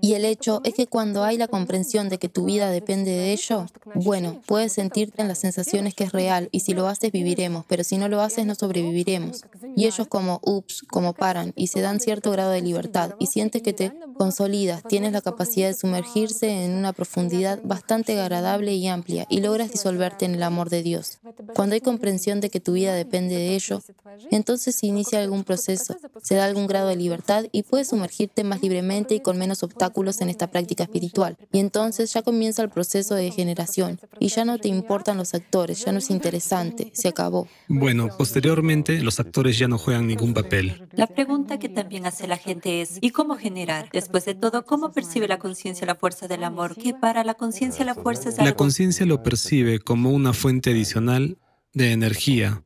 [0.00, 3.32] Y el hecho es que cuando hay la comprensión de que tu vida depende de
[3.32, 7.64] ello, bueno, puedes sentirte en las sensaciones que es real y si lo haces viviremos,
[7.66, 9.44] pero si no lo haces no sobreviviremos.
[9.74, 13.62] Y ellos como ups, como paran, y se dan cierto grado de libertad y sientes
[13.62, 19.26] que te consolidas, tienes la capacidad de sumergirse en una profundidad bastante agradable y amplia
[19.28, 21.18] y logras disolverte en el amor de Dios.
[21.54, 23.82] Cuando hay comprensión de que tu vida depende de ello,
[24.30, 28.62] entonces se inicia algún proceso, se da algún grado de libertad y puedes sumergirte más
[28.62, 31.36] libremente y con menos obstáculos en esta práctica espiritual.
[31.52, 35.84] Y entonces ya comienza el proceso de generación y ya no te importan los actores,
[35.84, 37.48] ya no es interesante, se acabó.
[37.68, 40.88] Bueno, posteriormente los actores ya no juegan ningún papel.
[40.92, 43.88] La pregunta que también hace la gente es, ¿y cómo generar?
[43.92, 46.74] Después de todo, ¿cómo percibe la conciencia la fuerza del amor?
[46.76, 48.46] Que para la conciencia la fuerza es algo...
[48.46, 51.36] La conciencia lo percibe como una fuente adicional
[51.74, 52.62] de energía,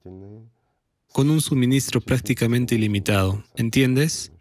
[1.12, 3.42] con un suministro prácticamente ilimitado.
[3.56, 4.32] ¿Entiendes?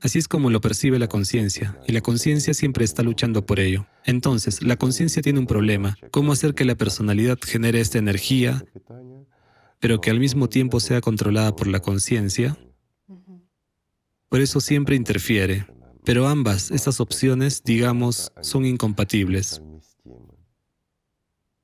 [0.00, 3.86] Así es como lo percibe la conciencia, y la conciencia siempre está luchando por ello.
[4.04, 5.96] Entonces, la conciencia tiene un problema.
[6.10, 8.64] ¿Cómo hacer que la personalidad genere esta energía,
[9.80, 12.56] pero que al mismo tiempo sea controlada por la conciencia?
[14.36, 15.64] Por eso siempre interfiere.
[16.04, 19.62] Pero ambas, estas opciones, digamos, son incompatibles.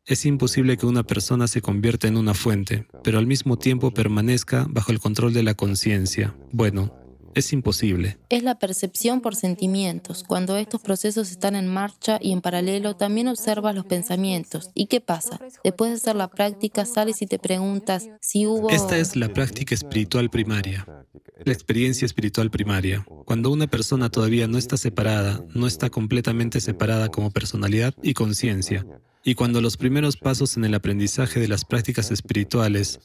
[0.07, 4.67] Es imposible que una persona se convierta en una fuente, pero al mismo tiempo permanezca
[4.71, 6.35] bajo el control de la conciencia.
[6.51, 6.97] Bueno,
[7.35, 8.19] es imposible.
[8.29, 10.25] Es la percepción por sentimientos.
[10.27, 14.71] Cuando estos procesos están en marcha y en paralelo, también observas los pensamientos.
[14.75, 15.41] ¿Y qué pasa?
[15.65, 18.71] Después de hacer la práctica, sales y te preguntas si hubo...
[18.71, 20.87] Esta es la práctica espiritual primaria,
[21.45, 23.05] la experiencia espiritual primaria.
[23.25, 28.87] Cuando una persona todavía no está separada, no está completamente separada como personalidad y conciencia,
[29.25, 33.01] y cuando los primeros pasos en el aprendizaje de las prácticas espirituales,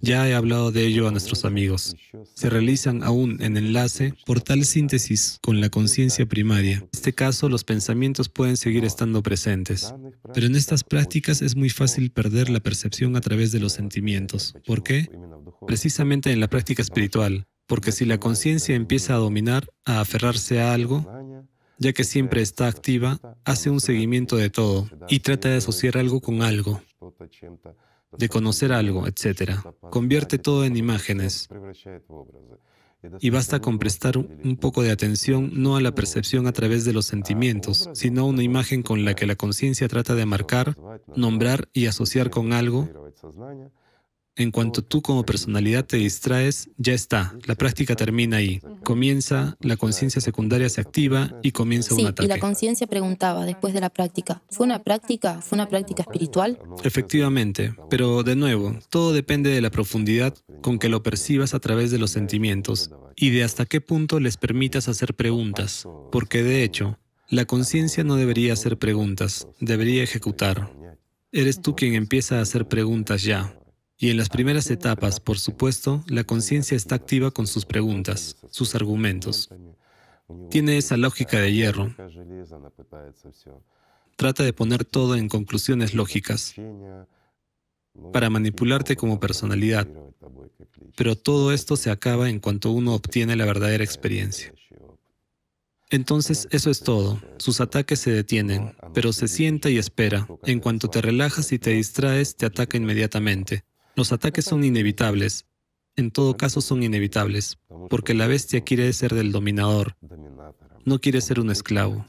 [0.00, 1.96] ya he hablado de ello a nuestros amigos,
[2.34, 6.78] se realizan aún en enlace por tal síntesis con la conciencia primaria.
[6.78, 9.94] En este caso, los pensamientos pueden seguir estando presentes,
[10.34, 14.54] pero en estas prácticas es muy fácil perder la percepción a través de los sentimientos.
[14.66, 15.08] ¿Por qué?
[15.66, 20.72] Precisamente en la práctica espiritual, porque si la conciencia empieza a dominar, a aferrarse a
[20.72, 21.06] algo,
[21.78, 26.20] ya que siempre está activa, hace un seguimiento de todo y trata de asociar algo
[26.20, 26.82] con algo,
[28.16, 29.52] de conocer algo, etc.
[29.90, 31.48] Convierte todo en imágenes.
[33.20, 36.92] Y basta con prestar un poco de atención no a la percepción a través de
[36.92, 40.76] los sentimientos, sino a una imagen con la que la conciencia trata de marcar,
[41.14, 42.88] nombrar y asociar con algo
[44.38, 48.60] en cuanto tú como personalidad te distraes, ya está, la práctica termina ahí.
[48.84, 52.24] Comienza, la conciencia secundaria se activa y comienza un ataque.
[52.24, 55.40] Y la conciencia preguntaba después de la práctica, ¿fue una práctica?
[55.42, 56.58] ¿Fue una práctica espiritual?
[56.84, 61.90] Efectivamente, pero de nuevo, todo depende de la profundidad con que lo percibas a través
[61.90, 66.96] de los sentimientos y de hasta qué punto les permitas hacer preguntas, porque de hecho,
[67.28, 70.72] la conciencia no debería hacer preguntas, debería ejecutar.
[71.32, 73.57] Eres tú quien empieza a hacer preguntas ya,
[73.98, 78.76] y en las primeras etapas, por supuesto, la conciencia está activa con sus preguntas, sus
[78.76, 79.50] argumentos.
[80.50, 81.94] Tiene esa lógica de hierro.
[84.16, 86.54] Trata de poner todo en conclusiones lógicas
[88.12, 89.88] para manipularte como personalidad.
[90.96, 94.52] Pero todo esto se acaba en cuanto uno obtiene la verdadera experiencia.
[95.90, 97.20] Entonces, eso es todo.
[97.38, 100.28] Sus ataques se detienen, pero se sienta y espera.
[100.44, 103.64] En cuanto te relajas y te distraes, te ataca inmediatamente.
[103.98, 105.44] Los ataques son inevitables.
[105.96, 107.58] En todo caso son inevitables,
[107.90, 109.96] porque la bestia quiere ser del dominador,
[110.84, 112.06] no quiere ser un esclavo.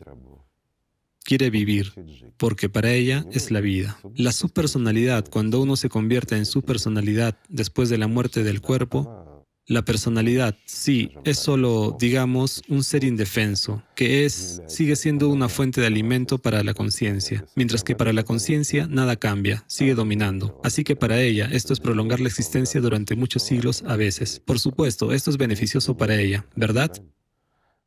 [1.24, 1.94] Quiere vivir,
[2.38, 3.98] porque para ella es la vida.
[4.14, 9.26] La subpersonalidad, cuando uno se convierte en subpersonalidad después de la muerte del cuerpo,
[9.70, 15.80] la personalidad, sí, es solo, digamos, un ser indefenso, que es, sigue siendo una fuente
[15.80, 20.60] de alimento para la conciencia, mientras que para la conciencia nada cambia, sigue dominando.
[20.64, 24.42] Así que para ella esto es prolongar la existencia durante muchos siglos a veces.
[24.44, 26.92] Por supuesto, esto es beneficioso para ella, ¿verdad?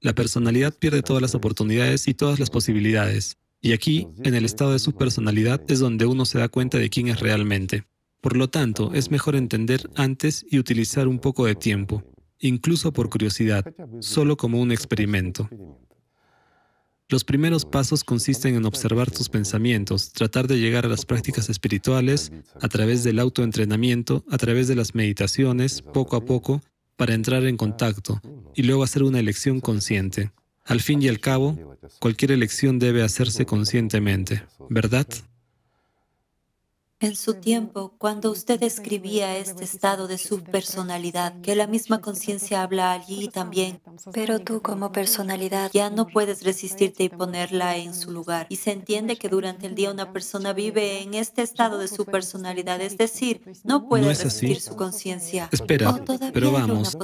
[0.01, 3.39] La personalidad pierde todas las oportunidades y todas las posibilidades.
[3.61, 6.91] Y aquí, en el estado de su personalidad, es donde uno se da cuenta de
[6.91, 7.85] quién es realmente.
[8.23, 12.05] Por lo tanto, es mejor entender antes y utilizar un poco de tiempo,
[12.39, 15.51] incluso por curiosidad, solo como un experimento.
[17.09, 22.31] Los primeros pasos consisten en observar tus pensamientos, tratar de llegar a las prácticas espirituales
[22.61, 26.63] a través del autoentrenamiento, a través de las meditaciones, poco a poco,
[26.97, 28.23] para entrar en contacto
[28.55, 30.31] y luego hacer una elección consciente.
[30.65, 35.09] Al fin y al cabo, cualquier elección debe hacerse conscientemente, ¿verdad?
[37.03, 42.63] En su tiempo, cuando usted escribía este estado de su personalidad, que la misma conciencia
[42.63, 43.81] habla allí también,
[44.13, 48.47] pero tú como personalidad ya no puedes resistirte y ponerla en su lugar.
[48.51, 52.05] Y se entiende que durante el día una persona vive en este estado de su
[52.05, 55.49] personalidad, es decir, no puede resistir su conciencia.
[55.51, 56.01] Espera,
[56.33, 56.97] pero vamos.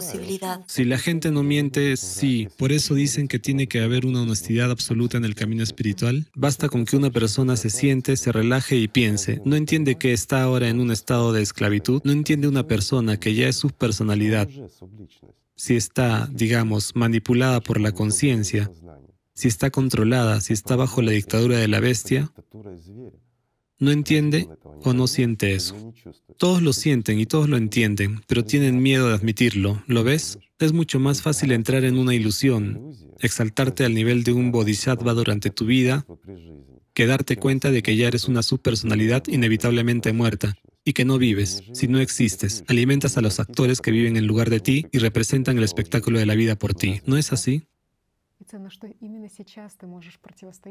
[0.69, 2.49] Si la gente no miente, sí.
[2.57, 6.29] Por eso dicen que tiene que haber una honestidad absoluta en el camino espiritual.
[6.37, 9.43] Basta con que una persona se siente, se relaje y piense.
[9.45, 13.35] No entiende que está ahora en un estado de esclavitud, no entiende una persona que
[13.35, 14.49] ya es su personalidad.
[15.57, 18.71] Si está, digamos, manipulada por la conciencia,
[19.35, 22.33] si está controlada, si está bajo la dictadura de la bestia,
[23.79, 24.49] no entiende
[24.83, 25.93] o no siente eso.
[26.37, 29.83] Todos lo sienten y todos lo entienden, pero tienen miedo de admitirlo.
[29.87, 30.39] ¿Lo ves?
[30.59, 35.51] Es mucho más fácil entrar en una ilusión, exaltarte al nivel de un bodhisattva durante
[35.51, 36.05] tu vida
[36.99, 41.63] que darte cuenta de que ya eres una subpersonalidad inevitablemente muerta y que no vives,
[41.73, 42.65] si no existes.
[42.67, 46.27] Alimentas a los actores que viven en lugar de ti y representan el espectáculo de
[46.27, 47.01] la vida por ti.
[47.07, 47.63] ¿No es así?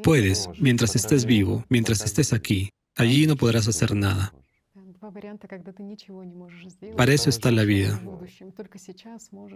[0.03, 2.71] Puedes, mientras estés vivo, mientras estés aquí.
[2.97, 4.33] Allí no podrás hacer nada.
[6.97, 8.01] Para eso está la vida.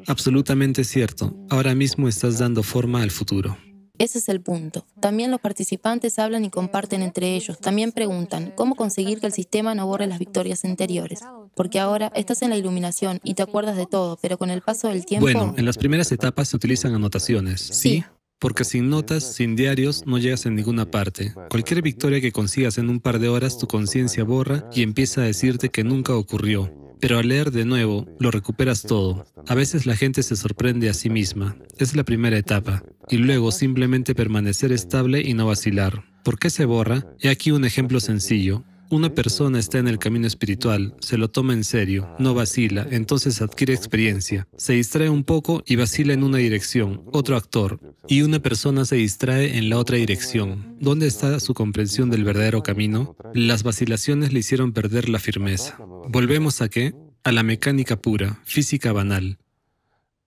[0.07, 1.35] Absolutamente cierto.
[1.49, 3.57] Ahora mismo estás dando forma al futuro.
[3.97, 4.85] Ese es el punto.
[4.99, 7.59] También los participantes hablan y comparten entre ellos.
[7.59, 11.19] También preguntan, ¿cómo conseguir que el sistema no borre las victorias anteriores?
[11.55, 14.87] Porque ahora estás en la iluminación y te acuerdas de todo, pero con el paso
[14.87, 15.25] del tiempo...
[15.25, 18.03] Bueno, en las primeras etapas se utilizan anotaciones, ¿sí?
[18.39, 21.35] Porque sin notas, sin diarios, no llegas en ninguna parte.
[21.51, 25.25] Cualquier victoria que consigas en un par de horas, tu conciencia borra y empieza a
[25.25, 26.71] decirte que nunca ocurrió.
[27.01, 29.25] Pero al leer de nuevo, lo recuperas todo.
[29.47, 31.57] A veces la gente se sorprende a sí misma.
[31.79, 32.83] Es la primera etapa.
[33.09, 36.05] Y luego simplemente permanecer estable y no vacilar.
[36.23, 37.03] ¿Por qué se borra?
[37.19, 38.63] He aquí un ejemplo sencillo.
[38.91, 43.41] Una persona está en el camino espiritual, se lo toma en serio, no vacila, entonces
[43.41, 44.49] adquiere experiencia.
[44.57, 48.97] Se distrae un poco y vacila en una dirección, otro actor, y una persona se
[48.97, 50.75] distrae en la otra dirección.
[50.81, 53.15] ¿Dónde está su comprensión del verdadero camino?
[53.33, 55.77] Las vacilaciones le hicieron perder la firmeza.
[56.09, 56.93] Volvemos a qué?
[57.23, 59.37] A la mecánica pura, física banal.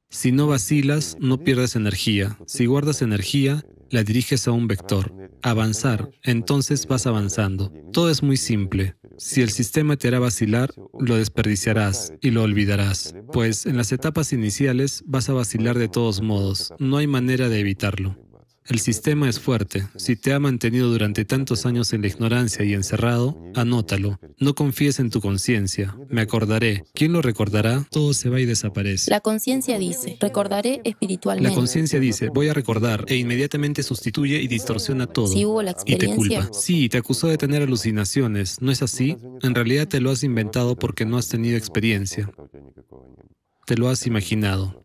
[0.08, 2.38] Si no vacilas, no pierdes energía.
[2.46, 5.12] Si guardas energía, la diriges a un vector,
[5.42, 7.72] avanzar, entonces vas avanzando.
[7.92, 8.96] Todo es muy simple.
[9.16, 14.32] Si el sistema te hará vacilar, lo desperdiciarás y lo olvidarás, pues en las etapas
[14.32, 18.16] iniciales vas a vacilar de todos modos, no hay manera de evitarlo.
[18.66, 19.86] El sistema es fuerte.
[19.96, 24.18] Si te ha mantenido durante tantos años en la ignorancia y encerrado, anótalo.
[24.38, 25.94] No confíes en tu conciencia.
[26.08, 26.84] Me acordaré.
[26.94, 27.86] ¿Quién lo recordará?
[27.90, 29.10] Todo se va y desaparece.
[29.10, 31.50] La conciencia dice, recordaré espiritualmente.
[31.50, 35.26] La conciencia dice, voy a recordar, e inmediatamente sustituye y distorsiona todo.
[35.26, 36.58] Si hubo la y te experiencia, culpa.
[36.58, 38.62] Sí, te acusó de tener alucinaciones.
[38.62, 39.18] ¿No es así?
[39.42, 42.32] En realidad te lo has inventado porque no has tenido experiencia.
[43.66, 44.82] Te lo has imaginado.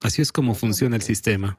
[0.00, 1.58] Así es como funciona el sistema.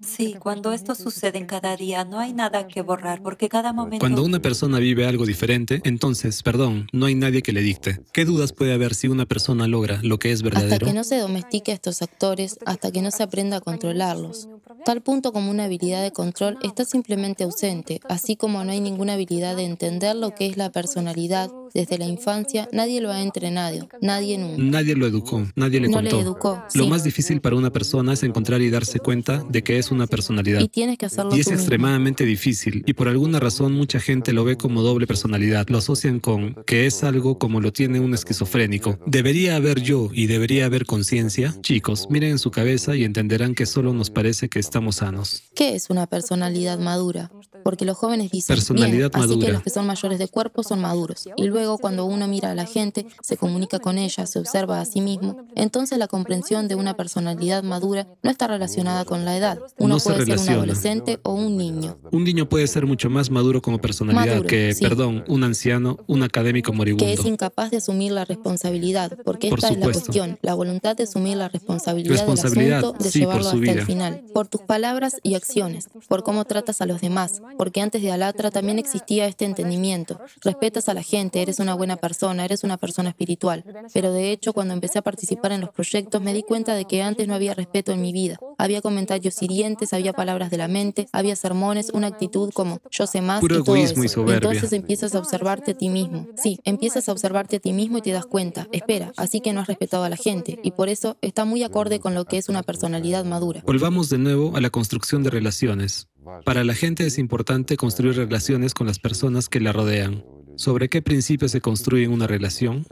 [0.00, 4.00] Sí, cuando esto sucede en cada día, no hay nada que borrar, porque cada momento...
[4.00, 8.00] Cuando una persona vive algo diferente, entonces, perdón, no hay nadie que le dicte.
[8.12, 10.86] ¿Qué dudas puede haber si una persona logra lo que es hasta verdadero?
[10.86, 14.48] que no se domestique a estos actores, hasta que no se aprenda a controlarlos.
[14.84, 19.14] Tal punto como una habilidad de control está simplemente ausente, así como no hay ninguna
[19.14, 21.50] habilidad de entender lo que es la personalidad.
[21.72, 24.62] Desde la infancia nadie lo ha entrenado, nadie nunca.
[24.62, 26.22] Nadie lo educó, nadie le No le contó.
[26.24, 26.88] educó, Lo sí.
[26.90, 30.60] más difícil para una persona es encontrar y darse cuenta de que es una personalidad.
[30.60, 34.44] Y tienes que hacerlo Y es extremadamente difícil, y por alguna razón mucha gente lo
[34.44, 38.98] ve como doble personalidad, lo asocian con que es algo como lo tiene un esquizofrénico.
[39.06, 41.54] ¿Debería haber yo y debería haber conciencia?
[41.60, 45.42] Chicos, miren en su cabeza y entenderán que solo nos parece que estamos sanos.
[45.54, 47.30] ¿Qué es una personalidad madura?
[47.64, 49.46] Porque los jóvenes dicen, Personalidad bien, así madura.
[49.46, 51.26] que los que son mayores de cuerpo son maduros.
[51.36, 54.84] Y luego cuando uno mira a la gente, se comunica con ella, se observa a
[54.84, 59.58] sí mismo, entonces la comprensión de una personalidad madura no está relacionada con la edad.
[59.78, 61.98] Uno No se puede ser un adolescente o un niño.
[62.12, 64.84] Un niño puede ser mucho más maduro como personalidad Maduro, que, sí.
[64.84, 67.28] perdón, un anciano, un académico que es moribundo.
[67.28, 71.36] incapaz de asumir la responsabilidad, porque Por esta es la cuestión, la voluntad de asumir
[71.36, 75.34] la responsabilidad, Responsabilidad, del asunto, de sí, llevarlo hasta el final, por tus palabras y
[75.34, 80.20] acciones, por cómo tratas a los demás, porque antes de Alatra también existía este entendimiento,
[80.42, 84.52] respetas a la gente, eres una buena persona, eres una persona espiritual, pero de hecho
[84.52, 87.54] cuando empecé a participar en los proyectos me di cuenta de que antes no había
[87.54, 92.08] respeto en mi vida, había comentarios hirientes, había palabras de la mente, había sermones, una
[92.08, 94.14] actitud como yo sé más Puro y todo egoísmo y eso.
[94.20, 94.50] soberbia.
[94.50, 96.26] Entonces empiezas a observarte a ti mismo.
[96.36, 99.60] Sí, empiezas a observarte a ti mismo y te das cuenta, espera, así que no
[99.60, 100.58] has respetado a la gente.
[100.62, 103.62] Y por eso está muy acorde con lo que es una personalidad madura.
[103.66, 106.08] Volvamos de nuevo a la construcción de relaciones.
[106.44, 110.24] Para la gente es importante construir relaciones con las personas que la rodean.
[110.56, 112.86] ¿Sobre qué principios se construye una relación?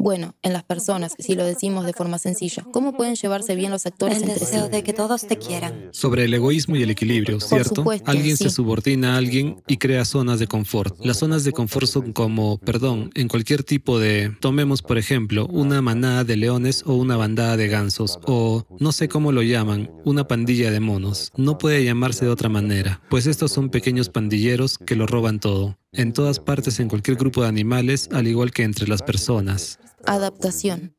[0.00, 3.84] Bueno, en las personas, si lo decimos de forma sencilla, ¿cómo pueden llevarse bien los
[3.84, 4.44] actores El entre sí?
[4.44, 5.88] deseo de que todos te quieran.
[5.90, 7.74] Sobre el egoísmo y el equilibrio, ¿cierto?
[7.74, 11.04] supuesto, alguien se subordina a alguien y crea zonas de confort.
[11.04, 14.36] Las zonas de confort son como, perdón, en cualquier tipo de...
[14.38, 19.08] Tomemos, por ejemplo, una manada de leones o una bandada de gansos, o no sé
[19.08, 21.32] cómo lo llaman, una pandilla de monos.
[21.36, 25.76] No puede llamarse de otra manera, pues estos son pequeños pandilleros que lo roban todo.
[25.90, 29.80] En todas partes, en cualquier grupo de animales, al igual que entre las personas.
[30.08, 30.96] Adaptación.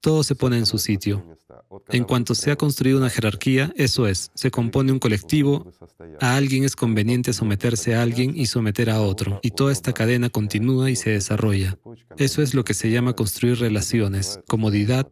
[0.00, 1.24] Todo se pone en su sitio.
[1.90, 5.70] En cuanto se ha construido una jerarquía, eso es, se compone un colectivo,
[6.20, 10.30] a alguien es conveniente someterse a alguien y someter a otro, y toda esta cadena
[10.30, 11.78] continúa y se desarrolla.
[12.16, 15.08] Eso es lo que se llama construir relaciones, comodidad,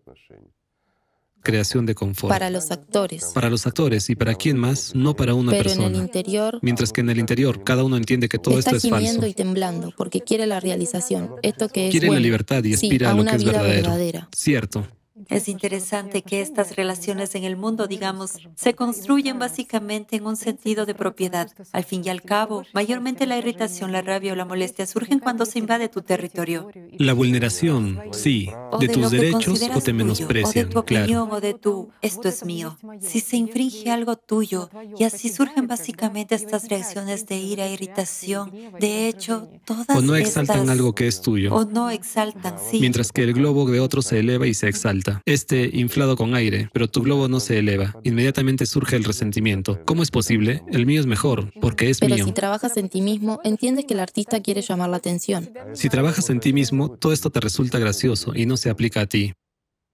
[1.42, 2.30] creación de confort.
[2.32, 3.26] Para los actores.
[3.34, 6.04] Para los actores y para quién más, no para una Pero en el persona.
[6.04, 9.26] interior Mientras que en el interior cada uno entiende que todo está esto es falso.
[9.26, 11.30] y temblando porque quiere la realización.
[11.42, 12.22] Esto que es Quiere la bueno.
[12.22, 13.82] libertad y Sí, aspira a a lo que es vida verdadero.
[13.82, 14.28] verdadera.
[14.36, 14.86] Cierto.
[15.28, 20.86] Es interesante que estas relaciones en el mundo, digamos, se construyen básicamente en un sentido
[20.86, 21.50] de propiedad.
[21.72, 25.44] Al fin y al cabo, mayormente la irritación, la rabia o la molestia surgen cuando
[25.44, 26.70] se invade tu territorio.
[26.98, 28.50] La vulneración, sí,
[28.80, 32.44] de, tus derechos o te menosprecian, o de tu opinión o de tu esto es
[32.44, 32.78] mío.
[33.00, 39.08] Si se infringe algo tuyo y así surgen básicamente estas reacciones de ira, irritación, de
[39.08, 41.54] hecho, todas o no exaltan algo que es tuyo.
[41.54, 42.80] O no exaltan, sí.
[42.80, 45.07] Mientras que el globo de otro se eleva y se exalta.
[45.26, 47.94] Este inflado con aire, pero tu globo no se eleva.
[48.04, 49.80] Inmediatamente surge el resentimiento.
[49.84, 50.62] ¿Cómo es posible?
[50.70, 52.14] El mío es mejor, porque es mío.
[52.14, 55.50] Pero si trabajas en ti mismo, entiendes que el artista quiere llamar la atención.
[55.74, 59.06] Si trabajas en ti mismo, todo esto te resulta gracioso y no se aplica a
[59.06, 59.32] ti.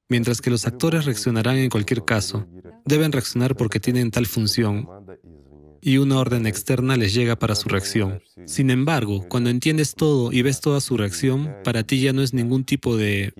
[0.09, 2.47] Mientras que los actores reaccionarán en cualquier caso,
[2.85, 4.87] deben reaccionar porque tienen tal función
[5.81, 8.23] y una orden externa les llega para su reacción.
[8.47, 12.33] Sin embargo, cuando entiendes todo y ves toda su reacción, para ti ya no es
[12.33, 13.35] ningún tipo de...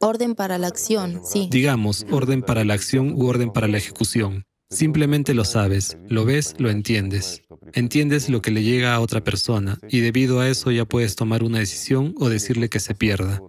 [0.00, 1.48] Orden para la acción, sí.
[1.50, 4.44] Digamos, orden para la acción u orden para la ejecución.
[4.70, 7.42] Simplemente lo sabes, lo ves, lo entiendes.
[7.72, 11.42] Entiendes lo que le llega a otra persona y debido a eso ya puedes tomar
[11.42, 13.42] una decisión o decirle que se pierda,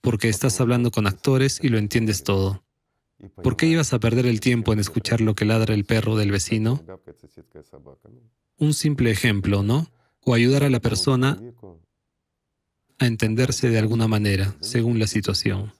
[0.00, 2.62] porque estás hablando con actores y lo entiendes todo.
[3.42, 6.30] ¿Por qué ibas a perder el tiempo en escuchar lo que ladra el perro del
[6.30, 6.84] vecino?
[8.58, 9.90] Un simple ejemplo, ¿no?
[10.20, 11.40] O ayudar a la persona
[12.98, 15.72] a entenderse de alguna manera, según la situación.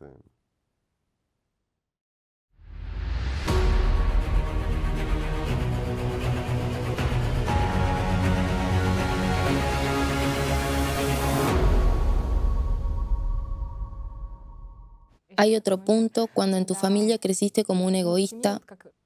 [15.37, 18.63] Hay otro punto cuando en tu familia creciste como un egoísta,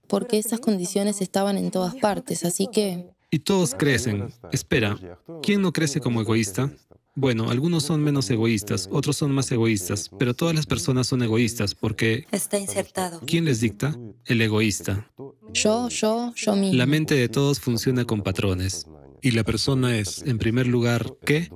[0.06, 3.10] porque esas condiciones estaban en todas partes, así que...
[3.30, 4.28] Y todos crecen.
[4.50, 4.98] Espera,
[5.42, 6.72] ¿quién no crece como egoísta?
[7.14, 11.74] Bueno, algunos son menos egoístas, otros son más egoístas, pero todas las personas son egoístas
[11.74, 12.26] porque...
[12.30, 13.20] Está insertado.
[13.26, 13.96] ¿Quién les dicta?
[14.24, 15.10] El egoísta.
[15.52, 16.76] Yo, yo, yo mismo.
[16.76, 18.86] La mente de todos funciona con patrones.
[19.22, 21.50] Y la persona es, en primer lugar, ¿qué?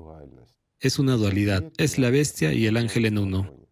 [0.80, 1.72] Es una dualidad.
[1.78, 3.64] Es la bestia y el ángel en uno.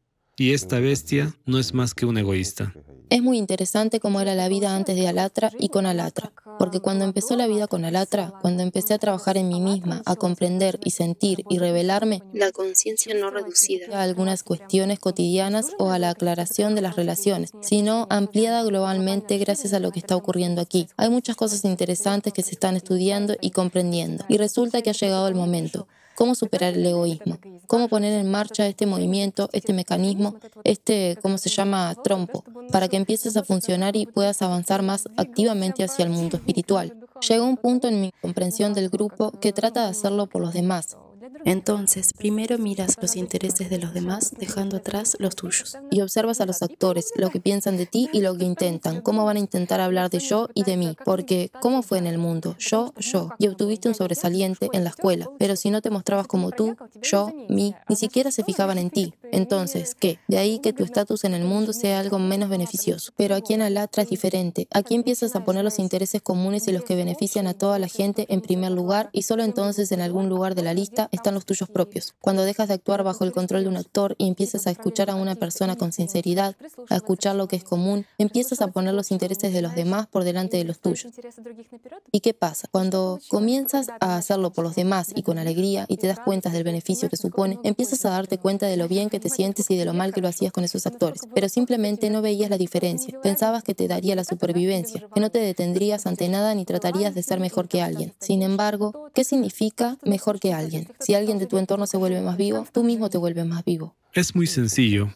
[0.43, 2.75] Y esta bestia no es más que un egoísta.
[3.11, 7.05] Es muy interesante cómo era la vida antes de Alatra y con Alatra, porque cuando
[7.05, 10.91] empezó la vida con Alatra, cuando empecé a trabajar en mí misma, a comprender y
[10.91, 16.75] sentir y revelarme, la conciencia no reducida a algunas cuestiones cotidianas o a la aclaración
[16.75, 20.89] de las relaciones, sino ampliada globalmente gracias a lo que está ocurriendo aquí.
[20.97, 25.29] Hay muchas cosas interesantes que se están estudiando y comprendiendo, y resulta que ha llegado
[25.29, 31.19] el momento cómo superar el egoísmo, cómo poner en marcha este movimiento, este mecanismo, este,
[31.23, 36.05] ¿cómo se llama?, trompo, para que empieces a funcionar y puedas avanzar más activamente hacia
[36.05, 36.95] el mundo espiritual.
[37.29, 40.97] Llega un punto en mi comprensión del grupo que trata de hacerlo por los demás,
[41.45, 45.77] entonces, primero miras los intereses de los demás, dejando atrás los tuyos.
[45.91, 49.25] Y observas a los actores, lo que piensan de ti y lo que intentan, cómo
[49.25, 50.97] van a intentar hablar de yo y de mí.
[51.05, 52.57] Porque, ¿cómo fue en el mundo?
[52.59, 53.31] Yo, yo.
[53.39, 55.29] Y obtuviste un sobresaliente en la escuela.
[55.39, 59.15] Pero si no te mostrabas como tú, yo, mí, ni siquiera se fijaban en ti.
[59.33, 60.19] Entonces, ¿qué?
[60.29, 63.13] De ahí que tu estatus en el mundo sea algo menos beneficioso.
[63.17, 64.69] Pero aquí en Alatra es diferente.
[64.71, 68.27] Aquí empiezas a poner los intereses comunes y los que benefician a toda la gente
[68.29, 71.69] en primer lugar y solo entonces en algún lugar de la lista están los tuyos
[71.69, 72.15] propios.
[72.21, 75.15] Cuando dejas de actuar bajo el control de un actor y empiezas a escuchar a
[75.15, 76.57] una persona con sinceridad,
[76.89, 80.25] a escuchar lo que es común, empiezas a poner los intereses de los demás por
[80.25, 81.13] delante de los tuyos.
[82.11, 82.67] ¿Y qué pasa?
[82.71, 86.65] Cuando comienzas a hacerlo por los demás y con alegría y te das cuenta del
[86.65, 89.85] beneficio que supone, empiezas a darte cuenta de lo bien que te sientes y de
[89.85, 91.21] lo mal que lo hacías con esos actores.
[91.35, 93.21] Pero simplemente no veías la diferencia.
[93.21, 97.23] Pensabas que te daría la supervivencia, que no te detendrías ante nada ni tratarías de
[97.23, 98.15] ser mejor que alguien.
[98.19, 100.89] Sin embargo, ¿qué significa mejor que alguien?
[101.05, 103.97] Si alguien de tu entorno se vuelve más vivo, tú mismo te vuelves más vivo.
[104.13, 105.09] Es muy sencillo.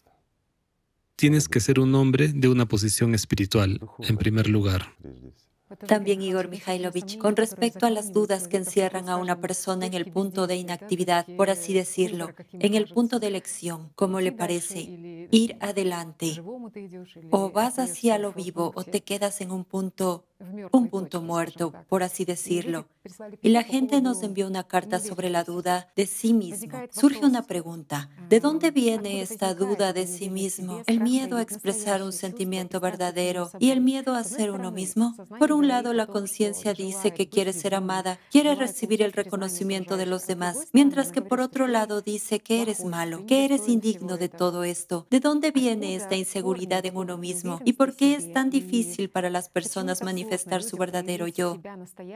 [1.17, 4.93] Tienes que ser un hombre de una posición espiritual, en primer lugar.
[5.89, 10.07] También Igor Mikhailovich, con respecto a las dudas que encierran a una persona en el
[10.07, 15.57] punto de inactividad, por así decirlo, en el punto de elección, como le parece, ir
[15.61, 16.41] adelante,
[17.31, 20.25] o vas hacia lo vivo o te quedas en un punto
[20.73, 22.87] un punto muerto, por así decirlo.
[23.41, 26.79] Y la gente nos envió una carta sobre la duda de sí mismo.
[26.91, 30.83] Surge una pregunta, ¿de dónde viene esta duda de sí mismo?
[30.87, 35.15] El miedo a expresar un sentimiento verdadero y el miedo a ser uno mismo.
[35.39, 40.07] Por un lado, la conciencia dice que quiere ser amada, quiere recibir el reconocimiento de
[40.07, 44.29] los demás, mientras que por otro lado dice que eres malo, que eres indigno de
[44.29, 45.07] todo esto.
[45.11, 47.61] ¿De dónde viene esta inseguridad en uno mismo?
[47.65, 51.61] ¿Y por qué es tan difícil para las personas manifestar manifestar su verdadero yo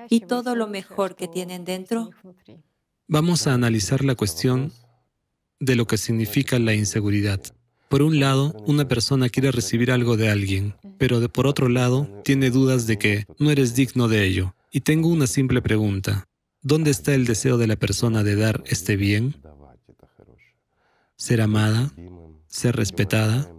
[0.09, 2.11] y todo lo mejor que tienen dentro?
[3.07, 4.73] Vamos a analizar la cuestión
[5.61, 7.41] de lo que significa la inseguridad.
[7.89, 12.09] Por un lado, una persona quiere recibir algo de alguien, pero de por otro lado,
[12.25, 14.55] tiene dudas de que no eres digno de ello.
[14.71, 16.29] Y tengo una simple pregunta.
[16.63, 19.35] ¿Dónde está el deseo de la persona de dar este bien?
[21.17, 21.93] ¿Ser amada?
[22.47, 23.51] ¿Ser respetada?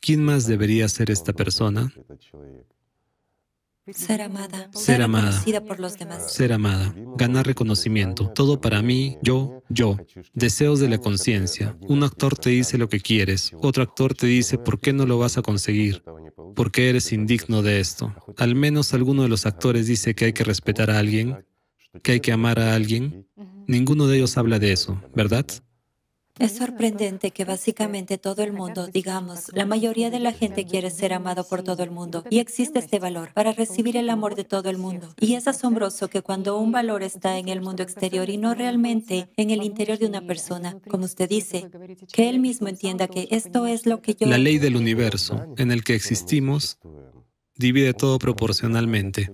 [0.00, 1.92] ¿Quién más debería ser esta persona?
[3.94, 4.70] Ser amada.
[4.72, 5.42] Ser amada.
[5.66, 6.32] por los demás.
[6.32, 6.94] Ser amada.
[7.16, 8.28] Ganar reconocimiento.
[8.34, 9.96] Todo para mí, yo, yo.
[10.34, 11.76] Deseos de la conciencia.
[11.82, 13.52] Un actor te dice lo que quieres.
[13.60, 16.02] Otro actor te dice por qué no lo vas a conseguir.
[16.54, 18.14] ¿Por qué eres indigno de esto?
[18.36, 21.44] Al menos alguno de los actores dice que hay que respetar a alguien,
[22.02, 23.26] que hay que amar a alguien.
[23.66, 25.46] Ninguno de ellos habla de eso, ¿verdad?
[26.40, 31.12] Es sorprendente que básicamente todo el mundo, digamos, la mayoría de la gente quiere ser
[31.12, 34.70] amado por todo el mundo y existe este valor para recibir el amor de todo
[34.70, 35.14] el mundo.
[35.20, 39.28] Y es asombroso que cuando un valor está en el mundo exterior y no realmente
[39.36, 41.70] en el interior de una persona, como usted dice,
[42.12, 44.26] que él mismo entienda que esto es lo que yo...
[44.26, 46.78] La ley del universo en el que existimos
[47.54, 49.30] divide todo proporcionalmente.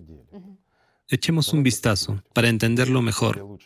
[1.08, 3.58] Echemos un vistazo para entenderlo mejor.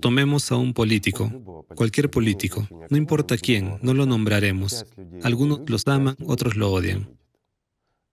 [0.00, 4.84] Tomemos a un político, cualquier político, no importa quién, no lo nombraremos.
[5.22, 7.16] Algunos los aman, otros lo odian.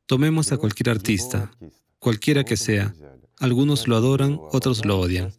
[0.05, 1.51] Tomemos a cualquier artista,
[1.97, 2.93] cualquiera que sea.
[3.39, 5.33] Algunos lo adoran, otros lo odian.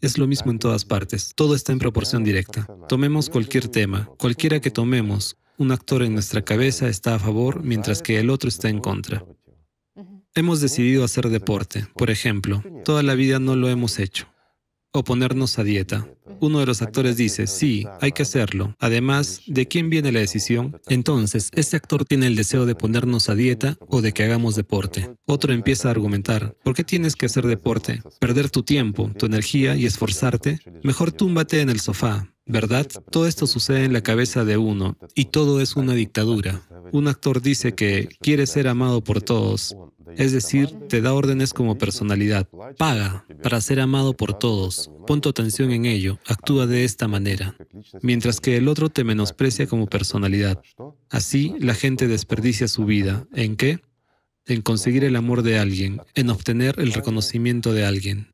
[0.00, 1.32] Es lo mismo en todas partes.
[1.36, 2.66] Todo está en proporción directa.
[2.88, 5.36] Tomemos cualquier tema, cualquiera que tomemos.
[5.56, 9.24] Un actor en nuestra cabeza está a favor mientras que el otro está en contra.
[10.38, 12.62] Hemos decidido hacer deporte, por ejemplo.
[12.84, 14.28] Toda la vida no lo hemos hecho.
[14.92, 16.06] O ponernos a dieta.
[16.38, 18.76] Uno de los actores dice, sí, hay que hacerlo.
[18.78, 20.80] Además, ¿de quién viene la decisión?
[20.86, 25.10] Entonces, este actor tiene el deseo de ponernos a dieta o de que hagamos deporte.
[25.26, 28.00] Otro empieza a argumentar, ¿por qué tienes que hacer deporte?
[28.20, 30.60] ¿Perder tu tiempo, tu energía y esforzarte?
[30.84, 32.86] Mejor túmbate en el sofá, ¿verdad?
[33.10, 36.62] Todo esto sucede en la cabeza de uno y todo es una dictadura.
[36.92, 39.76] Un actor dice que quiere ser amado por todos,
[40.16, 42.48] es decir, te da órdenes como personalidad.
[42.76, 44.90] Paga para ser amado por todos.
[45.06, 46.18] Pon tu atención en ello.
[46.26, 47.54] Actúa de esta manera.
[48.02, 50.62] Mientras que el otro te menosprecia como personalidad.
[51.10, 53.26] Así, la gente desperdicia su vida.
[53.34, 53.80] ¿En qué?
[54.46, 58.28] En conseguir el amor de alguien, en obtener el reconocimiento de alguien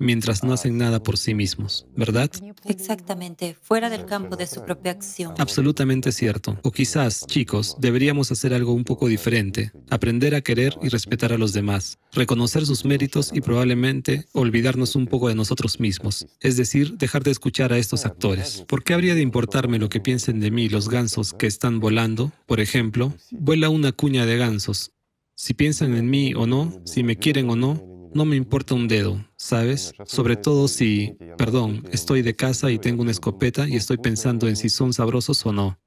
[0.00, 2.30] mientras no hacen nada por sí mismos, ¿verdad?
[2.64, 5.34] Exactamente, fuera del campo de su propia acción.
[5.38, 6.58] Absolutamente cierto.
[6.62, 11.38] O quizás, chicos, deberíamos hacer algo un poco diferente, aprender a querer y respetar a
[11.38, 16.96] los demás, reconocer sus méritos y probablemente olvidarnos un poco de nosotros mismos, es decir,
[16.96, 18.64] dejar de escuchar a estos actores.
[18.66, 22.32] ¿Por qué habría de importarme lo que piensen de mí los gansos que están volando?
[22.46, 24.92] Por ejemplo, vuela una cuña de gansos.
[25.34, 28.88] Si piensan en mí o no, si me quieren o no, no me importa un
[28.88, 29.94] dedo, ¿sabes?
[30.04, 34.54] Sobre todo si, perdón, estoy de casa y tengo una escopeta y estoy pensando en
[34.54, 35.78] si son sabrosos o no.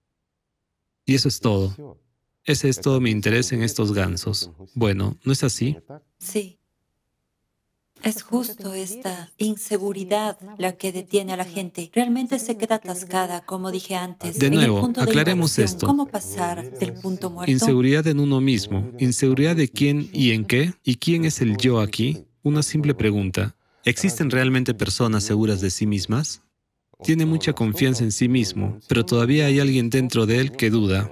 [1.06, 2.00] Y eso es todo.
[2.46, 4.52] Ese es todo mi interés en estos gansos.
[4.74, 5.78] Bueno, ¿no es así?
[6.18, 6.58] Sí.
[8.02, 11.92] Es justo esta inseguridad la que detiene a la gente.
[11.94, 14.40] Realmente se queda atascada, como dije antes.
[14.40, 15.86] De nuevo, aclaremos esto.
[15.86, 17.52] ¿Cómo pasar del punto muerto?
[17.52, 18.92] Inseguridad en uno mismo.
[18.98, 20.74] ¿Inseguridad de quién y en qué?
[20.84, 22.26] ¿Y quién es el yo aquí?
[22.46, 23.56] Una simple pregunta.
[23.86, 26.42] ¿Existen realmente personas seguras de sí mismas?
[27.02, 31.10] Tiene mucha confianza en sí mismo, pero todavía hay alguien dentro de él que duda.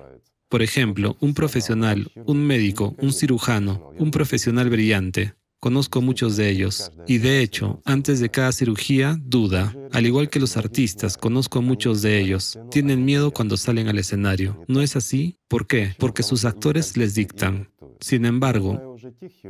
[0.49, 5.34] Por ejemplo, un profesional, un médico, un cirujano, un profesional brillante.
[5.61, 6.91] Conozco muchos de ellos.
[7.05, 9.75] Y de hecho, antes de cada cirugía, duda.
[9.91, 12.57] Al igual que los artistas, conozco muchos de ellos.
[12.71, 14.65] Tienen miedo cuando salen al escenario.
[14.67, 15.38] ¿No es así?
[15.47, 15.93] ¿Por qué?
[15.99, 17.69] Porque sus actores les dictan.
[17.99, 18.95] Sin embargo,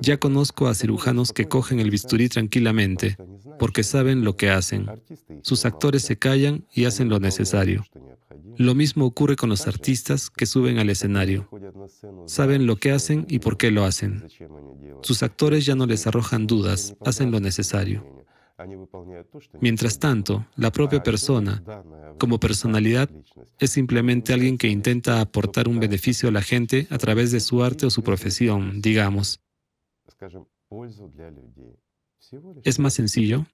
[0.02, 3.16] ya conozco a cirujanos que cogen el bisturí tranquilamente,
[3.58, 4.88] porque saben lo que hacen.
[5.44, 7.86] Sus actores se callan y hacen lo necesario.
[8.58, 11.50] Lo mismo ocurre con los artistas que suben al escenario.
[12.26, 14.28] Saben lo que hacen y por qué lo hacen.
[15.02, 18.06] Sus actores ya no les arrojan dudas, hacen lo necesario.
[19.60, 21.64] Mientras tanto, la propia persona,
[22.20, 23.10] como personalidad,
[23.60, 27.64] es simplemente alguien que intenta aportar un beneficio a la gente a través de su
[27.64, 29.42] arte o su profesión, digamos.
[32.64, 33.46] ¿Es más sencillo?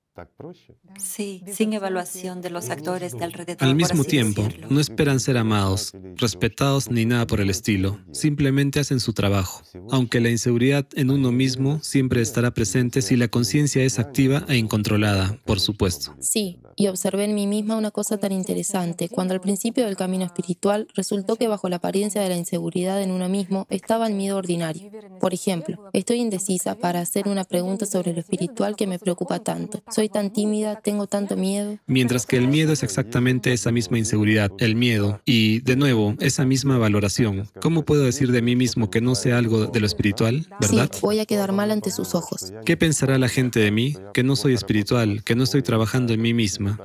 [0.97, 3.67] Sí, sin evaluación de los actores de alrededor.
[3.67, 7.99] Al mismo tiempo, no esperan ser amados, respetados ni nada por el estilo.
[8.11, 9.63] Simplemente hacen su trabajo.
[9.91, 14.57] Aunque la inseguridad en uno mismo siempre estará presente si la conciencia es activa e
[14.57, 16.15] incontrolada, por supuesto.
[16.19, 20.23] Sí, y observé en mí misma una cosa tan interesante, cuando al principio del camino
[20.23, 24.37] espiritual resultó que bajo la apariencia de la inseguridad en uno mismo estaba el miedo
[24.37, 24.91] ordinario.
[25.19, 29.81] Por ejemplo, estoy indecisa para hacer una pregunta sobre lo espiritual que me preocupa tanto.
[29.89, 31.79] Soy tan tímida, tengo tanto miedo.
[31.87, 36.45] Mientras que el miedo es exactamente esa misma inseguridad, el miedo, y de nuevo, esa
[36.45, 37.49] misma valoración.
[37.59, 40.91] ¿Cómo puedo decir de mí mismo que no sé algo de lo espiritual, verdad?
[40.93, 42.53] Sí, voy a quedar mal ante sus ojos.
[42.65, 43.95] ¿Qué pensará la gente de mí?
[44.13, 46.35] Que no soy espiritual, que no estoy trabajando en mí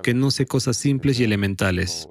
[0.03, 2.09] que no sé cosas simples y elementales.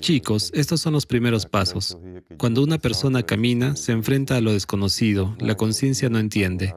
[0.00, 1.98] Chicos, estos son los primeros pasos.
[2.38, 6.74] Cuando una persona camina, se enfrenta a lo desconocido, la conciencia no entiende.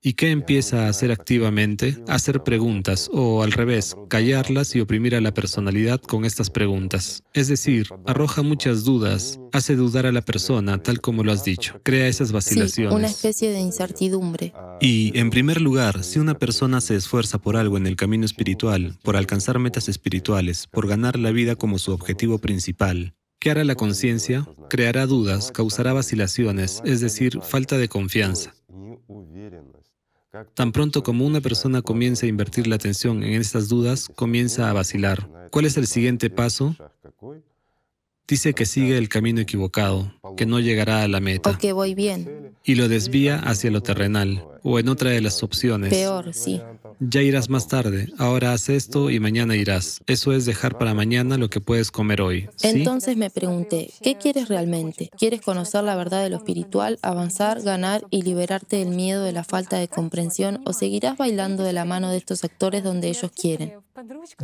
[0.00, 1.98] ¿Y qué empieza a hacer activamente?
[2.06, 7.24] Hacer preguntas o, al revés, callarlas y oprimir a la personalidad con estas preguntas.
[7.34, 11.80] Es decir, arroja muchas dudas, hace dudar a la persona, tal como lo has dicho,
[11.82, 12.92] crea esas vacilaciones.
[12.92, 14.52] Sí, una especie de incertidumbre.
[14.80, 18.96] Y, en primer lugar, si una persona se esfuerza por algo en el camino espiritual,
[19.02, 23.76] por alcanzar metas espirituales, por ganar la vida como su objetivo principal, ¿Qué hará la
[23.76, 24.48] conciencia?
[24.68, 28.52] Creará dudas, causará vacilaciones, es decir, falta de confianza.
[30.54, 34.72] Tan pronto como una persona comienza a invertir la atención en estas dudas, comienza a
[34.72, 35.28] vacilar.
[35.50, 36.76] ¿Cuál es el siguiente paso?
[38.26, 41.48] Dice que sigue el camino equivocado, que no llegará a la meta.
[41.48, 42.52] O que voy bien.
[42.62, 45.88] Y lo desvía hacia lo terrenal, o en otra de las opciones.
[45.88, 46.60] Peor, sí.
[47.00, 50.00] Ya irás más tarde, ahora haz esto y mañana irás.
[50.06, 52.48] Eso es dejar para mañana lo que puedes comer hoy.
[52.62, 55.10] Entonces me pregunté, ¿qué quieres realmente?
[55.16, 59.44] ¿Quieres conocer la verdad de lo espiritual, avanzar, ganar y liberarte del miedo de la
[59.44, 63.74] falta de comprensión o seguirás bailando de la mano de estos actores donde ellos quieren?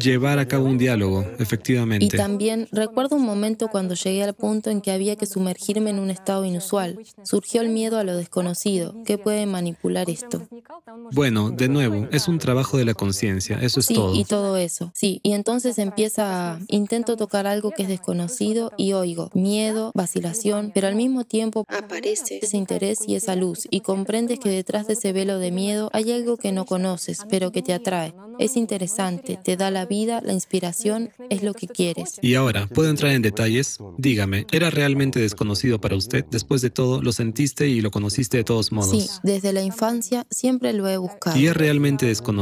[0.00, 2.04] Llevar a cabo un diálogo, efectivamente.
[2.04, 6.00] Y también recuerdo un momento cuando llegué al punto en que había que sumergirme en
[6.00, 6.98] un estado inusual.
[7.22, 8.96] Surgió el miedo a lo desconocido.
[9.04, 10.48] ¿Qué puede manipular esto?
[11.12, 14.12] Bueno, de nuevo, es un trabajo de la conciencia, eso es todo.
[14.12, 14.92] Sí, y todo eso.
[14.94, 16.58] Sí, y entonces empieza a...
[16.68, 22.40] Intento tocar algo que es desconocido y oigo miedo, vacilación, pero al mismo tiempo aparece
[22.42, 26.12] ese interés y esa luz y comprendes que detrás de ese velo de miedo hay
[26.12, 28.14] algo que no conoces, pero que te atrae.
[28.38, 32.18] Es interesante, te da la vida, la inspiración, es lo que quieres.
[32.20, 33.78] Y ahora, ¿puedo entrar en detalles?
[33.96, 36.26] Dígame, ¿era realmente desconocido para usted?
[36.30, 38.90] Después de todo, lo sentiste y lo conociste de todos modos.
[38.90, 41.38] Sí, desde la infancia siempre lo he buscado.
[41.38, 42.33] ¿Y es realmente desconocido?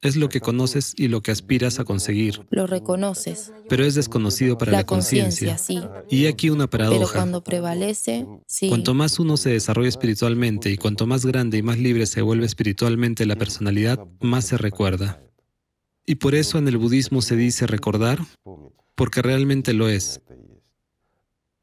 [0.00, 2.46] Es lo que conoces y lo que aspiras a conseguir.
[2.50, 3.52] Lo reconoces.
[3.68, 5.58] Pero es desconocido para la, conciencia.
[5.58, 5.80] Sí.
[6.08, 6.98] Y aquí una paradoja.
[7.00, 8.68] Pero cuando prevalece, sí.
[8.68, 12.46] Cuanto más uno se desarrolla espiritualmente y cuanto más grande y más libre se vuelve
[12.46, 15.20] espiritualmente la personalidad, más se recuerda.
[16.06, 18.20] Y por eso en el budismo se dice recordar,
[18.94, 20.20] porque realmente lo es.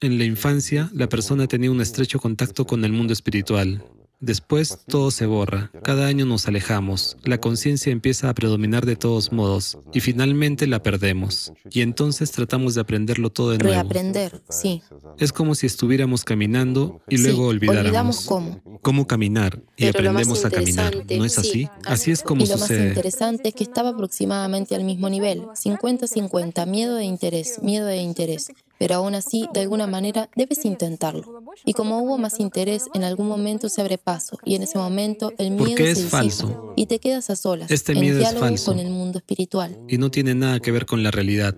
[0.01, 3.83] En la infancia, la persona tenía un estrecho contacto con el mundo espiritual.
[4.19, 9.31] Después todo se borra, cada año nos alejamos, la conciencia empieza a predominar de todos
[9.31, 11.53] modos y finalmente la perdemos.
[11.69, 13.73] Y entonces tratamos de aprenderlo todo de nuevo.
[13.73, 14.81] Reaprender, sí.
[15.19, 17.87] Es como si estuviéramos caminando y luego olvidáramos.
[17.87, 18.61] Olvidamos cómo.
[18.81, 20.95] Cómo caminar y aprendemos a caminar.
[21.17, 21.67] ¿No es así?
[21.85, 22.79] Así es como y lo sucede.
[22.79, 27.97] más interesante es que estaba aproximadamente al mismo nivel, 50-50, miedo e interés, miedo e
[27.97, 31.43] interés pero aún así, de alguna manera, debes intentarlo.
[31.63, 35.31] Y como hubo más interés, en algún momento se abre paso, y en ese momento
[35.37, 36.73] el miedo Porque es se falso.
[36.75, 38.71] y te quedas a solas, Este en miedo es diálogo falso.
[38.71, 39.77] con el mundo espiritual.
[39.87, 41.55] y no tiene nada que ver con la realidad.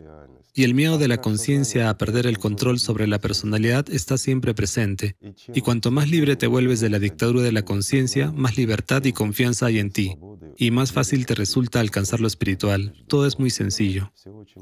[0.58, 4.56] Y el miedo de la conciencia a perder el control sobre la personalidad está siempre
[4.56, 5.16] presente.
[5.54, 9.14] Y cuanto más libre te vuelves de la dictadura de la conciencia, más libertad y
[9.14, 10.18] confianza hay en ti.
[10.58, 12.96] Y más fácil te resulta alcanzar lo espiritual.
[13.08, 14.12] Todo es muy sencillo.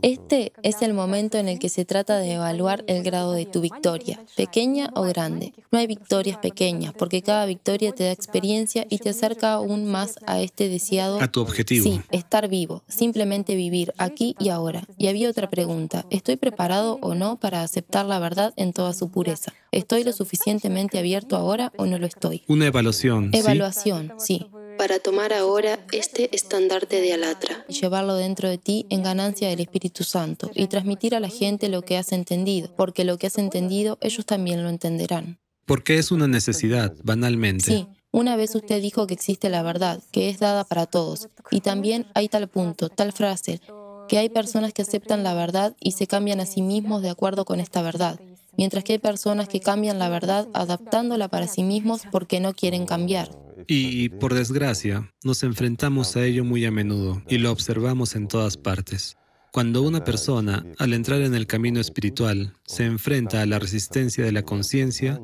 [0.02, 3.62] Este es el momento en el que se trata de evaluar el grado de tu
[3.62, 5.54] victoria, pequeña o grande.
[5.72, 10.20] No hay victorias pequeñas, porque cada victoria te da experiencia y te acerca aún más
[10.28, 11.22] a este deseado...
[11.22, 11.86] A tu objetivo.
[11.86, 14.86] Sí, estar vivo, simplemente vivir aquí y ahora.
[14.98, 15.85] Y había otra pregunta.
[16.10, 19.54] ¿Estoy preparado o no para aceptar la verdad en toda su pureza?
[19.72, 22.44] ¿Estoy lo suficientemente abierto ahora o no lo estoy?
[22.48, 23.32] Una evaluación.
[23.32, 23.40] ¿sí?
[23.40, 24.48] Evaluación, sí.
[24.78, 29.62] Para tomar ahora este estandarte de Alatra y llevarlo dentro de ti en ganancia del
[29.62, 33.38] Espíritu Santo y transmitir a la gente lo que has entendido, porque lo que has
[33.38, 35.40] entendido ellos también lo entenderán.
[35.66, 37.66] Porque es una necesidad, banalmente.
[37.66, 41.62] Sí, una vez usted dijo que existe la verdad, que es dada para todos, y
[41.62, 43.62] también hay tal punto, tal frase,
[44.08, 47.46] que hay personas que aceptan la verdad y se cambian a sí mismos de acuerdo
[47.46, 48.20] con esta verdad,
[48.58, 52.86] mientras que hay personas que cambian la verdad adaptándola para sí mismos porque no quieren
[52.86, 53.30] cambiar.
[53.68, 58.58] Y, por desgracia, nos enfrentamos a ello muy a menudo y lo observamos en todas
[58.58, 59.18] partes.
[59.52, 64.34] Cuando una persona, al entrar en el camino espiritual, se enfrenta a la resistencia de
[64.34, 65.20] la conciencia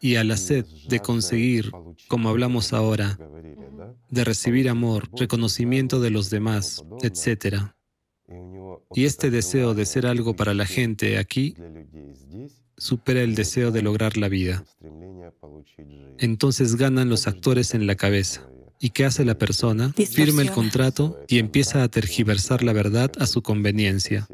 [0.00, 1.72] y a la sed de conseguir,
[2.08, 3.18] como hablamos ahora,
[4.08, 7.74] de recibir amor, reconocimiento de los demás, etc.,
[8.94, 11.54] Y este deseo de ser algo para la gente aquí
[12.76, 14.64] supera el deseo de lograr la vida.
[16.18, 18.48] Entonces ganan los actores en la cabeza.
[18.78, 19.92] ¿Y qué hace la persona?
[19.92, 24.26] Firma el contrato y empieza a tergiversar la verdad a su conveniencia.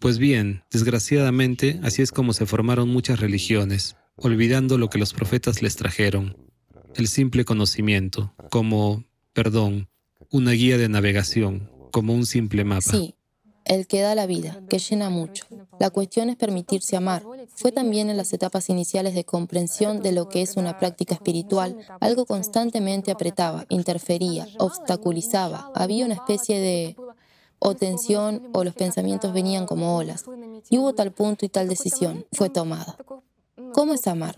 [0.00, 5.62] Pues bien, desgraciadamente, así es como se formaron muchas religiones, olvidando lo que los profetas
[5.62, 6.36] les trajeron,
[6.94, 9.88] el simple conocimiento, como, perdón,
[10.30, 12.90] una guía de navegación, como un simple mapa.
[12.90, 13.14] Sí,
[13.64, 15.46] el que da la vida, que llena mucho.
[15.78, 17.22] La cuestión es permitirse amar.
[17.54, 21.76] Fue también en las etapas iniciales de comprensión de lo que es una práctica espiritual,
[22.00, 25.70] algo constantemente apretaba, interfería, obstaculizaba.
[25.72, 26.96] Había una especie de
[27.60, 30.24] o tensión o los pensamientos venían como olas.
[30.70, 32.96] Y hubo tal punto y tal decisión, fue tomada.
[33.74, 34.36] ¿Cómo es amar?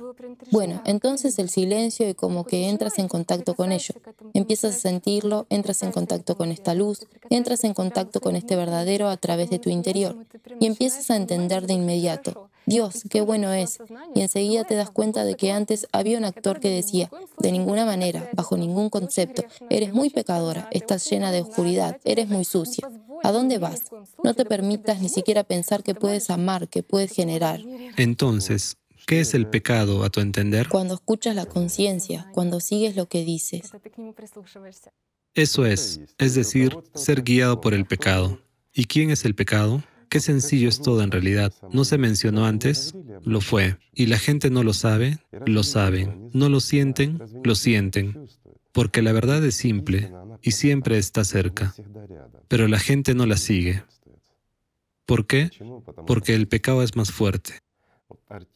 [0.50, 3.94] Bueno, entonces el silencio y como que entras en contacto con ello.
[4.32, 9.08] Empiezas a sentirlo, entras en contacto con esta luz, entras en contacto con este verdadero
[9.08, 10.16] a través de tu interior
[10.58, 12.48] y empiezas a entender de inmediato.
[12.64, 13.78] Dios, qué bueno es.
[14.14, 17.84] Y enseguida te das cuenta de que antes había un actor que decía, de ninguna
[17.84, 22.88] manera, bajo ningún concepto, eres muy pecadora, estás llena de oscuridad, eres muy sucia.
[23.22, 23.82] ¿A dónde vas?
[24.24, 27.60] No te permitas ni siquiera pensar que puedes amar, que puedes generar.
[27.96, 28.76] Entonces,
[29.06, 30.68] ¿Qué es el pecado a tu entender?
[30.68, 33.70] Cuando escuchas la conciencia, cuando sigues lo que dices.
[35.32, 38.40] Eso es, es decir, ser guiado por el pecado.
[38.74, 39.84] ¿Y quién es el pecado?
[40.08, 41.52] Qué sencillo es todo en realidad.
[41.72, 42.94] ¿No se mencionó antes?
[43.22, 43.78] Lo fue.
[43.92, 45.18] ¿Y la gente no lo sabe?
[45.46, 46.30] Lo saben.
[46.32, 47.20] ¿No lo sienten?
[47.44, 48.26] Lo sienten.
[48.72, 50.10] Porque la verdad es simple
[50.42, 51.74] y siempre está cerca.
[52.48, 53.84] Pero la gente no la sigue.
[55.04, 55.50] ¿Por qué?
[56.08, 57.60] Porque el pecado es más fuerte.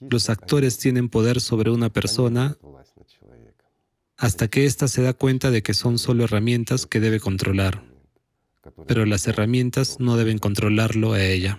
[0.00, 2.56] Los actores tienen poder sobre una persona
[4.16, 7.82] hasta que ésta se da cuenta de que son solo herramientas que debe controlar,
[8.86, 11.58] pero las herramientas no deben controlarlo a ella.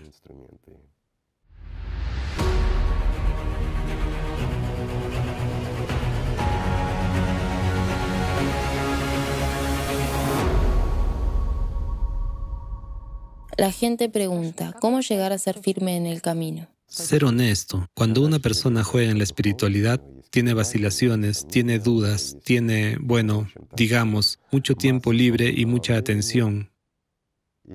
[13.58, 16.71] La gente pregunta, ¿cómo llegar a ser firme en el camino?
[16.92, 17.88] Ser honesto.
[17.94, 23.48] Cuando una persona juega en la espiritualidad, tiene vacilaciones, tiene dudas, tiene, bueno,
[23.78, 26.70] digamos, mucho tiempo libre y mucha atención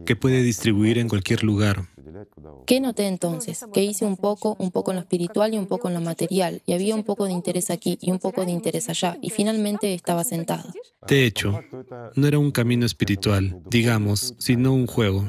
[0.04, 1.88] que puede distribuir en cualquier lugar.
[2.66, 3.64] ¿Qué noté entonces?
[3.72, 6.60] Que hice un poco, un poco en lo espiritual y un poco en lo material,
[6.66, 9.94] y había un poco de interés aquí y un poco de interés allá, y finalmente
[9.94, 10.70] estaba sentado.
[11.08, 11.58] De hecho,
[12.14, 15.24] no era un camino espiritual, digamos, sino un juego.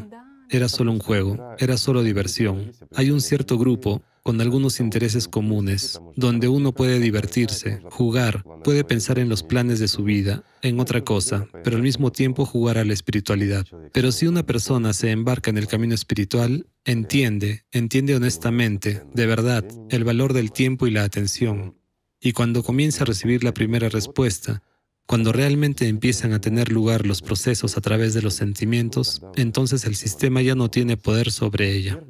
[0.50, 2.72] Era solo un juego, era solo diversión.
[2.96, 9.20] Hay un cierto grupo con algunos intereses comunes, donde uno puede divertirse, jugar, puede pensar
[9.20, 12.86] en los planes de su vida, en otra cosa, pero al mismo tiempo jugar a
[12.86, 13.66] la espiritualidad.
[13.94, 19.66] Pero si una persona se embarca en el camino espiritual, entiende, entiende honestamente, de verdad,
[19.90, 21.78] el valor del tiempo y la atención.
[22.20, 24.62] Y cuando comienza a recibir la primera respuesta,
[25.08, 29.96] cuando realmente empiezan a tener lugar los procesos a través de los sentimientos, entonces el
[29.96, 32.04] sistema ya no tiene poder sobre ella.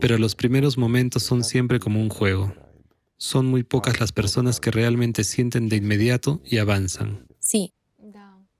[0.00, 2.54] Pero los primeros momentos son siempre como un juego.
[3.16, 7.26] Son muy pocas las personas que realmente sienten de inmediato y avanzan.
[7.40, 7.72] Sí,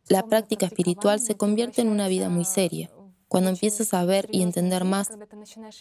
[0.08, 2.90] la práctica espiritual se convierte en una vida muy seria.
[3.28, 5.10] Cuando empiezas a ver y entender más,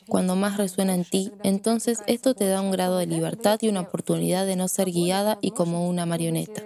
[0.08, 3.82] cuando más resuena en ti, entonces esto te da un grado de libertad y una
[3.82, 6.64] oportunidad de no ser guiada y como una marioneta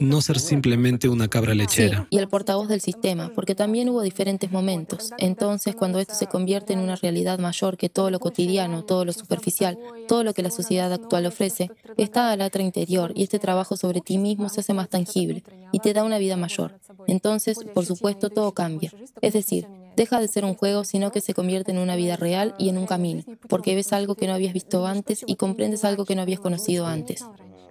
[0.00, 2.06] no ser simplemente una cabra lechera.
[2.10, 5.10] y el portavoz del sistema, porque también hubo diferentes momentos.
[5.18, 9.12] Entonces, cuando esto se convierte en una realidad mayor que todo lo cotidiano, todo lo
[9.12, 9.78] superficial,
[10.08, 14.00] todo lo que la sociedad actual ofrece, está al otro interior y este trabajo sobre
[14.00, 15.42] ti mismo se hace más tangible
[15.72, 16.78] y te da una vida mayor.
[17.06, 18.92] Entonces, por supuesto, todo cambia.
[19.20, 19.66] Es decir,
[19.96, 22.78] deja de ser un juego, sino que se convierte en una vida real y en
[22.78, 26.22] un camino, porque ves algo que no habías visto antes y comprendes algo que no
[26.22, 27.24] habías conocido antes.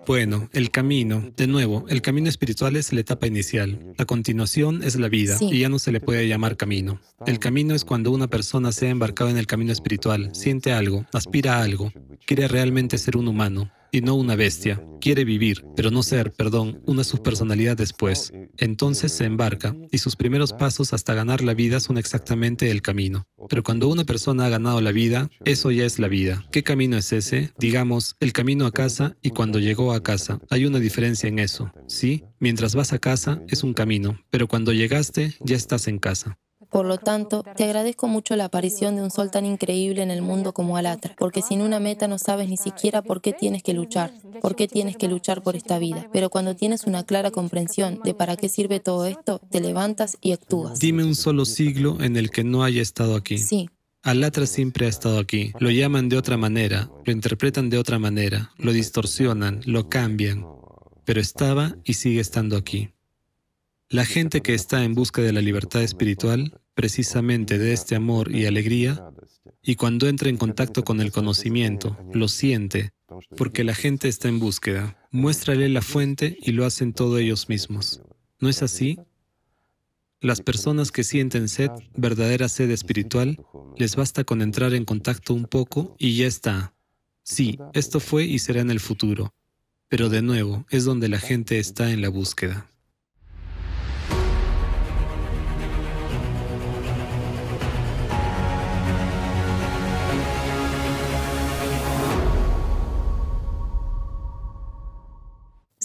[0.07, 3.93] Bueno, el camino, de nuevo, el camino espiritual es la etapa inicial.
[3.97, 6.99] La continuación es la vida y ya no se le puede llamar camino.
[7.25, 11.05] El camino es cuando una persona se ha embarcado en el camino espiritual, siente algo,
[11.13, 11.91] aspira a algo,
[12.25, 14.83] quiere realmente ser un humano y no una bestia.
[14.99, 18.31] Quiere vivir, pero no ser, perdón, una subpersonalidad después.
[18.57, 23.27] Entonces se embarca y sus primeros pasos hasta ganar la vida son exactamente el camino.
[23.49, 26.45] Pero cuando una persona ha ganado la vida, eso ya es la vida.
[26.51, 27.51] ¿Qué camino es ese?
[27.57, 30.39] Digamos, el camino a casa y cuando llegó a casa.
[30.49, 31.71] Hay una diferencia en eso.
[31.87, 36.37] Sí, mientras vas a casa es un camino, pero cuando llegaste ya estás en casa.
[36.71, 40.21] Por lo tanto, te agradezco mucho la aparición de un sol tan increíble en el
[40.21, 43.73] mundo como Alatra, porque sin una meta no sabes ni siquiera por qué tienes que
[43.73, 46.07] luchar, por qué tienes que luchar por esta vida.
[46.13, 50.31] Pero cuando tienes una clara comprensión de para qué sirve todo esto, te levantas y
[50.31, 50.79] actúas.
[50.79, 53.37] Dime un solo siglo en el que no haya estado aquí.
[53.37, 53.69] Sí.
[54.03, 55.51] Alatra siempre ha estado aquí.
[55.59, 60.47] Lo llaman de otra manera, lo interpretan de otra manera, lo distorsionan, lo cambian,
[61.03, 62.89] pero estaba y sigue estando aquí.
[63.91, 68.45] La gente que está en busca de la libertad espiritual, precisamente de este amor y
[68.45, 69.03] alegría,
[69.61, 72.93] y cuando entra en contacto con el conocimiento, lo siente,
[73.35, 74.97] porque la gente está en búsqueda.
[75.11, 78.01] Muéstrale la fuente y lo hacen todo ellos mismos.
[78.39, 78.97] ¿No es así?
[80.21, 83.43] Las personas que sienten sed, verdadera sed espiritual,
[83.77, 86.73] les basta con entrar en contacto un poco y ya está.
[87.23, 89.33] Sí, esto fue y será en el futuro.
[89.89, 92.70] Pero de nuevo, es donde la gente está en la búsqueda.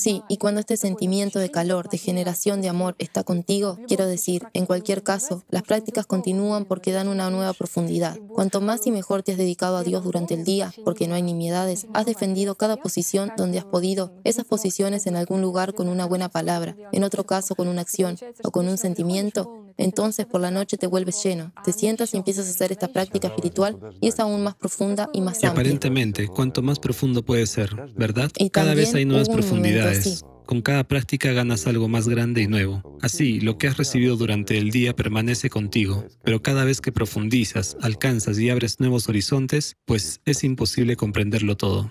[0.07, 4.47] Sí, y cuando este sentimiento de calor, de generación de amor está contigo, quiero decir,
[4.53, 8.17] en cualquier caso, las prácticas continúan porque dan una nueva profundidad.
[8.33, 11.23] Cuanto más y mejor te has dedicado a Dios durante el día, porque no hay
[11.23, 16.07] nimiedades, has defendido cada posición donde has podido, esas posiciones en algún lugar con una
[16.07, 20.51] buena palabra, en otro caso con una acción o con un sentimiento, entonces por la
[20.51, 24.21] noche te vuelves lleno, te sientas y empiezas a hacer esta práctica espiritual y es
[24.21, 25.51] aún más profunda y más amplia.
[25.51, 28.31] aparentemente, cuanto más profundo puede ser, ¿verdad?
[28.53, 30.25] Cada vez hay nuevas profundidades.
[30.47, 32.97] Con cada práctica ganas algo más grande y nuevo.
[33.03, 37.77] Así, lo que has recibido durante el día permanece contigo, pero cada vez que profundizas,
[37.81, 41.91] alcanzas y abres nuevos horizontes, pues es imposible comprenderlo todo.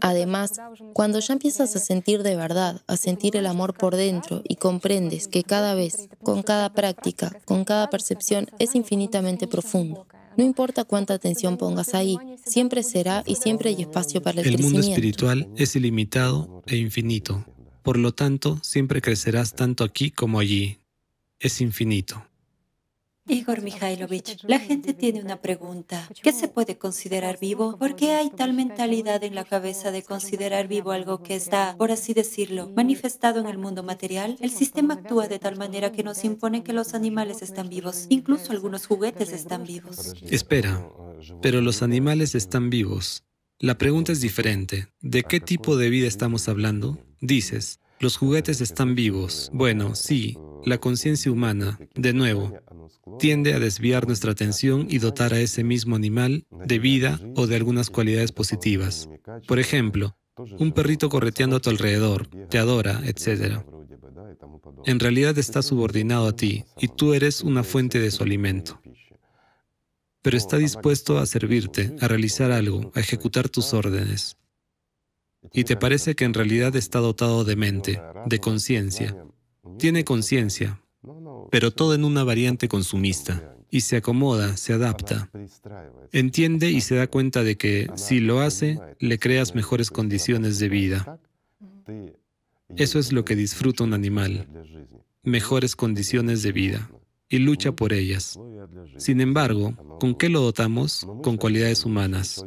[0.00, 0.52] Además,
[0.92, 5.28] cuando ya empiezas a sentir de verdad, a sentir el amor por dentro y comprendes
[5.28, 10.06] que cada vez, con cada práctica, con cada percepción, es infinitamente profundo.
[10.36, 14.54] No importa cuánta atención pongas ahí, siempre será y siempre hay espacio para el, el
[14.54, 14.78] crecimiento.
[14.78, 17.44] El mundo espiritual es ilimitado e infinito.
[17.82, 20.78] Por lo tanto, siempre crecerás tanto aquí como allí.
[21.38, 22.22] Es infinito.
[23.28, 26.08] Igor Mikhailovich, la gente tiene una pregunta.
[26.22, 27.76] ¿Qué se puede considerar vivo?
[27.76, 31.90] ¿Por qué hay tal mentalidad en la cabeza de considerar vivo algo que está, por
[31.90, 34.36] así decirlo, manifestado en el mundo material?
[34.40, 38.06] El sistema actúa de tal manera que nos impone que los animales están vivos.
[38.10, 40.14] Incluso algunos juguetes están vivos.
[40.30, 40.88] Espera,
[41.42, 43.24] pero los animales están vivos.
[43.58, 44.88] La pregunta es diferente.
[45.00, 46.98] ¿De qué tipo de vida estamos hablando?
[47.20, 49.50] Dices, los juguetes están vivos.
[49.54, 50.36] Bueno, sí,
[50.66, 52.52] la conciencia humana, de nuevo,
[53.20, 57.54] tiende a desviar nuestra atención y dotar a ese mismo animal de vida o de
[57.54, 59.08] algunas cualidades positivas.
[59.46, 60.16] Por ejemplo,
[60.58, 63.62] un perrito correteando a tu alrededor, te adora, etc.
[64.84, 68.82] En realidad está subordinado a ti y tú eres una fuente de su alimento.
[70.20, 74.36] Pero está dispuesto a servirte, a realizar algo, a ejecutar tus órdenes.
[75.52, 79.16] Y te parece que en realidad está dotado de mente, de conciencia.
[79.78, 80.80] Tiene conciencia,
[81.50, 83.52] pero todo en una variante consumista.
[83.68, 85.28] Y se acomoda, se adapta.
[86.12, 90.68] Entiende y se da cuenta de que si lo hace, le creas mejores condiciones de
[90.68, 91.18] vida.
[92.76, 94.48] Eso es lo que disfruta un animal,
[95.22, 96.90] mejores condiciones de vida,
[97.28, 98.38] y lucha por ellas.
[98.96, 101.06] Sin embargo, ¿con qué lo dotamos?
[101.22, 102.44] Con cualidades humanas.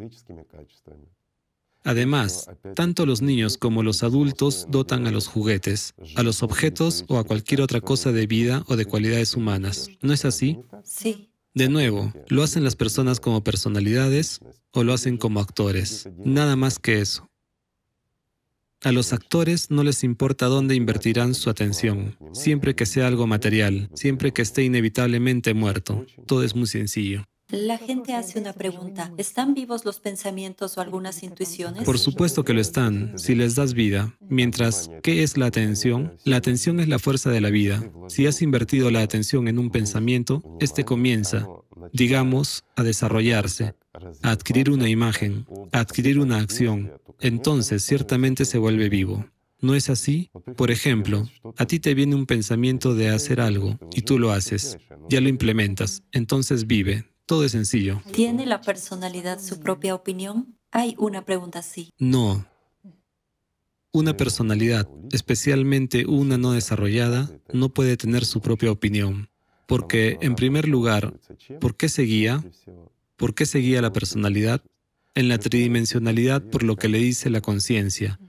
[1.83, 7.17] Además, tanto los niños como los adultos dotan a los juguetes, a los objetos o
[7.17, 9.89] a cualquier otra cosa de vida o de cualidades humanas.
[10.01, 10.59] ¿No es así?
[10.83, 11.29] Sí.
[11.53, 14.39] De nuevo, lo hacen las personas como personalidades
[14.71, 16.09] o lo hacen como actores.
[16.23, 17.29] Nada más que eso.
[18.81, 23.89] A los actores no les importa dónde invertirán su atención, siempre que sea algo material,
[23.93, 26.05] siempre que esté inevitablemente muerto.
[26.27, 27.25] Todo es muy sencillo.
[27.51, 29.11] La gente hace una pregunta.
[29.17, 31.83] ¿Están vivos los pensamientos o algunas intuiciones?
[31.83, 34.15] Por supuesto que lo están, si les das vida.
[34.29, 36.15] Mientras, ¿qué es la atención?
[36.25, 37.91] La atención es la fuerza de la vida.
[38.07, 41.47] Si has invertido la atención en un pensamiento, este comienza,
[41.91, 43.73] digamos, a desarrollarse,
[44.21, 46.93] a adquirir una imagen, a adquirir una acción.
[47.19, 49.25] Entonces, ciertamente se vuelve vivo.
[49.59, 50.29] ¿No es así?
[50.55, 51.27] Por ejemplo,
[51.57, 54.77] a ti te viene un pensamiento de hacer algo y tú lo haces,
[55.09, 58.01] ya lo implementas, entonces vive, todo es sencillo.
[58.11, 60.57] ¿Tiene la personalidad su propia opinión?
[60.71, 61.91] Hay una pregunta así.
[61.99, 62.43] No.
[63.91, 69.29] Una personalidad, especialmente una no desarrollada, no puede tener su propia opinión.
[69.67, 71.19] Porque, en primer lugar,
[71.61, 72.43] ¿por qué seguía?
[73.15, 74.63] ¿Por qué seguía la personalidad?
[75.13, 78.19] En la tridimensionalidad por lo que le dice la conciencia.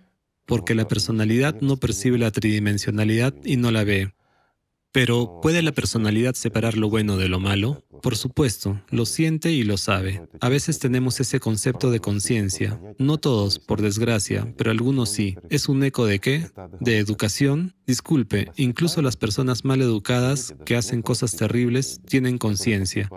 [0.44, 4.12] Porque la personalidad no percibe la tridimensionalidad y no la ve.
[4.92, 7.84] Pero ¿puede la personalidad separar lo bueno de lo malo?
[8.02, 10.22] Por supuesto, lo siente y lo sabe.
[10.40, 12.80] A veces tenemos ese concepto de conciencia.
[12.98, 15.36] No todos, por desgracia, pero algunos sí.
[15.48, 16.50] ¿Es un eco de qué?
[16.80, 17.74] ¿De educación?
[17.86, 23.08] Disculpe, incluso las personas mal educadas que hacen cosas terribles tienen conciencia.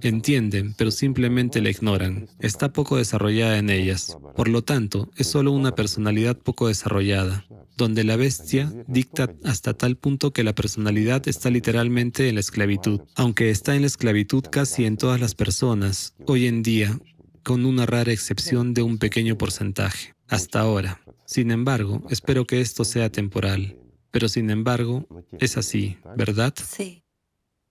[0.00, 2.28] Entienden, pero simplemente la ignoran.
[2.38, 4.16] Está poco desarrollada en ellas.
[4.34, 7.44] Por lo tanto, es solo una personalidad poco desarrollada
[7.78, 13.00] donde la bestia dicta hasta tal punto que la personalidad está literalmente en la esclavitud,
[13.14, 16.98] aunque está en la esclavitud casi en todas las personas, hoy en día,
[17.42, 21.00] con una rara excepción de un pequeño porcentaje, hasta ahora.
[21.24, 23.76] Sin embargo, espero que esto sea temporal,
[24.10, 25.06] pero sin embargo,
[25.38, 26.54] es así, ¿verdad?
[26.64, 27.02] Sí.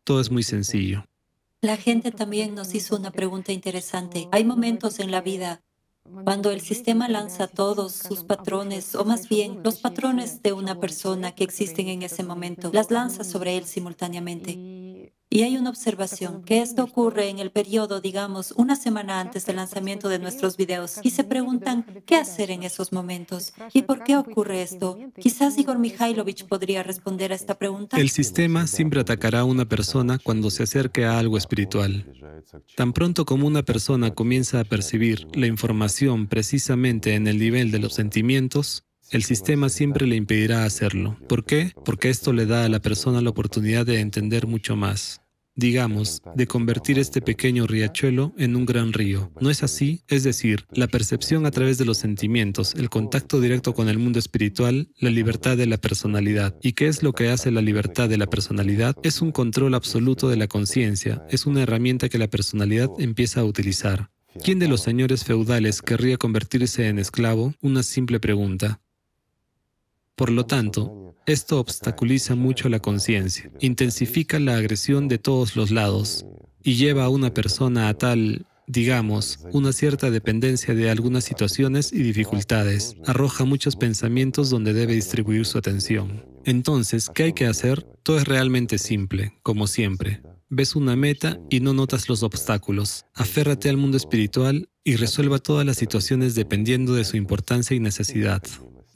[0.04, 1.06] Todo es muy sencillo.
[1.62, 4.28] La gente también nos hizo una pregunta interesante.
[4.32, 5.64] Hay momentos en la vida
[6.24, 11.34] cuando el sistema lanza todos sus patrones, o más bien los patrones de una persona
[11.34, 14.62] que existen en ese momento, las lanza sobre él simultáneamente.
[15.30, 19.58] Y hay una observación, que esto ocurre en el periodo, digamos, una semana antes del
[19.58, 24.16] lanzamiento de nuestros videos, y se preguntan qué hacer en esos momentos y por qué
[24.16, 24.98] ocurre esto.
[25.20, 27.98] Quizás Igor Mikhailovich podría responder a esta pregunta.
[27.98, 32.06] El sistema siempre atacará a una persona cuando se acerque a algo espiritual.
[32.76, 37.80] Tan pronto como una persona comienza a percibir la información precisamente en el nivel de
[37.80, 41.18] los sentimientos, el sistema siempre le impedirá hacerlo.
[41.28, 41.72] ¿Por qué?
[41.86, 45.22] Porque esto le da a la persona la oportunidad de entender mucho más.
[45.56, 49.32] Digamos, de convertir este pequeño riachuelo en un gran río.
[49.42, 50.04] ¿No es así?
[50.08, 54.20] Es decir, la percepción a través de los sentimientos, el contacto directo con el mundo
[54.20, 56.56] espiritual, la libertad de la personalidad.
[56.62, 58.96] ¿Y qué es lo que hace la libertad de la personalidad?
[59.02, 63.46] Es un control absoluto de la conciencia, es una herramienta que la personalidad empieza a
[63.46, 64.12] utilizar.
[64.44, 67.56] ¿Quién de los señores feudales querría convertirse en esclavo?
[67.62, 68.80] Una simple pregunta.
[70.18, 76.26] Por lo tanto, esto obstaculiza mucho la conciencia, intensifica la agresión de todos los lados
[76.64, 82.02] y lleva a una persona a tal, digamos, una cierta dependencia de algunas situaciones y
[82.02, 86.26] dificultades, arroja muchos pensamientos donde debe distribuir su atención.
[86.46, 87.84] Entonces, ¿qué hay que hacer?
[88.02, 90.24] Todo es realmente simple, como siempre.
[90.50, 93.06] Ves una meta y no notas los obstáculos.
[93.14, 98.42] Aférrate al mundo espiritual y resuelva todas las situaciones dependiendo de su importancia y necesidad.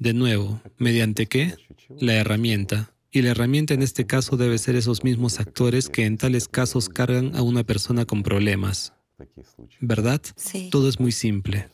[0.02, 1.56] De nuevo, ¿mediante qué?
[2.00, 2.92] La herramienta.
[3.12, 6.90] Y la herramienta en este caso debe ser esos mismos actores que en tales casos
[6.90, 8.94] cargan a una persona con problemas.
[9.80, 10.20] ¿Verdad?
[10.36, 10.70] Sí.
[10.72, 11.70] Todo es muy simple.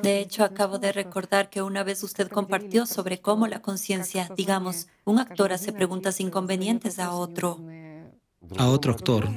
[0.00, 4.86] De hecho, acabo de recordar que una vez usted compartió sobre cómo la conciencia, digamos,
[5.04, 7.60] un actor hace preguntas inconvenientes a otro.
[8.56, 9.28] A otro actor.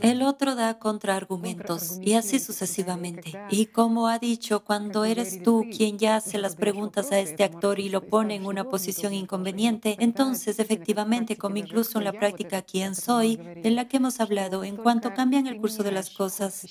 [0.00, 3.32] El otro da contraargumentos y así sucesivamente.
[3.50, 7.78] Y como ha dicho, cuando eres tú quien ya hace las preguntas a este actor
[7.78, 12.94] y lo pone en una posición inconveniente, entonces efectivamente, como incluso en la práctica quién
[12.94, 16.66] soy, de la que hemos hablado, en cuanto cambian el curso de las cosas,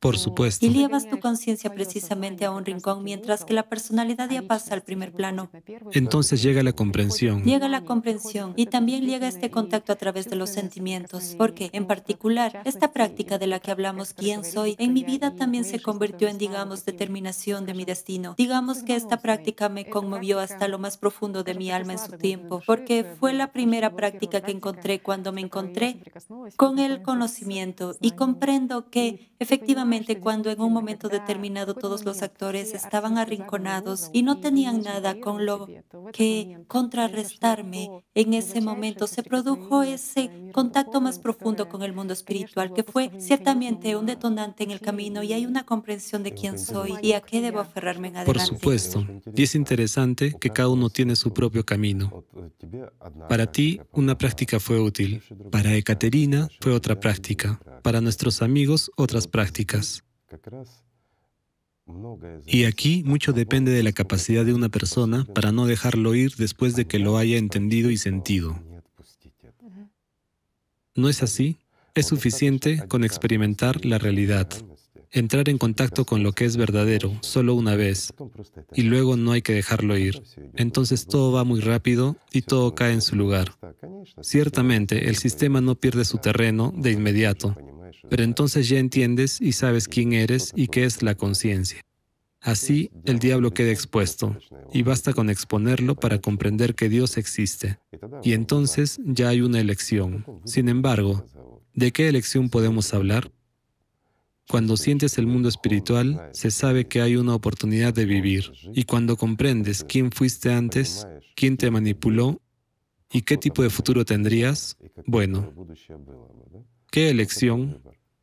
[0.00, 0.64] Por supuesto.
[0.64, 4.82] y llevas tu conciencia precisamente a un rincón mientras que la personalidad ya pasa al
[4.82, 5.50] primer plano.
[5.92, 7.42] Entonces llega la comprensión.
[7.42, 11.86] Llega la comprensión y también llega este contacto a través de los sentimientos, porque en
[11.86, 16.28] particular esta práctica de la que hablamos, quién soy, en mi vida también se convirtió
[16.28, 18.36] en, digamos, determinación de mi destino.
[18.38, 22.12] Digamos que esta práctica me conmovió hasta lo más profundo de mi alma en su
[22.12, 25.98] tiempo, porque fue la primera práctica que encontré cuando me encontré
[26.56, 29.87] con el conocimiento y comprendo que efectivamente
[30.20, 35.46] cuando en un momento determinado todos los actores estaban arrinconados y no tenían nada con
[35.46, 35.66] lo
[36.12, 42.72] que contrarrestarme, en ese momento se produjo ese contacto más profundo con el mundo espiritual,
[42.74, 46.94] que fue ciertamente un detonante en el camino y hay una comprensión de quién soy
[47.02, 48.56] y a qué debo aferrarme en Por adelante.
[48.56, 49.06] supuesto.
[49.34, 52.24] Y es interesante que cada uno tiene su propio camino.
[53.28, 55.22] Para ti, una práctica fue útil.
[55.50, 57.60] Para Ekaterina, fue otra práctica.
[57.82, 59.77] Para nuestros amigos, otras prácticas.
[62.46, 66.76] Y aquí mucho depende de la capacidad de una persona para no dejarlo ir después
[66.76, 68.62] de que lo haya entendido y sentido.
[70.94, 71.56] ¿No es así?
[71.94, 74.48] Es suficiente con experimentar la realidad,
[75.10, 78.12] entrar en contacto con lo que es verdadero solo una vez
[78.74, 80.22] y luego no hay que dejarlo ir.
[80.54, 83.54] Entonces todo va muy rápido y todo cae en su lugar.
[84.20, 87.56] Ciertamente, el sistema no pierde su terreno de inmediato,
[88.08, 91.82] pero entonces ya entiendes y sabes quién eres y qué es la conciencia.
[92.40, 94.36] Así, el diablo queda expuesto,
[94.72, 97.78] y basta con exponerlo para comprender que Dios existe.
[98.22, 100.24] Y entonces ya hay una elección.
[100.44, 101.26] Sin embargo,
[101.74, 103.32] ¿de qué elección podemos hablar?
[104.48, 108.52] Cuando sientes el mundo espiritual, se sabe que hay una oportunidad de vivir.
[108.72, 112.40] Y cuando comprendes quién fuiste antes, quién te manipuló,
[113.10, 114.76] ¿Y qué tipo de futuro tendrías?
[115.06, 115.52] Bueno,
[116.90, 117.82] ¿qué elección?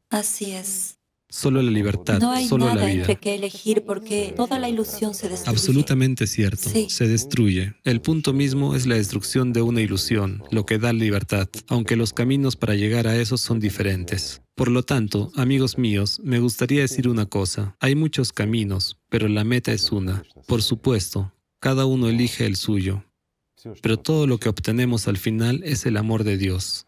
[0.10, 0.98] Así es.
[1.28, 3.02] Solo la libertad, no hay solo nada la vida.
[3.02, 5.50] entre qué elegir porque toda la ilusión se destruye.
[5.50, 6.70] Absolutamente cierto.
[6.70, 6.88] Sí.
[6.90, 7.74] Se destruye.
[7.84, 12.14] El punto mismo es la destrucción de una ilusión, lo que da libertad, aunque los
[12.14, 14.42] caminos para llegar a eso son diferentes.
[14.56, 17.76] Por lo tanto, amigos míos, me gustaría decir una cosa.
[17.82, 20.24] Hay muchos caminos, pero la meta es una.
[20.48, 23.04] Por supuesto, cada uno elige el suyo.
[23.82, 26.88] Pero todo lo que obtenemos al final es el amor de Dios.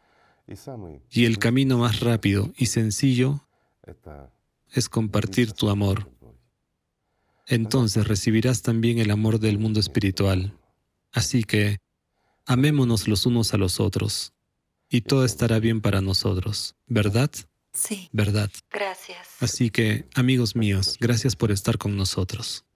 [1.09, 3.47] Y el camino más rápido y sencillo
[4.71, 6.11] es compartir tu amor.
[7.45, 10.57] Entonces recibirás también el amor del mundo espiritual.
[11.11, 11.77] Así que,
[12.45, 14.33] amémonos los unos a los otros,
[14.89, 16.75] y todo estará bien para nosotros.
[16.85, 17.31] ¿Verdad?
[17.73, 18.09] Sí.
[18.11, 18.49] ¿Verdad?
[18.71, 19.29] Gracias.
[19.39, 22.66] Así que, amigos míos, gracias por estar con nosotros.